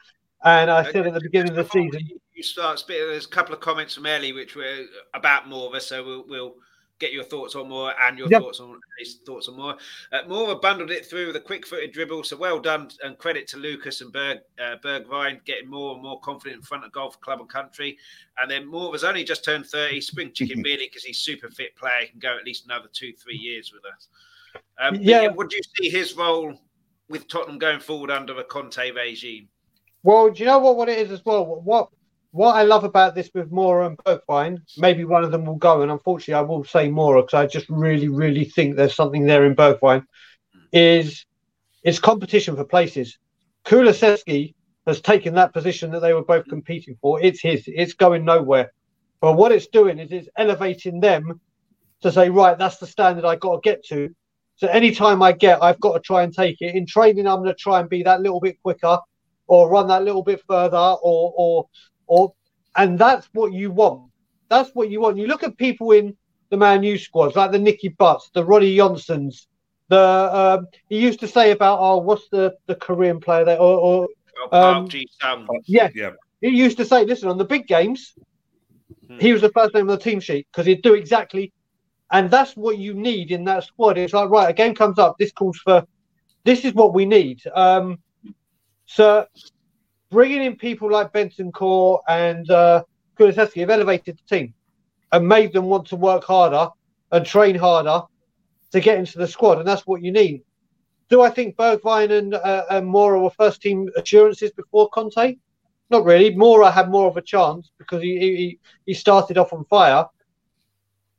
[0.43, 2.07] and I said at the beginning of the season.
[2.35, 2.83] You start.
[2.87, 4.85] There's a couple of comments from Ellie which were
[5.15, 6.55] about Moura, so we'll, we'll
[6.99, 8.43] get your thoughts on Moura and your yep.
[8.43, 9.79] thoughts on his thoughts on Moura.
[10.11, 13.57] Uh, Moura bundled it through with a quick-footed dribble, so well done and credit to
[13.57, 17.39] Lucas and Berg uh, Bergwijn getting more and more confident in front of golf club
[17.39, 17.97] and country.
[18.39, 22.01] And then Moura's only just turned thirty, spring chicken really because he's super fit player,
[22.01, 24.09] he can go at least another two three years with us.
[24.79, 26.59] Um, yeah, would you see his role
[27.09, 29.49] with Tottenham going forward under a Conte regime?
[30.03, 31.45] Well, do you know what what it is as well?
[31.45, 31.89] What
[32.31, 35.81] what I love about this with Moura and Bergwijn, maybe one of them will go,
[35.81, 39.45] and unfortunately, I will say Moura because I just really, really think there's something there
[39.45, 40.05] in Bergwijn.
[40.71, 41.25] Is
[41.83, 43.17] it's competition for places.
[43.65, 44.53] Kulusevski
[44.85, 47.21] has taken that position that they were both competing for.
[47.21, 47.63] It's his.
[47.67, 48.71] It's going nowhere.
[49.19, 51.41] But what it's doing is it's elevating them
[52.01, 54.13] to say, right, that's the standard I got to get to.
[54.57, 56.75] So anytime I get, I've got to try and take it.
[56.75, 58.97] In training, I'm going to try and be that little bit quicker,
[59.47, 61.69] or run that little bit further, or or
[62.07, 62.33] or
[62.75, 64.11] and that's what you want.
[64.49, 65.17] That's what you want.
[65.17, 66.15] You look at people in
[66.49, 69.47] the Man U squads, like the Nicky Butts, the Ronny Johnsens.
[69.89, 69.99] The
[70.59, 73.59] um, he used to say about oh, what's the the Korean player there?
[73.59, 74.07] Or, or
[74.51, 74.89] um,
[75.65, 76.11] yeah, yeah.
[76.41, 78.13] He used to say, listen, on the big games,
[79.07, 79.17] hmm.
[79.19, 81.53] he was the first name on the team sheet because he'd do exactly,
[82.11, 83.97] and that's what you need in that squad.
[83.97, 85.85] It's like right, a game comes up, this calls for,
[86.43, 87.41] this is what we need.
[87.53, 87.99] Um,
[88.85, 89.25] so
[90.09, 92.83] bringing in people like Bentancur and uh,
[93.19, 94.53] have elevated the team
[95.11, 96.69] and made them want to work harder
[97.11, 98.01] and train harder
[98.71, 100.43] to get into the squad, and that's what you need.
[101.09, 105.37] Do I think Bergwijn and, uh, and Moura were first team assurances before Conte?
[105.89, 106.35] Not really.
[106.35, 110.05] Moura had more of a chance because he, he, he started off on fire.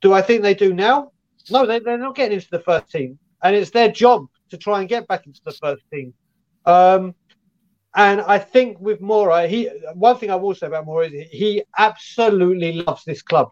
[0.01, 1.12] Do I think they do now?
[1.51, 4.81] No, they, they're not getting into the first team, and it's their job to try
[4.81, 6.15] and get back into the first team.
[6.66, 7.15] Um,
[7.95, 11.62] and I think with Moura, he one thing I will say about Moura is he
[11.77, 13.51] absolutely loves this club.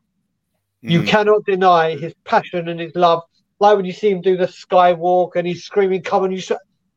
[0.85, 0.91] Mm.
[0.91, 3.23] You cannot deny his passion and his love.
[3.59, 6.43] Like when you see him do the skywalk and he's screaming, "Come on, you!"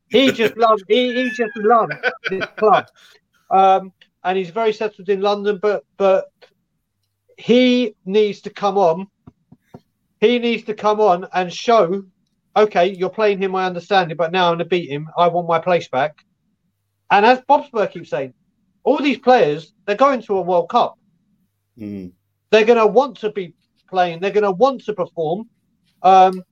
[0.08, 0.84] He just loves.
[0.86, 1.94] He, he just loves
[2.28, 2.86] this club,
[3.50, 5.58] um, and he's very settled in London.
[5.60, 6.26] But but
[7.38, 9.06] he needs to come on.
[10.20, 12.04] He needs to come on and show.
[12.56, 13.54] Okay, you're playing him.
[13.54, 15.08] I understand it, but now I'm going to beat him.
[15.16, 16.24] I want my place back
[17.10, 18.34] and as Bob Spur keeps saying,
[18.84, 20.98] all these players, they're going to a World Cup.
[21.78, 22.12] Mm.
[22.50, 23.54] They're going to want to be
[23.88, 24.20] playing.
[24.20, 25.48] They're going to want to perform.
[26.02, 26.42] Um,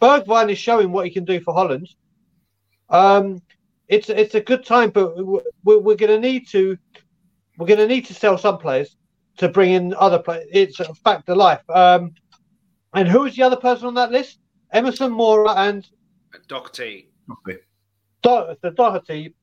[0.00, 1.88] Bergwijn is showing what he can do for Holland.
[2.88, 3.42] Um,
[3.88, 6.78] it's it's a good time, but we're, we're going to need to
[7.58, 8.96] we're going to need to sell some players
[9.38, 10.46] to bring in other players.
[10.50, 11.62] It's a fact of life.
[11.68, 12.14] Um,
[12.94, 14.38] and who was the other person on that list?
[14.72, 15.86] Emerson Moura and
[16.48, 17.10] Doherty.
[18.22, 19.34] Do- the Doherty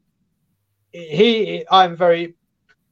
[0.91, 2.36] he, I'm very,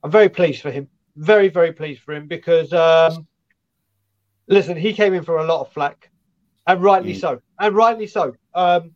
[0.03, 0.87] I'm very pleased for him.
[1.15, 3.27] Very, very pleased for him because, um,
[4.47, 6.09] listen, he came in for a lot of flack,
[6.67, 7.19] and rightly mm.
[7.19, 8.33] so, and rightly so.
[8.53, 8.91] Um,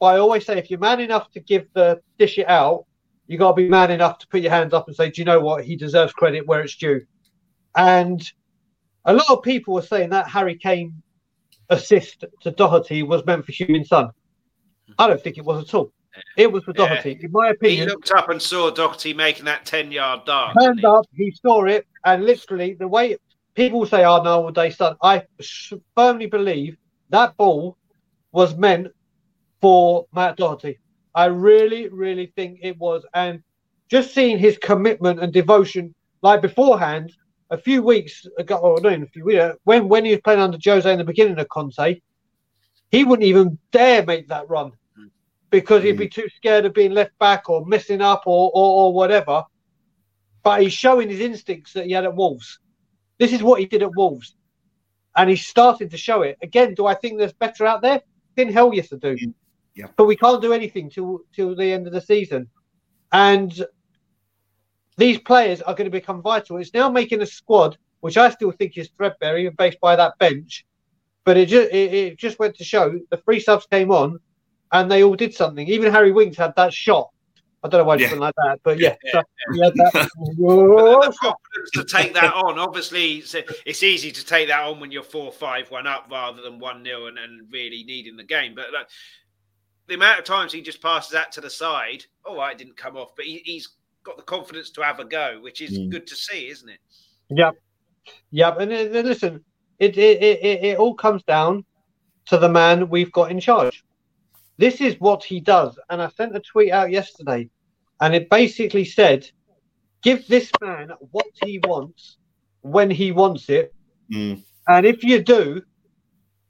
[0.00, 2.86] I always say, if you're man enough to give the dish it out,
[3.26, 5.24] you got to be man enough to put your hands up and say, "Do you
[5.24, 5.64] know what?
[5.64, 7.02] He deserves credit where it's due."
[7.76, 8.22] And
[9.04, 11.02] a lot of people were saying that Harry Kane
[11.70, 14.10] assist to Doherty was meant for Heung-min Son.
[14.98, 15.92] I don't think it was at all.
[16.36, 17.26] It was for Doherty, yeah.
[17.26, 17.88] in my opinion.
[17.88, 20.56] He looked up and saw Doherty making that ten-yard dart.
[20.60, 23.16] Turned up, he saw it, and literally the way
[23.54, 25.22] people say, "Oh no, they start," I
[25.94, 26.76] firmly believe
[27.10, 27.76] that ball
[28.32, 28.88] was meant
[29.60, 30.78] for Matt Doherty.
[31.14, 33.42] I really, really think it was, and
[33.88, 37.12] just seeing his commitment and devotion, like beforehand,
[37.50, 40.58] a few weeks ago, or no, a few weeks, when when he was playing under
[40.62, 42.00] Jose in the beginning of Conte,
[42.90, 44.72] he wouldn't even dare make that run
[45.50, 46.12] because he'd be mm.
[46.12, 49.44] too scared of being left back or messing up or, or, or whatever.
[50.42, 52.58] but he's showing his instincts that he had at Wolves.
[53.18, 54.36] This is what he did at Wolves,
[55.16, 56.74] and he's starting to show it again.
[56.74, 58.00] Do I think there's better out there?
[58.36, 59.16] In hell, yes, I do.
[59.74, 59.86] Yeah.
[59.96, 62.48] But we can't do anything till till the end of the season,
[63.12, 63.52] and
[64.98, 66.58] these players are going to become vital.
[66.58, 70.18] It's now making a squad, which I still think is threadbare, even based by that
[70.18, 70.66] bench.
[71.24, 74.18] But it just it, it just went to show the three subs came on,
[74.72, 75.66] and they all did something.
[75.68, 77.10] Even Harry Winks had that shot.
[77.62, 78.10] I don't know why he Yeah.
[78.10, 79.22] went like that, but yeah, Yeah, so
[79.52, 79.92] he had that.
[79.94, 83.34] But the, confidence to take that on, obviously, it's,
[83.66, 86.84] it's easy to take that on when you're 4 5 1 up rather than 1
[86.84, 88.54] 0 and, and really needing the game.
[88.54, 88.88] But like,
[89.88, 92.58] the amount of times he just passes that to the side, oh, all right, it
[92.58, 93.68] didn't come off, but he, he's
[94.08, 95.90] got the confidence to have a go, which is Mm.
[95.90, 96.80] good to see, isn't it?
[97.28, 97.54] Yep.
[98.30, 98.60] Yep.
[98.60, 99.44] And then, then listen,
[99.78, 101.64] it, it, it, it, it all comes down
[102.26, 103.84] to the man we've got in charge.
[104.56, 105.78] This is what he does.
[105.90, 107.50] And I sent a tweet out yesterday,
[108.00, 109.30] and it basically said,
[110.02, 112.16] give this man what he wants
[112.62, 113.74] when he wants it.
[114.10, 114.42] Mm.
[114.68, 115.62] And if you do,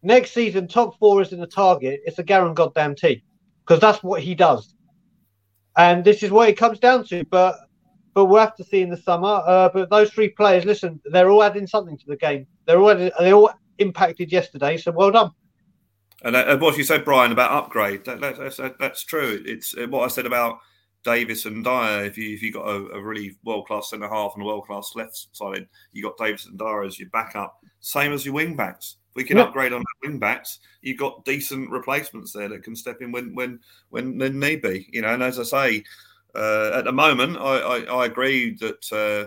[0.03, 2.01] next season, top four is in the target.
[2.07, 3.25] It's a Garen goddamn T
[3.67, 4.75] because that's what he does.
[5.79, 7.25] And this is what it comes down to.
[7.25, 7.57] But
[8.15, 9.43] but we'll have to see in the summer.
[9.47, 12.47] Uh, but those three players, listen, they're all adding something to the game.
[12.67, 14.77] They're all they all impacted yesterday.
[14.77, 15.31] So well done.
[16.23, 19.41] And uh, what you said, Brian, about upgrade, that, that, that's, that, that's true.
[19.47, 20.59] It's uh, what I said about
[21.05, 22.05] Davies and Dier.
[22.05, 24.67] If you if you got a, a really world class centre half and a world
[24.67, 27.57] class left side, you got Davies and Dier as your backup.
[27.81, 28.97] Same as your wing backs.
[29.19, 29.43] We can Yeah.
[29.45, 33.59] upgrade on wing backs, you've got decent replacements there that can step in when when
[33.91, 34.89] when when need be.
[34.93, 35.85] You know, and as I say,
[36.37, 39.27] uh, at the moment, I, I, I agree that uh,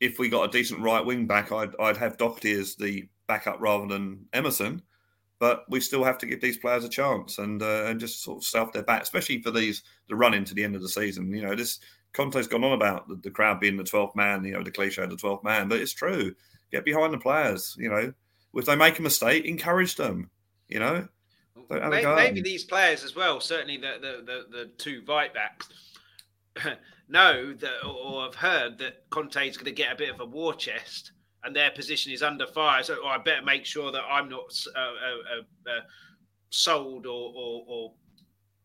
[0.00, 3.60] if we got a decent right wing back, I'd I'd have Doherty as the backup
[3.60, 4.82] rather than Emerson
[5.40, 8.38] but we still have to give these players a chance and uh, and just sort
[8.38, 11.32] of self their back, especially for these the run into the end of the season.
[11.32, 11.78] You know, this
[12.12, 15.02] Conte's gone on about the, the crowd being the twelfth man, you know, the cliche
[15.02, 16.34] of the twelfth man, but it's true.
[16.72, 17.76] Get behind the players.
[17.78, 18.12] You know,
[18.58, 20.30] if they make a mistake, encourage them.
[20.68, 21.08] You know,
[21.68, 25.02] Don't have a Maybe, maybe these players as well, certainly the the, the, the two
[25.06, 25.68] right backs,
[27.08, 30.54] know that or have heard that Conte's going to get a bit of a war
[30.54, 31.12] chest
[31.44, 32.82] and their position is under fire.
[32.82, 35.80] So oh, I better make sure that I'm not uh, uh, uh, uh,
[36.50, 37.92] sold or, or, or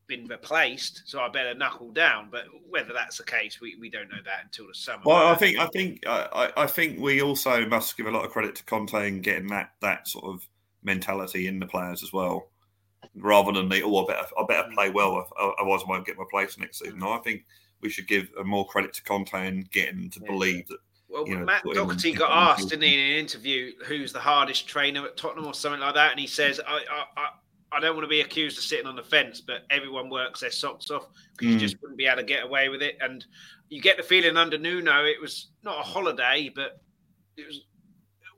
[0.08, 1.04] been replaced.
[1.06, 2.30] So I better knuckle down.
[2.32, 5.02] But whether that's the case, we, we don't know that until the summer.
[5.06, 8.32] Well, I think I think I, I think we also must give a lot of
[8.32, 10.48] credit to Conte in getting that that sort of
[10.84, 12.50] mentality in the players as well,
[13.16, 16.26] rather than the oh I better I better play well otherwise I won't get my
[16.30, 16.98] place next season.
[16.98, 17.02] Mm.
[17.02, 17.46] No, I think
[17.82, 20.28] we should give more credit to Conte and getting to Yeah.
[20.28, 24.14] believe that Well, you know, Matt Doherty got asked, didn't he, in an interview, who's
[24.14, 26.84] the hardest trainer at Tottenham or something like that, and he says, "I,
[27.18, 27.30] I,
[27.74, 30.52] I, don't want to be accused of sitting on the fence, but everyone works their
[30.52, 31.60] socks off because you Mm.
[31.60, 33.26] just wouldn't be able to get away with it." And
[33.70, 36.82] you get the feeling under Nuno, it was not a holiday, but
[37.38, 37.62] it was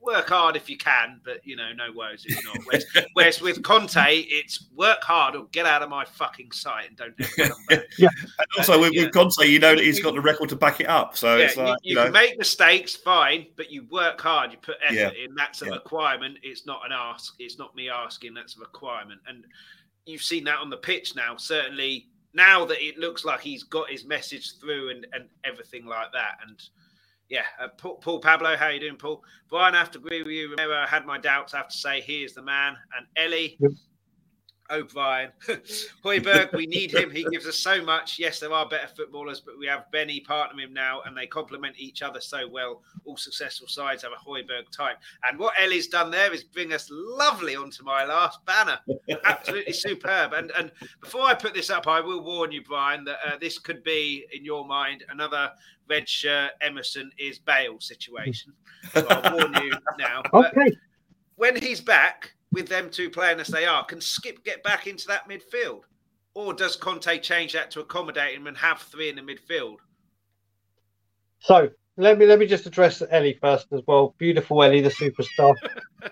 [0.05, 2.57] work hard if you can, but you know, no worries if not.
[2.65, 6.97] Whereas, whereas with Conte, it's work hard or get out of my fucking sight and
[6.97, 7.79] don't ever come back.
[7.99, 9.03] And also with, Yeah.
[9.05, 11.17] with Conte, you know that he's got the record to back it up.
[11.17, 14.51] So yeah, it's like you, you, you know, make mistakes, fine, but you work hard,
[14.51, 15.23] you put effort Yeah.
[15.25, 15.33] in.
[15.35, 15.71] That's a Yeah.
[15.73, 16.37] requirement.
[16.43, 17.35] It's not an ask.
[17.39, 18.33] It's not me asking.
[18.33, 19.21] That's a requirement.
[19.27, 19.45] And
[20.05, 21.35] you've seen that on the pitch now.
[21.37, 26.11] Certainly now that it looks like he's got his message through and, and everything like
[26.13, 26.37] that.
[26.47, 26.61] And
[27.29, 29.23] yeah, uh, Paul, Paul Pablo, how you doing, Paul?
[29.49, 30.49] Brian, I have to agree with you.
[30.51, 31.53] Remember, I had my doubts.
[31.53, 32.75] I have to say, he is the man.
[32.97, 33.57] And Ellie.
[33.59, 33.71] Yep.
[34.69, 35.31] Oh, Brian.
[36.03, 37.11] Højbjerg, we need him.
[37.11, 38.17] He gives us so much.
[38.17, 41.75] Yes, there are better footballers, but we have Benny partner him now, and they complement
[41.77, 42.81] each other so well.
[43.05, 44.97] All successful sides have a Højbjerg type.
[45.23, 48.79] And what Ellie's done there is bring us lovely onto my last banner.
[49.25, 50.33] Absolutely superb.
[50.33, 50.71] And and
[51.01, 54.25] before I put this up, I will warn you, Brian, that uh, this could be,
[54.33, 55.51] in your mind, another
[55.87, 58.53] red shirt Emerson is Bale situation.
[58.93, 60.23] So I'll warn you now.
[60.31, 60.75] But Okay.
[61.35, 65.05] when he's back with them two playing as they are, can Skipp get back into
[65.07, 65.81] that midfield?
[66.33, 69.75] Or does Conte change that to accommodate him and have three in the midfield?
[71.39, 74.15] So let me let me just address Ellie first as well.
[74.17, 75.53] Beautiful Ellie, the superstar.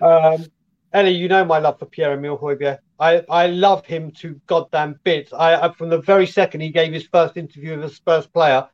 [0.00, 0.44] um,
[0.92, 2.78] Ellie, you know my love for Pierre Emile Højbjerg.
[3.00, 5.32] I, I love him to goddamn bits.
[5.32, 8.68] I, I from the very second he gave his first interview with a Spurs player,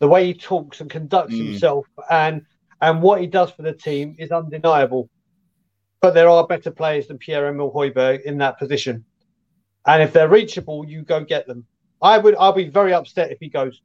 [0.00, 1.46] the way he talks and conducts Mm.
[1.46, 2.42] himself and
[2.82, 5.08] and what he does for the team is undeniable.
[6.00, 9.04] But there are better players than Pierre Emile Højbjerg in that position.
[9.86, 11.66] And if they're reachable, you go get them.
[12.02, 13.80] I would I'll be very upset if he goes.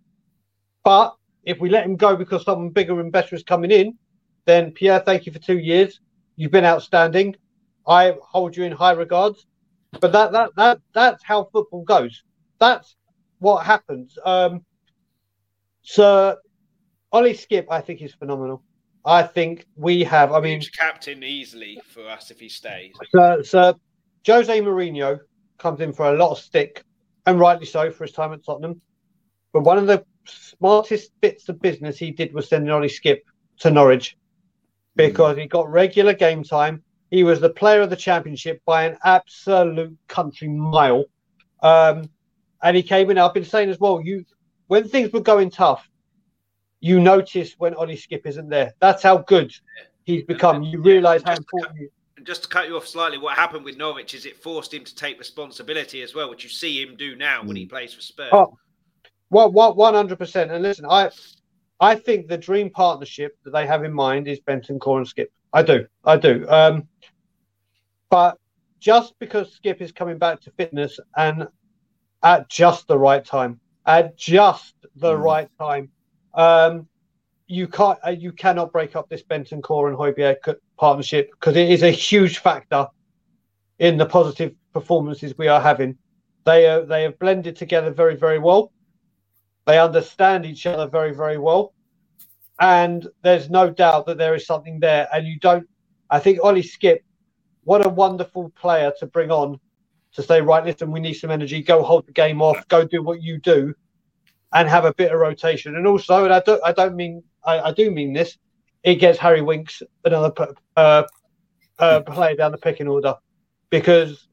[0.84, 3.98] But if we let him go because someone bigger and better is coming in,
[4.46, 6.00] then Pierre, thank you for two years.
[6.36, 7.36] You've been outstanding.
[7.88, 9.46] I hold you in high regards.
[10.00, 12.24] But that that that that's how football goes.
[12.60, 12.96] That's
[13.40, 14.18] what happens.
[14.24, 14.66] Um,
[15.82, 16.38] Sir
[17.12, 18.64] Ollie Skipp, I think is phenomenal.
[19.06, 20.32] I think we have.
[20.32, 22.94] I mean, Huge captain easily for us if he stays.
[23.12, 23.80] so, so
[24.26, 25.20] Jose Mourinho
[25.58, 26.84] comes in for a lot of stick,
[27.26, 28.82] and rightly so for his time at Tottenham.
[29.54, 33.22] But one of the smartest bits of business he did was sending Ollie Skipp
[33.60, 34.18] to Norwich
[34.96, 36.84] because he got regular game time.
[37.10, 41.06] He was the player of the championship by an absolute country mile.
[41.62, 42.10] Um,
[42.64, 43.18] and he came in.
[43.18, 44.26] I've been saying as well, you
[44.68, 45.90] when things were going tough,
[46.82, 48.74] you notice when Ollie Skipp isn't there.
[48.80, 49.54] That's how good
[50.04, 50.64] he's become.
[50.64, 51.78] You realise how important.
[51.78, 51.88] He,
[52.18, 54.84] And just to cut you off slightly, what happened with Norwich is it forced him
[54.84, 58.02] to take responsibility as well, which you see him do now when he plays for
[58.02, 58.30] Spurs.
[58.34, 58.58] Oh,
[59.30, 60.52] Well, one hundred percent.
[60.52, 61.12] And listen, I,
[61.80, 65.28] I think the dream partnership that they have in mind is Bentancur and Skipp.
[65.54, 66.46] I do, I do.
[66.50, 66.88] Um,
[68.10, 68.38] but
[68.80, 71.48] just because Skipp is coming back to fitness and
[72.24, 75.24] at just the right time, at just the Mm.
[75.24, 75.92] right time,
[76.34, 76.88] um,
[77.48, 81.70] you can't, uh, you cannot break up this Bentancur and Højbjerg co- partnership because it
[81.70, 82.88] is a huge factor
[83.80, 85.98] in the positive performances we are having.
[86.46, 88.72] They are, they have blended together very, very well.
[89.66, 91.74] They understand each other very, very well.
[92.60, 95.08] And there's no doubt that there is something there.
[95.14, 95.68] And you don't,
[96.10, 97.00] I think Ollie Skipp,
[97.64, 99.60] what a wonderful player to bring on
[100.14, 103.02] to say, right, listen, we need some energy, go hold the game off, go do
[103.02, 103.74] what you do,
[104.54, 105.76] and have a bit of rotation.
[105.76, 108.38] And also, and I don't, I don't mean, I, I do mean this,
[108.84, 110.34] it gets Harry Winks another
[110.76, 111.04] uh,
[111.80, 113.16] uh, player down the picking order.
[113.70, 114.28] Because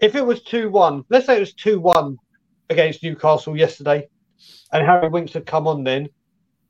[0.00, 2.16] if it was 2 1, let's say it was 2 1
[2.70, 4.08] against Newcastle yesterday,
[4.72, 6.08] and Harry Winks had come on then,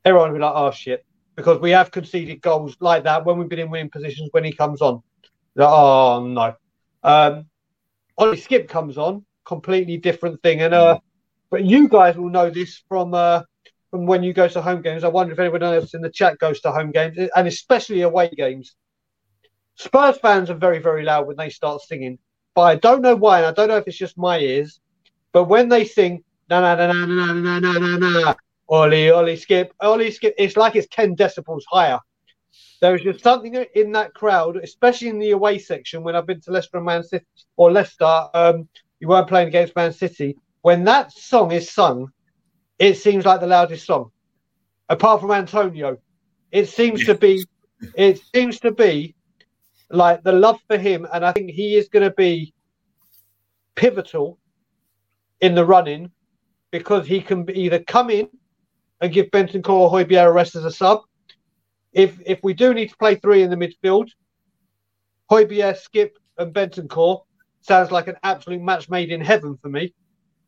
[0.04, 1.04] everyone would be like, oh shit.
[1.36, 4.52] Because we have conceded goals like that when we've been in winning positions when he
[4.52, 5.02] comes on.
[5.56, 6.54] Like, oh no.
[7.02, 7.46] Um,
[8.18, 10.60] Skipp comes on, completely different thing.
[10.60, 11.00] And uh,
[11.54, 13.40] but you guys will know this from uh,
[13.92, 15.04] from when you go to home games.
[15.04, 18.28] I wonder if anyone else in the chat goes to home games, and especially away
[18.30, 18.74] games.
[19.76, 22.18] Spurs fans are very, very loud when they start singing.
[22.56, 24.80] But I don't know why, and I don't know if it's just my ears.
[25.32, 28.34] But when they sing na na na na na na na na na
[28.68, 32.00] Ollie Ollie Skipp Ollie Skipp, it's like it's ten decibels higher.
[32.80, 36.02] There is just something in that crowd, especially in the away section.
[36.02, 37.24] When I've been to Leicester and Man City
[37.56, 38.68] or Leicester, um,
[38.98, 40.36] you weren't playing against Man City.
[40.64, 42.08] When that song is sung,
[42.78, 44.12] it seems like the loudest song,
[44.88, 45.98] apart from Antonio.
[46.50, 47.44] It seems to be,
[47.94, 49.14] it seems to be
[49.90, 52.54] like the love for him, and I think he is going to be
[53.74, 54.38] pivotal
[55.42, 56.10] in the running
[56.70, 58.30] because he can either come in
[59.02, 61.02] and give Bentancur or Højbjerg a rest as a sub.
[61.92, 64.08] If if we do need to play three in the midfield,
[65.30, 67.20] Højbjerg, Skipp, and Bentancur
[67.60, 69.92] sounds like an absolute match made in heaven for me.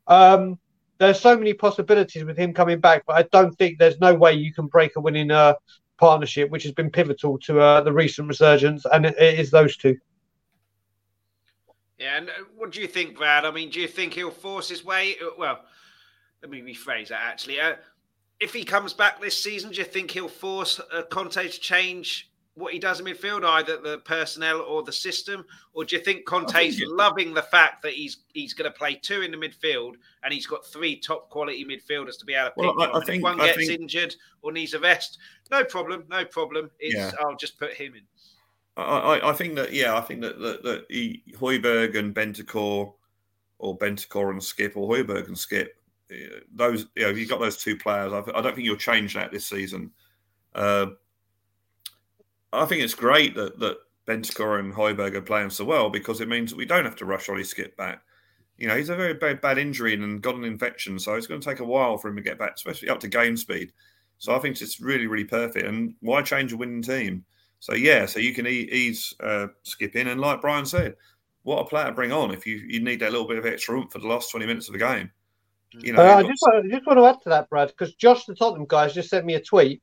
[0.06, 0.58] Um,
[0.98, 4.32] there's so many possibilities with him coming back, but I don't think there's no way
[4.32, 5.54] you can break a winning uh,
[5.98, 9.76] partnership, which has been pivotal to uh, the recent resurgence, and it, it is those
[9.76, 9.96] two.
[11.98, 13.44] Yeah, and uh, what do you think, Brad?
[13.44, 15.16] I mean, do you think he'll force his way?
[15.22, 15.60] uh, Well,
[16.42, 17.60] let me rephrase that actually.
[17.60, 17.74] Uh,
[18.38, 22.30] if he comes back this season, do you think he'll force uh, Conte to change
[22.56, 25.44] what he does in midfield, either the personnel or the system?
[25.74, 28.94] Or do you think Conte's it- loving the fact that he's he's going to play
[28.96, 32.54] two in the midfield and he's got three top quality midfielders to be able to
[32.54, 35.18] pick Well, I- I think- if one I gets think- injured or needs a vest,
[35.50, 36.70] no problem, no problem.
[36.78, 37.12] It's, Yeah.
[37.20, 38.02] I'll just put him in.
[38.78, 42.92] I, I, I think that yeah, I think that that, that he, Højbjerg and Bentancur,
[43.58, 45.68] or Bentancur and Skipp, or Højbjerg and Skipp,
[46.10, 48.12] eh, those you know, if you've got those two players.
[48.12, 49.92] I, I don't think you'll change that this season.
[50.54, 50.86] Uh,
[52.56, 53.76] I think it's great that that
[54.06, 57.04] Bentancur and Højbjerg are playing so well because it means that we don't have to
[57.04, 58.02] rush Ollie Skipp back.
[58.56, 61.40] You know, he's a very bad, bad injury and got an infection, so it's going
[61.40, 63.72] to take a while for him to get back, especially up to game speed.
[64.18, 65.66] So I think it's really, really perfect.
[65.66, 67.24] And why change a winning team?
[67.58, 70.94] So yeah, so you can e- ease uh, skip in, and like Brian said,
[71.42, 73.76] what a player to bring on if you, you need that little bit of extra
[73.78, 75.10] oomph for the last twenty minutes of the game.
[75.72, 77.68] You know, Uh, I just got- want, I just want to add to that, Brad,
[77.68, 79.82] because Josh, the Tottenham guys, just sent me a tweet,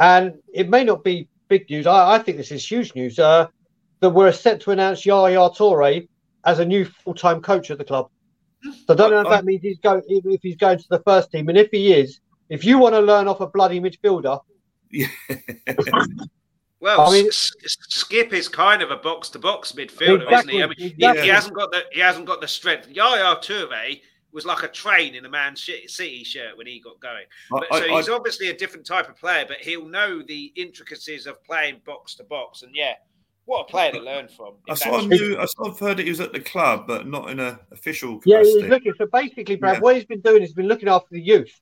[0.00, 1.86] and it may not be big news.
[1.86, 3.18] I, I think this is huge news.
[3.18, 3.46] Uh,
[4.00, 6.06] that we're set to announce Yaya Toure
[6.44, 8.10] as a new full-time coach at the club.
[8.62, 11.30] So I don't know if that means he's going if he's going to the first
[11.30, 14.40] team, and if he is, if you want to learn off a bloody midfielder,
[14.90, 15.06] yeah.
[16.78, 20.62] Well, I mean- Skipp is kind of a box to box midfielder, isn't he?
[20.62, 22.88] I mean, he- he, hasn't got the he hasn't got the strength.
[22.88, 24.00] Yaya Toure
[24.36, 27.24] was like a train in a Man City shirt when he got going.
[27.50, 30.52] But, I- so I- he's obviously a different type of player, but he'll know the
[30.54, 32.62] intricacies of playing box to box.
[32.62, 32.92] And yeah,
[33.46, 34.54] what a player to learn from.
[34.68, 36.86] I if sort of knew, I sort of heard that he was at the club,
[36.86, 38.60] but not in an official yeah, capacity.
[38.60, 38.92] he's looking.
[38.98, 39.80] So basically, Brad, Yeah.
[39.80, 41.58] what he's been doing is he's been looking after the youth.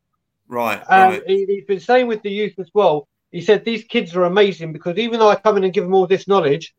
[0.49, 0.79] Right.
[0.89, 1.23] Um, right.
[1.27, 3.07] he, he's been saying with the youth as well.
[3.31, 5.95] He said these kids are amazing because even though I come in and give them
[5.95, 6.75] all this knowledge,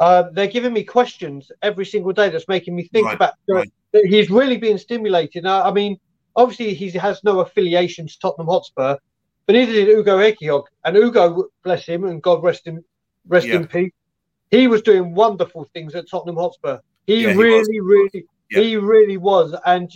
[0.00, 3.34] uh, they're giving me questions every single day that's making me think Right, about.
[3.48, 3.70] right.
[4.02, 5.44] He's really being stimulated.
[5.44, 5.98] Now, I mean,
[6.36, 8.96] obviously he has no affiliation to Tottenham Hotspur,
[9.46, 10.64] but neither did Ugo Ehiogu.
[10.84, 12.84] And Ugo, bless him, and God rest him,
[13.28, 13.56] rest Yeah.
[13.56, 13.92] in peace.
[14.50, 16.78] He was doing wonderful things at Tottenham Hotspur.
[17.06, 18.60] He Yeah, really, really, Yeah.
[18.60, 19.54] he really was.
[19.64, 19.90] And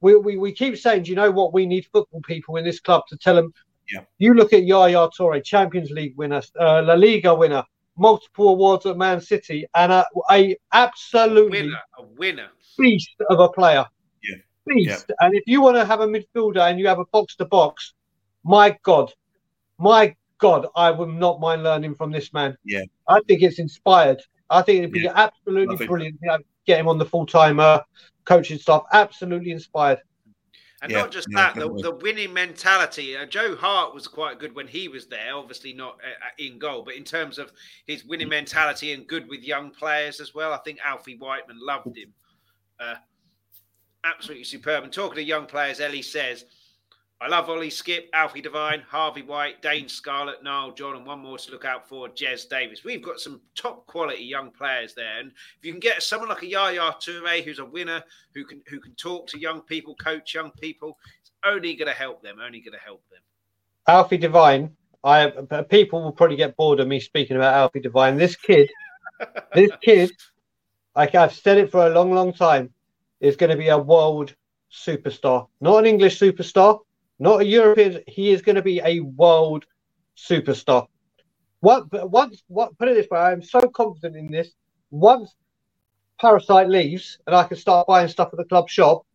[0.00, 1.52] we, we, we keep saying, do you know what?
[1.52, 3.52] We need football people in this club to tell them.
[3.92, 4.00] Yeah.
[4.18, 7.64] You look at Yaya Toure, Champions League winner, uh, La Liga winner,
[7.96, 12.48] multiple awards at Man City, and a, a absolutely Winner, a winner.
[12.78, 13.84] beast of a player.
[14.22, 14.36] Yeah.
[14.66, 15.10] Beast.
[15.20, 17.92] And if you want to have a midfielder and you have a box to box,
[18.44, 19.12] my God,
[19.78, 22.56] my God, I would not mind learning from this man.
[22.64, 22.82] Yeah.
[23.08, 24.20] I think it's inspired.
[24.50, 25.12] I think it'd be Yeah.
[25.14, 25.88] absolutely Love it.
[25.88, 27.80] brilliant to get him on the full time uh,
[28.24, 28.82] coaching staff.
[28.92, 29.98] Absolutely inspired.
[30.84, 33.16] And Yeah, not just yeah, that, the, the winning mentality.
[33.16, 36.58] Uh, Joe Hart was quite good when he was there, obviously not uh, uh, in
[36.58, 37.52] goal, but in terms of
[37.86, 40.52] his winning mentality and good with young players as well.
[40.52, 42.12] I think Alfie Whiteman loved him.
[42.78, 42.96] Uh,
[44.04, 44.84] absolutely superb.
[44.84, 46.44] And talking to young players, Ellie says,
[47.24, 51.38] I love Ollie Skipp, Alfie Devine, Harvey White, Dane Scarlett, Nile John, and one more
[51.38, 52.84] to look out for, Jez Davies.
[52.84, 55.20] We've got some top quality young players there.
[55.20, 58.60] And if you can get someone like a Yaya Toure, who's a winner, who can
[58.68, 62.36] who can talk to young people, coach young people, it's only going to help them.
[62.44, 63.20] Only going to help them.
[63.88, 64.76] Alfie Devine.
[65.02, 65.28] I
[65.70, 68.18] people will probably get bored of me speaking about Alfie Devine.
[68.18, 68.68] This kid,
[69.54, 70.12] this kid,
[70.94, 72.74] like I've said it for a long, long time,
[73.20, 74.34] is going to be a world
[74.70, 75.48] superstar.
[75.62, 76.80] Not an English superstar,
[77.18, 78.02] not a European.
[78.06, 79.64] He is going to be a world
[80.16, 80.86] superstar.
[81.60, 81.86] What?
[82.10, 82.76] Once, what?
[82.78, 84.50] Put it this way: I'm so confident in this.
[84.90, 85.34] Once
[86.20, 89.06] Parasite leaves and I can start buying stuff at the club shop,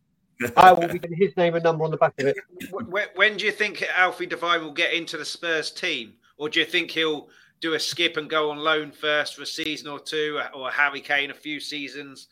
[0.56, 2.36] I will be getting his name and number on the back of it.
[2.70, 6.60] When, when do you think Alfie Devine will get into the Spurs team, or do
[6.60, 7.28] you think he'll
[7.60, 11.00] do a Skipp and go on loan first for a season or two, or Harry
[11.00, 12.28] Kane a few seasons,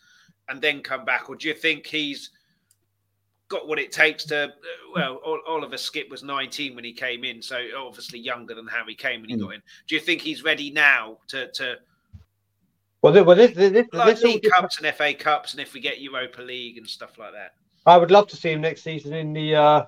[0.49, 2.31] and then come back, or do you think he's
[3.49, 4.53] got what it takes to?
[4.95, 9.21] Well, Oliver Skipp was 19 when he came in, so obviously younger than Harry Kane
[9.21, 9.41] when he Mm.
[9.41, 9.63] got in.
[9.87, 11.79] Do you think he's ready now to to
[13.03, 15.81] Well, well this, this, this, like this League Cups and FA Cups, and if we
[15.81, 17.55] get Europa League and stuff like that?
[17.87, 19.85] I would love to see him next season in the uh,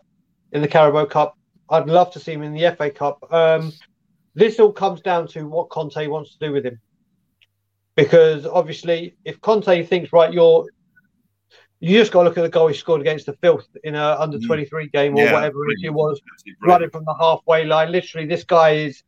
[0.53, 1.37] in the Carabao Cup.
[1.69, 3.33] I'd love to see him in the FA Cup.
[3.33, 3.73] Um,
[4.35, 6.81] this all comes down to what Conte wants to do with him,
[7.97, 10.67] because obviously, if Conte thinks right, you're
[11.81, 14.17] you just got to look at the goal he scored against the Filth in a
[14.19, 17.91] under twenty three game or Yeah, whatever it was, Absolutely running from the halfway line.
[17.91, 19.03] Literally, this guy is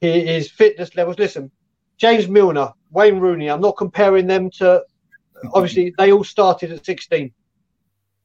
[0.00, 1.18] he his fitness levels.
[1.18, 1.50] Listen,
[1.98, 3.50] James Milner, Wayne Rooney.
[3.50, 4.82] I'm not comparing them to.
[5.52, 7.30] Obviously, they all started at 16.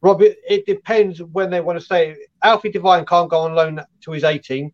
[0.01, 2.15] Robbie, it depends when they want to say.
[2.41, 4.71] Alfie Devine can't go on loan till he's 18,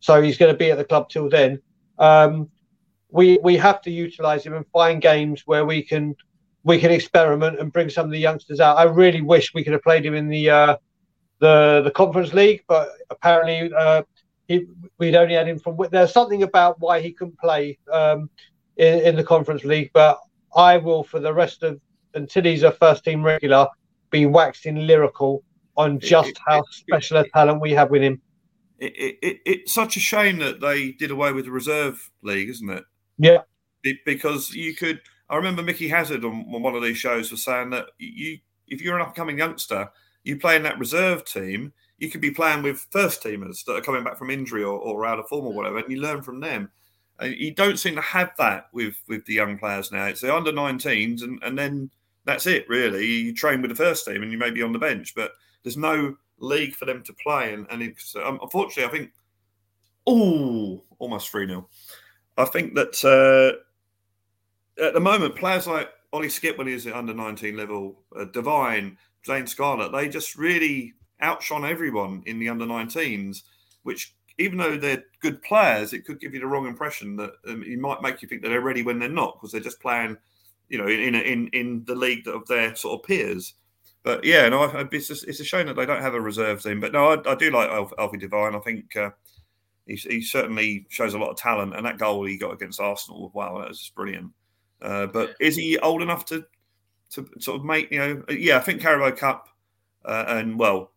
[0.00, 1.62] so he's going to be at the club till then.
[1.98, 2.50] Um,
[3.10, 6.14] we we have to utilize him and find games where we can
[6.66, 8.76] we can experiment and bring some of the youngsters out.
[8.76, 10.76] I really wish we could have played him in the uh,
[11.38, 14.02] the the Conference League, but apparently uh,
[14.48, 14.66] he,
[14.98, 15.78] we'd only had him from.
[15.92, 18.28] There's something about why he couldn't play um,
[18.76, 20.18] in, in the Conference League, but
[20.56, 21.80] I will for the rest of
[22.14, 23.68] until he's a first team regular
[24.10, 25.44] be waxing lyrical
[25.76, 28.20] on just it- how it- special a talent we have with him.
[28.78, 32.50] It, it, it, it's such a shame that they did away with the reserve league,
[32.50, 32.84] isn't it?
[33.18, 33.38] Yeah.
[34.04, 35.00] Because you could.
[35.28, 38.38] I remember Micky Hazard on, on one of these shows was saying that you,
[38.68, 39.90] if you're an upcoming youngster,
[40.24, 43.80] you play in that reserve team, you could be playing with first teamers that are
[43.80, 46.40] coming back from injury or, or out of form or whatever, and you learn from
[46.40, 46.70] them.
[47.18, 50.04] And you don't seem to have that with with the young players now.
[50.04, 51.90] It's the under 19s, and, and then
[52.26, 53.06] that's it, really.
[53.06, 55.32] You train with the first team and you may be on the bench, but
[55.62, 57.54] there's no league for them to play.
[57.54, 57.82] And, and
[58.22, 59.12] um, unfortunately, I think,
[60.06, 61.68] oh, almost 3 0.
[62.36, 63.62] I think that uh,
[64.82, 68.24] at the moment, players like Ollie Skipp, when he was at under 19 level, uh,
[68.24, 73.42] Devine, Dane Scarlett, they just really outshone everyone in the under 19s,
[73.82, 77.62] which even though they're good players, it could give you the wrong impression that um,
[77.62, 80.16] it might make you think that they're ready when they're not because they're just playing,
[80.68, 83.54] you know, in in in, the league of their sort of peers.
[84.02, 86.80] But yeah, no, it's just, it's a shame that they don't have a reserve team.
[86.80, 88.54] But no, I, I do like Alf, Alfie Devine.
[88.54, 89.10] I think uh,
[89.86, 93.32] he, he certainly shows a lot of talent, and that goal he got against Arsenal,
[93.34, 94.30] wow, that was just brilliant.
[94.82, 96.44] Uh, but is he old enough to
[97.10, 98.22] to sort of make you know?
[98.28, 99.48] Yeah, I think Carabao Cup,
[100.04, 100.92] uh, and well,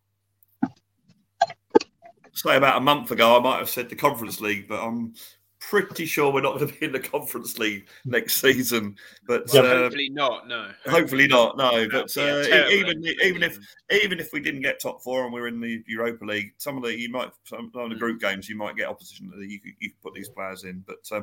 [2.34, 5.14] say about a month ago, I might have said the Conference League, but I'm
[5.58, 8.96] pretty sure we're not going to be in the Conference League next season.
[9.26, 10.48] But Well, uh, hopefully not.
[10.48, 10.70] No.
[10.86, 11.56] hopefully not.
[11.56, 13.58] No, but That'd be uh, terrible even even if
[13.90, 16.82] even if we didn't get top four and we're in the Europa League, some of
[16.82, 17.98] the you might some of the Mm.
[17.98, 20.82] group games you might get opposition that you could, you could put these players in.
[20.86, 21.22] But uh,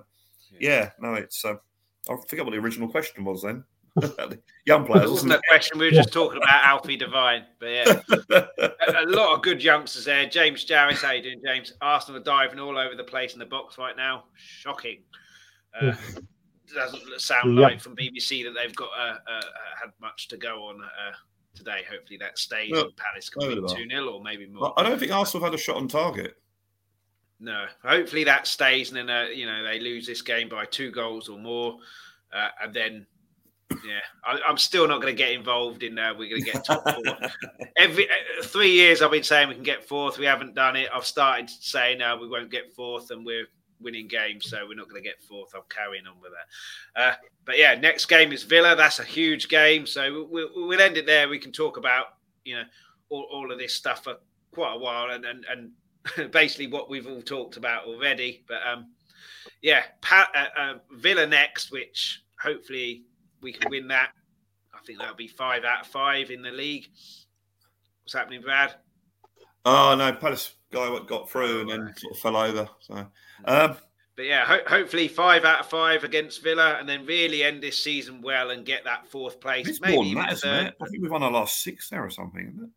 [0.60, 1.56] yeah, no, it's uh,
[2.10, 3.64] I forget what the original question was then.
[4.66, 5.80] Young players, wasn't wasn't question.
[5.80, 10.06] We were just talking about Alfie Devine, but yeah, a, a lot of good youngsters
[10.06, 10.28] there.
[10.28, 11.74] James Jarvis, how you doing, James?
[11.82, 14.26] Arsenal are diving all over the place in the box right now.
[14.36, 15.00] Shocking.
[15.80, 15.94] Uh,
[16.76, 17.62] doesn't sound Yeah.
[17.62, 19.42] like from BBC that they've got uh, uh,
[19.82, 21.14] had much to go on uh,
[21.56, 21.82] today.
[21.90, 22.72] Hopefully that stays.
[22.72, 24.74] Well, Palace can maybe win two 0 or maybe more.
[24.78, 26.36] I don't think Arsenal have had a shot on target.
[27.40, 30.92] No, hopefully that stays, and then uh, you know they lose this game by two
[30.92, 31.78] goals or more,
[32.34, 33.06] uh, and then
[33.72, 36.00] yeah, I, I'm still not going to get involved in.
[36.00, 37.04] Uh, we're going to get top four.
[37.78, 40.18] Every uh, three years, I've been saying we can get fourth.
[40.18, 40.90] We haven't done it.
[40.94, 43.46] I've started saying no, we won't get fourth, and we're
[43.80, 45.52] winning games, so we're not going to get fourth.
[45.54, 47.02] I'm carrying on with that.
[47.02, 47.16] Uh,
[47.46, 48.76] but yeah, next game is Villa.
[48.76, 51.30] That's a huge game, so we'll, we'll end it there.
[51.30, 52.06] We can talk about
[52.46, 52.64] you know
[53.10, 54.16] all, all of this stuff for
[54.52, 55.72] quite a while, and and, and
[56.32, 58.44] basically what we've all talked about already.
[58.48, 58.92] But um,
[59.62, 63.04] yeah, pa- uh, uh, Villa next, which hopefully
[63.42, 64.12] we can win that.
[64.74, 66.88] I think that'll be five out of five in the league.
[68.04, 68.74] What's happening, Brad?
[69.66, 72.70] Oh no, Palace guy what got through and then sort of fell over.
[72.80, 72.94] So
[73.46, 73.76] um,
[74.16, 77.78] But yeah, ho- hopefully five out of five against Villa, and then really end this
[77.78, 79.68] season well and get that fourth place.
[79.68, 80.76] it's maybe more than that, isn't it?
[80.82, 82.70] I think we've won our last six there or something, isn't it?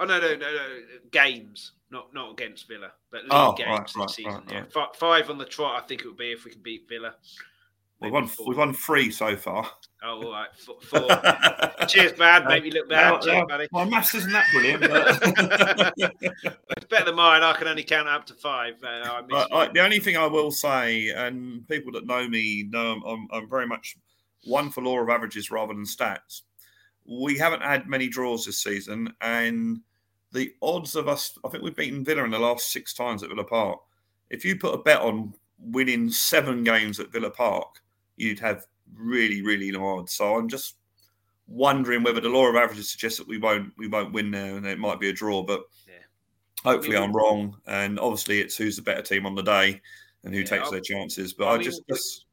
[0.00, 0.66] Oh no, no, no, no,
[1.10, 4.42] games, not not against Villa, but league Oh, games right, this right, season.
[4.48, 5.82] right, yeah, five on the trot.
[5.82, 7.14] I think it would be if we can beat Villa.
[8.00, 8.46] We've won four.
[8.48, 9.70] we've won three so far.
[10.02, 11.86] Oh, all right, four.
[11.86, 12.46] Cheers, Brad.
[12.46, 13.20] Make me look bad.
[13.20, 13.68] Cheers, buddy.
[13.70, 15.92] My maths isn't that brilliant, but,
[16.70, 17.42] It's better than mine.
[17.42, 18.82] I can only count up to five.
[18.82, 22.62] Uh, I but I, the only thing I will say, and people that know me
[22.70, 23.98] know, I'm, I'm, I'm very much
[24.44, 26.44] one for law of averages rather than stats.
[27.06, 29.82] We haven't had many draws this season, and
[30.32, 33.28] the odds of us, I think we've beaten Villa in the last six times at
[33.30, 33.80] Villa Park.
[34.30, 37.80] If you put a bet on winning seven games at Villa Park,
[38.16, 40.12] you'd have really, really low odds.
[40.12, 40.76] So I'm just
[41.48, 44.66] wondering whether the law of averages suggests that we won't we won't win there, and
[44.66, 45.42] it might be a draw.
[45.42, 45.94] But Yeah.
[46.62, 47.56] hopefully, I mean, I'm wrong.
[47.66, 49.80] And obviously, it's who's the better team on the day
[50.24, 51.32] and who Yeah, takes I- their chances.
[51.32, 52.26] But I I, mean, just, just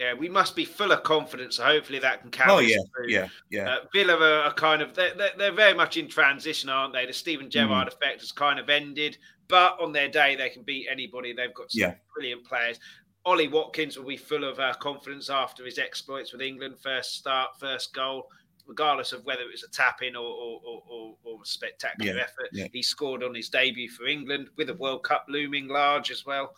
[0.00, 1.56] yeah, we must be full of confidence.
[1.56, 3.08] So hopefully that can carry oh yeah, through.
[3.08, 3.68] yeah, yeah.
[3.70, 7.04] Uh, Villa are, are kind of they're, they're, they're very much in transition, aren't they?
[7.04, 7.92] The Steven Gerrard Mm.
[7.92, 9.18] effect has kind of ended,
[9.48, 11.32] but on their day they can beat anybody.
[11.34, 11.94] They've got some Yeah.
[12.14, 12.80] brilliant players.
[13.26, 16.76] Ollie Watkins will be full of uh, confidence after his exploits with England.
[16.82, 18.26] First start, first goal,
[18.66, 22.48] regardless of whether it was a tap in or, or, or, or, spectacular Yeah, effort.
[22.52, 22.66] yeah.
[22.72, 26.54] He scored on his debut for England with a World Cup looming large as well.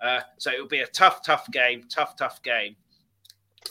[0.00, 2.76] Uh, so it'll be a tough, tough game, tough, tough game.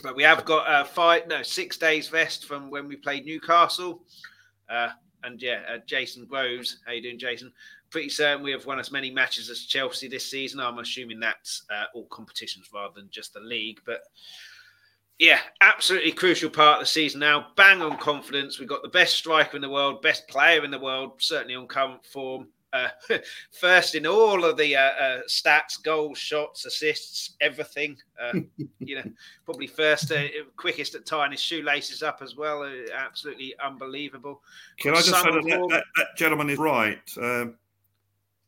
[0.02, 4.04] But we have got uh, five, no, six days rest from when we played Newcastle.
[4.70, 4.90] Uh,
[5.24, 7.52] and yeah, uh, Jason Groves, how you doing, Jason?
[7.90, 10.60] Pretty certain we have won as many matches as Chelsea this season.
[10.60, 13.80] I'm assuming that's uh, all competitions rather than just the league.
[13.86, 14.02] But
[15.20, 17.48] yeah, absolutely crucial part of the season now.
[17.56, 18.60] Bang on confidence.
[18.60, 21.68] We've got the best striker in the world, best player in the world, certainly on
[21.68, 22.48] current form.
[22.74, 22.90] Uh,
[23.52, 27.96] first in all of the uh, uh, stats, goals, shots, assists, everything.
[28.20, 28.40] Uh,
[28.80, 29.04] you know,
[29.46, 30.24] probably first, uh,
[30.58, 32.64] quickest at tying his shoelaces up as well.
[32.64, 34.42] Uh, absolutely unbelievable.
[34.80, 37.00] Can I just say that of that, that, that gentleman is right?
[37.18, 37.56] Um,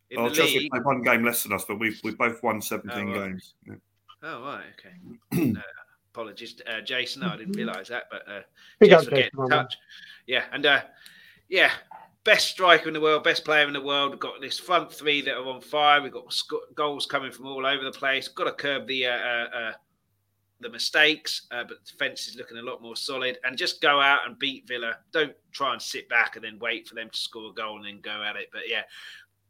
[0.10, 0.72] In oh, the Chelsea league.
[0.72, 3.30] played one game less than us, but we've we've both won 17 Oh, right.
[3.30, 3.54] games.
[3.68, 3.76] Yeah.
[4.24, 4.64] Oh, right.
[5.38, 5.52] Okay.
[5.58, 5.62] uh,
[6.12, 7.22] apologies, uh, Jason.
[7.22, 8.42] I didn't realise that, but uh,
[8.80, 9.78] Big Cheers up, for in touch.
[10.26, 10.82] Yeah, and uh,
[11.48, 11.72] yeah,
[12.26, 14.12] best striker in the world, best player in the world.
[14.12, 16.02] We've got this front three that are on fire.
[16.02, 18.28] We've got sc- goals coming from all over the place.
[18.28, 19.72] Got to curb the uh, uh, uh,
[20.60, 23.38] the mistakes, uh, but the defense is looking a lot more solid.
[23.46, 24.98] And just go out and beat Villa.
[25.14, 27.86] Don't try and sit back and then wait for them to score a goal and
[27.86, 28.50] then go at it.
[28.52, 28.82] But yeah.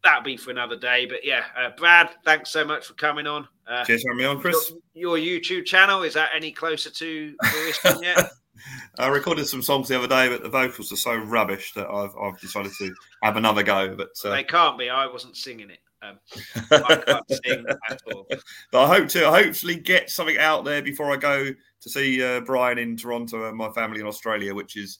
[0.06, 1.06] That'll be for another day.
[1.08, 3.48] But yeah, uh, Brad, thanks so much for coming on.
[3.68, 4.72] Uh, Cheers for having me on, Chris.
[4.94, 8.30] your, your YouTube channel is that any closer to fruition yet?
[9.00, 12.16] I recorded some songs the other day, but the vocals are so rubbish that I've,
[12.22, 13.96] I've decided to have another go.
[13.96, 14.90] But uh, They can't be.
[14.90, 15.80] I wasn't singing it.
[16.02, 16.20] Um,
[16.72, 18.28] I can't sing at all.
[18.72, 22.42] but I hope to hopefully get something out there before I go to see uh,
[22.42, 25.00] Brian in Toronto and my family in Australia, which is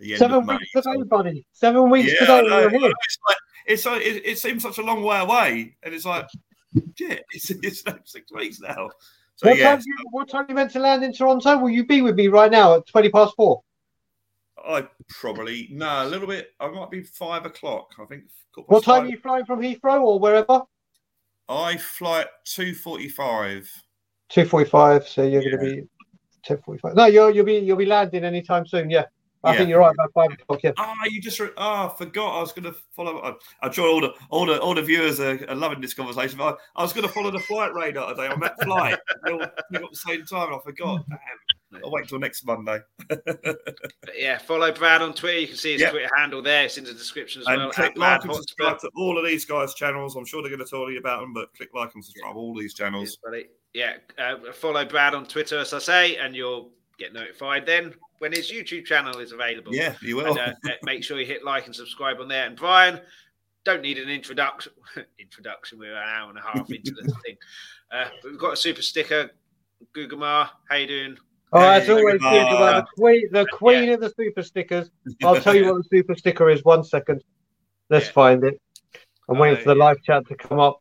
[0.00, 0.54] the end Seven of May.
[0.56, 1.46] weeks today, buddy.
[1.52, 2.92] Seven weeks Yeah, I today.
[3.76, 4.02] Know, We're I know.
[4.02, 4.02] here.
[4.02, 6.26] It's like it, it seems such a long way away, and it's like,
[6.96, 8.88] shit, it's, it's like six weeks now.
[9.36, 11.58] So What, yeah, time you, what time you meant to land in Toronto?
[11.58, 13.62] Will you be with me right now at 20 past four?
[14.62, 16.50] I probably no a little bit.
[16.60, 17.94] I might be five o'clock.
[17.98, 18.24] I think.
[18.66, 19.06] What time five.
[19.06, 20.62] are you flying from Heathrow or wherever?
[21.48, 23.70] I fly at two forty-five.
[24.28, 25.08] Two forty-five.
[25.08, 25.56] So you're Yeah.
[25.56, 25.88] going to be
[26.44, 26.94] ten forty-five.
[26.94, 28.90] No, you'll you'll be you'll be landing anytime soon.
[28.90, 29.06] Yeah,
[29.42, 29.58] I Yeah.
[29.58, 30.60] think you're right about five o'clock.
[30.62, 30.72] Yeah.
[30.76, 32.36] Ah, you just re- ah, forgot.
[32.36, 33.20] I was going to follow.
[33.22, 33.34] I-
[33.66, 36.36] I'm sure all the all the all the viewers are, are loving this conversation.
[36.36, 38.98] But I, I was going to follow the flight radar today on that flight.
[39.24, 39.38] They all
[39.72, 40.52] came up the same time.
[40.54, 41.04] I forgot.
[41.08, 41.18] Damn.
[41.84, 42.80] I'll wait till next Monday.
[43.08, 45.38] But yeah, follow Brad on Twitter.
[45.38, 45.90] You can see his Yep.
[45.92, 46.64] Twitter handle there.
[46.64, 47.70] It's in the description as And well.
[47.70, 50.16] click like and subscribe to all of these guys' channels.
[50.16, 52.38] I'm sure they're going to tell you about them, but click like and subscribe to
[52.38, 53.16] all these channels.
[53.22, 53.46] buddy.
[53.72, 56.70] Yeah, uh, follow Brad on Twitter, as I say, and you'll
[57.00, 59.74] get notified then when his YouTube channel is available.
[59.74, 60.38] Yeah, you will.
[60.38, 62.46] And, uh, make sure you hit like and subscribe on there.
[62.46, 63.00] And Brian,
[63.64, 64.72] don't need an introduction.
[65.18, 65.78] introduction.
[65.78, 67.36] We're an hour and a half into the thing.
[67.90, 69.30] Uh, but we've got a super sticker.
[69.96, 71.16] Gugamar, how you doing?
[71.52, 72.20] Oh, as Hey, always, good.
[72.20, 74.90] The queen, the queen of the super stickers.
[75.24, 76.62] I'll tell you what the super sticker is.
[76.64, 77.24] One second.
[77.88, 78.12] Let's Yeah.
[78.12, 78.60] find it.
[79.28, 79.84] I'm waiting Oh, for the yeah.
[79.84, 80.80] live chat to come up.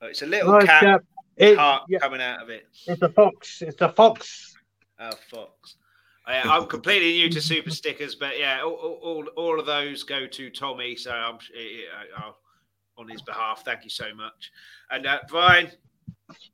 [0.00, 1.00] Oh, it's a little Live cat chat.
[1.36, 2.66] It, heart yeah, coming out of it.
[2.86, 3.62] it's a fox.
[3.62, 4.47] It's a fox.
[5.00, 5.76] Oh, Fox.
[6.26, 10.50] I'm completely new to super stickers, but yeah, all, all, all, of those go to
[10.50, 10.94] Tommy.
[10.94, 12.32] So I'm uh, uh,
[12.98, 13.64] on his behalf.
[13.64, 14.52] Thank you so much.
[14.90, 15.70] And uh, Brian,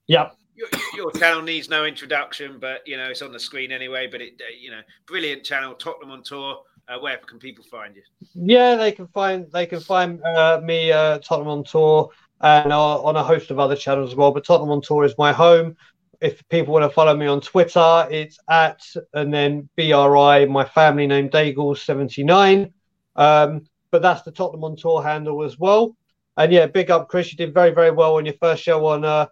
[0.06, 0.36] Yep.
[0.54, 4.06] your, your channel needs no introduction, but you know it's on the screen anyway.
[4.06, 6.58] But it, uh, you know, brilliant channel, Tottenham on tour.
[6.86, 8.02] Uh, where can people find you?
[8.34, 12.10] Yeah, they can find they can find uh, me uh, Tottenham on tour
[12.40, 14.30] and uh, on a host of other channels as well.
[14.30, 15.76] But Tottenham on tour is my home.
[16.24, 18.80] If people want to follow me on Twitter, it's at
[19.12, 22.72] and then BRI, my family name Daigle seventy nine.
[23.14, 25.94] Um, but that's the Tottenham on tour handle as well.
[26.38, 27.30] And yeah, big up Chris.
[27.30, 29.26] You did very very well on your first show on uh,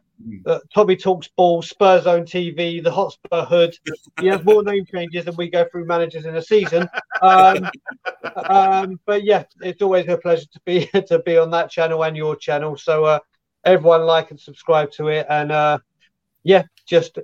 [0.46, 3.74] uh, Tommy Talks Ball, Spurs Zone TV, the Hotspur Hood.
[4.20, 6.88] You have more name changes than we go through managers in a season.
[7.22, 7.70] Um,
[8.50, 12.16] um, but yeah, it's always a pleasure to be to be on that channel and
[12.16, 12.76] your channel.
[12.76, 13.18] So uh,
[13.64, 15.78] everyone like and subscribe to it, and uh,
[16.44, 17.18] yeah, just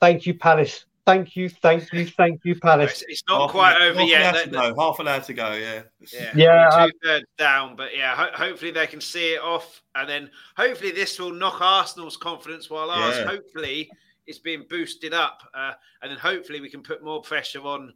[0.00, 0.84] thank you, Palace.
[1.06, 3.02] Thank you, thank you, thank you, Palace.
[3.02, 4.22] It's, it's not Half quite an- over half an yet.
[4.24, 4.80] hour The- to go.
[4.80, 5.52] Half an hour to go.
[5.52, 5.82] Yeah.
[6.12, 9.82] Yeah, Yeah, I- two thirds down, but yeah, ho- hopefully they can see it off,
[9.94, 13.24] and then hopefully this will knock Arsenal's confidence, while ours Yeah.
[13.26, 13.88] hopefully
[14.26, 17.94] is being boosted up, uh, and then hopefully we can put more pressure on.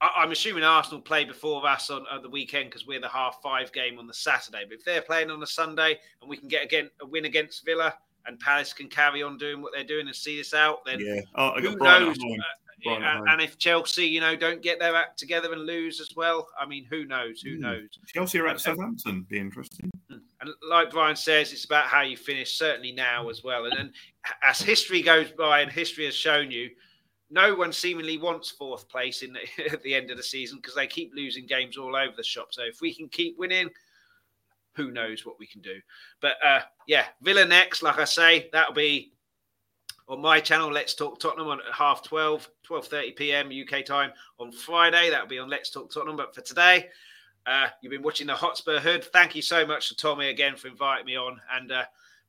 [0.00, 3.42] I- I'm assuming Arsenal play before us on, on the weekend because we're the half
[3.42, 4.64] five game on the Saturday.
[4.64, 7.64] But if they're playing on the Sunday and we can get again a win against
[7.64, 7.92] Villa
[8.26, 11.20] and Palace can carry on doing what they're doing and see this out, then Yeah.
[11.34, 12.18] Oh, I got who Brighton knows?
[12.86, 16.14] Uh, and, and if Chelsea, you know, don't get their act together and lose as
[16.14, 17.40] well, I mean, who knows?
[17.40, 17.60] Who Hmm.
[17.62, 17.88] knows?
[18.06, 19.22] Chelsea are at Southampton.
[19.22, 19.90] Be interesting.
[20.10, 23.64] And like Brian says, it's about how you finish, certainly now as well.
[23.64, 23.92] And then
[24.42, 26.70] as history goes by and history has shown you,
[27.30, 29.40] no one seemingly wants fourth place in the,
[29.72, 32.48] at the end of the season because they keep losing games all over the shop.
[32.52, 33.68] So if we can keep winning,
[34.78, 35.74] who knows what we can do.
[36.22, 39.12] But uh, yeah, Villa next, like I say, that'll be
[40.08, 43.50] on my channel, Let's Talk Tottenham on at half 12, 12.30 p.m.
[43.50, 45.10] UK time on Friday.
[45.10, 46.16] That'll be on Let's Talk Tottenham.
[46.16, 46.88] But for today,
[47.44, 49.04] uh, you've been watching the Hotspur Hood.
[49.12, 51.40] Thank you so much to Tommy again for inviting me on.
[51.52, 51.84] And uh,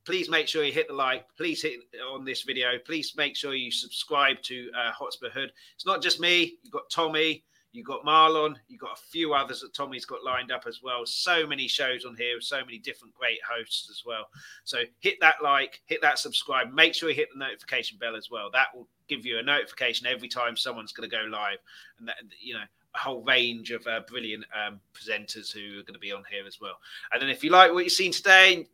[0.05, 1.25] please make sure you hit the like.
[1.37, 1.79] Please hit
[2.11, 2.71] on this video.
[2.83, 5.53] Please make sure you subscribe to uh, Hotspur Hood.
[5.75, 6.57] It's not just me.
[6.63, 7.43] You've got Tommy.
[7.71, 8.55] You've got Marlon.
[8.67, 11.05] You've got a few others that Tommy's got lined up as well.
[11.05, 12.41] So many shows on here.
[12.41, 14.25] So many different great hosts as well.
[14.63, 16.73] So hit that like, hit that subscribe.
[16.73, 18.49] Make sure you hit the notification bell as well.
[18.51, 21.59] That will give you a notification every time someone's going to go live.
[21.99, 22.63] And that, you know,
[22.95, 26.45] a whole range of uh, brilliant um, presenters who are going to be on here
[26.47, 26.79] as well.
[27.13, 28.67] And then if you like what you've seen today,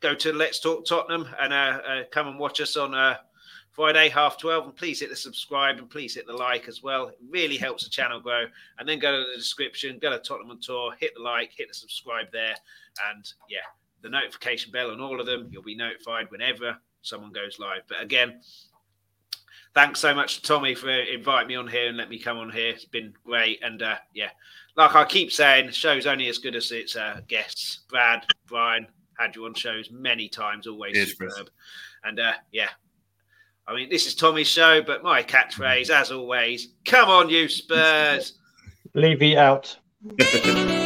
[0.00, 3.16] go to Let's Talk Tottenham and uh, uh, come and watch us on uh,
[3.74, 4.64] Friday, half 12.
[4.66, 7.08] And please hit the subscribe and please hit the like as well.
[7.08, 8.46] It really helps the channel grow.
[8.78, 11.68] And then go to the description, go to Tottenham on Tour, hit the like, hit
[11.68, 12.54] the subscribe there.
[13.10, 13.66] And yeah,
[14.00, 15.48] the notification bell on all of them.
[15.50, 17.82] You'll be notified whenever someone goes live.
[17.88, 18.40] But again,
[19.74, 22.50] thanks so much to Tommy for inviting me on here and let me come on
[22.50, 22.68] here.
[22.68, 23.62] It's been great.
[23.64, 24.30] And uh, yeah,
[24.76, 27.80] like I keep saying, the show's only as good as its uh, guests.
[27.88, 28.86] Brad, Brian,
[29.18, 31.34] had you on shows many times, always Cheers, Chris.
[31.34, 31.50] superb.
[32.04, 32.68] And uh, yeah,
[33.66, 38.34] I mean, this is Tommy's show, but my catchphrase, as always, come on, you Spurs.
[38.94, 39.76] Levy out.
[40.18, 40.80] Yeah.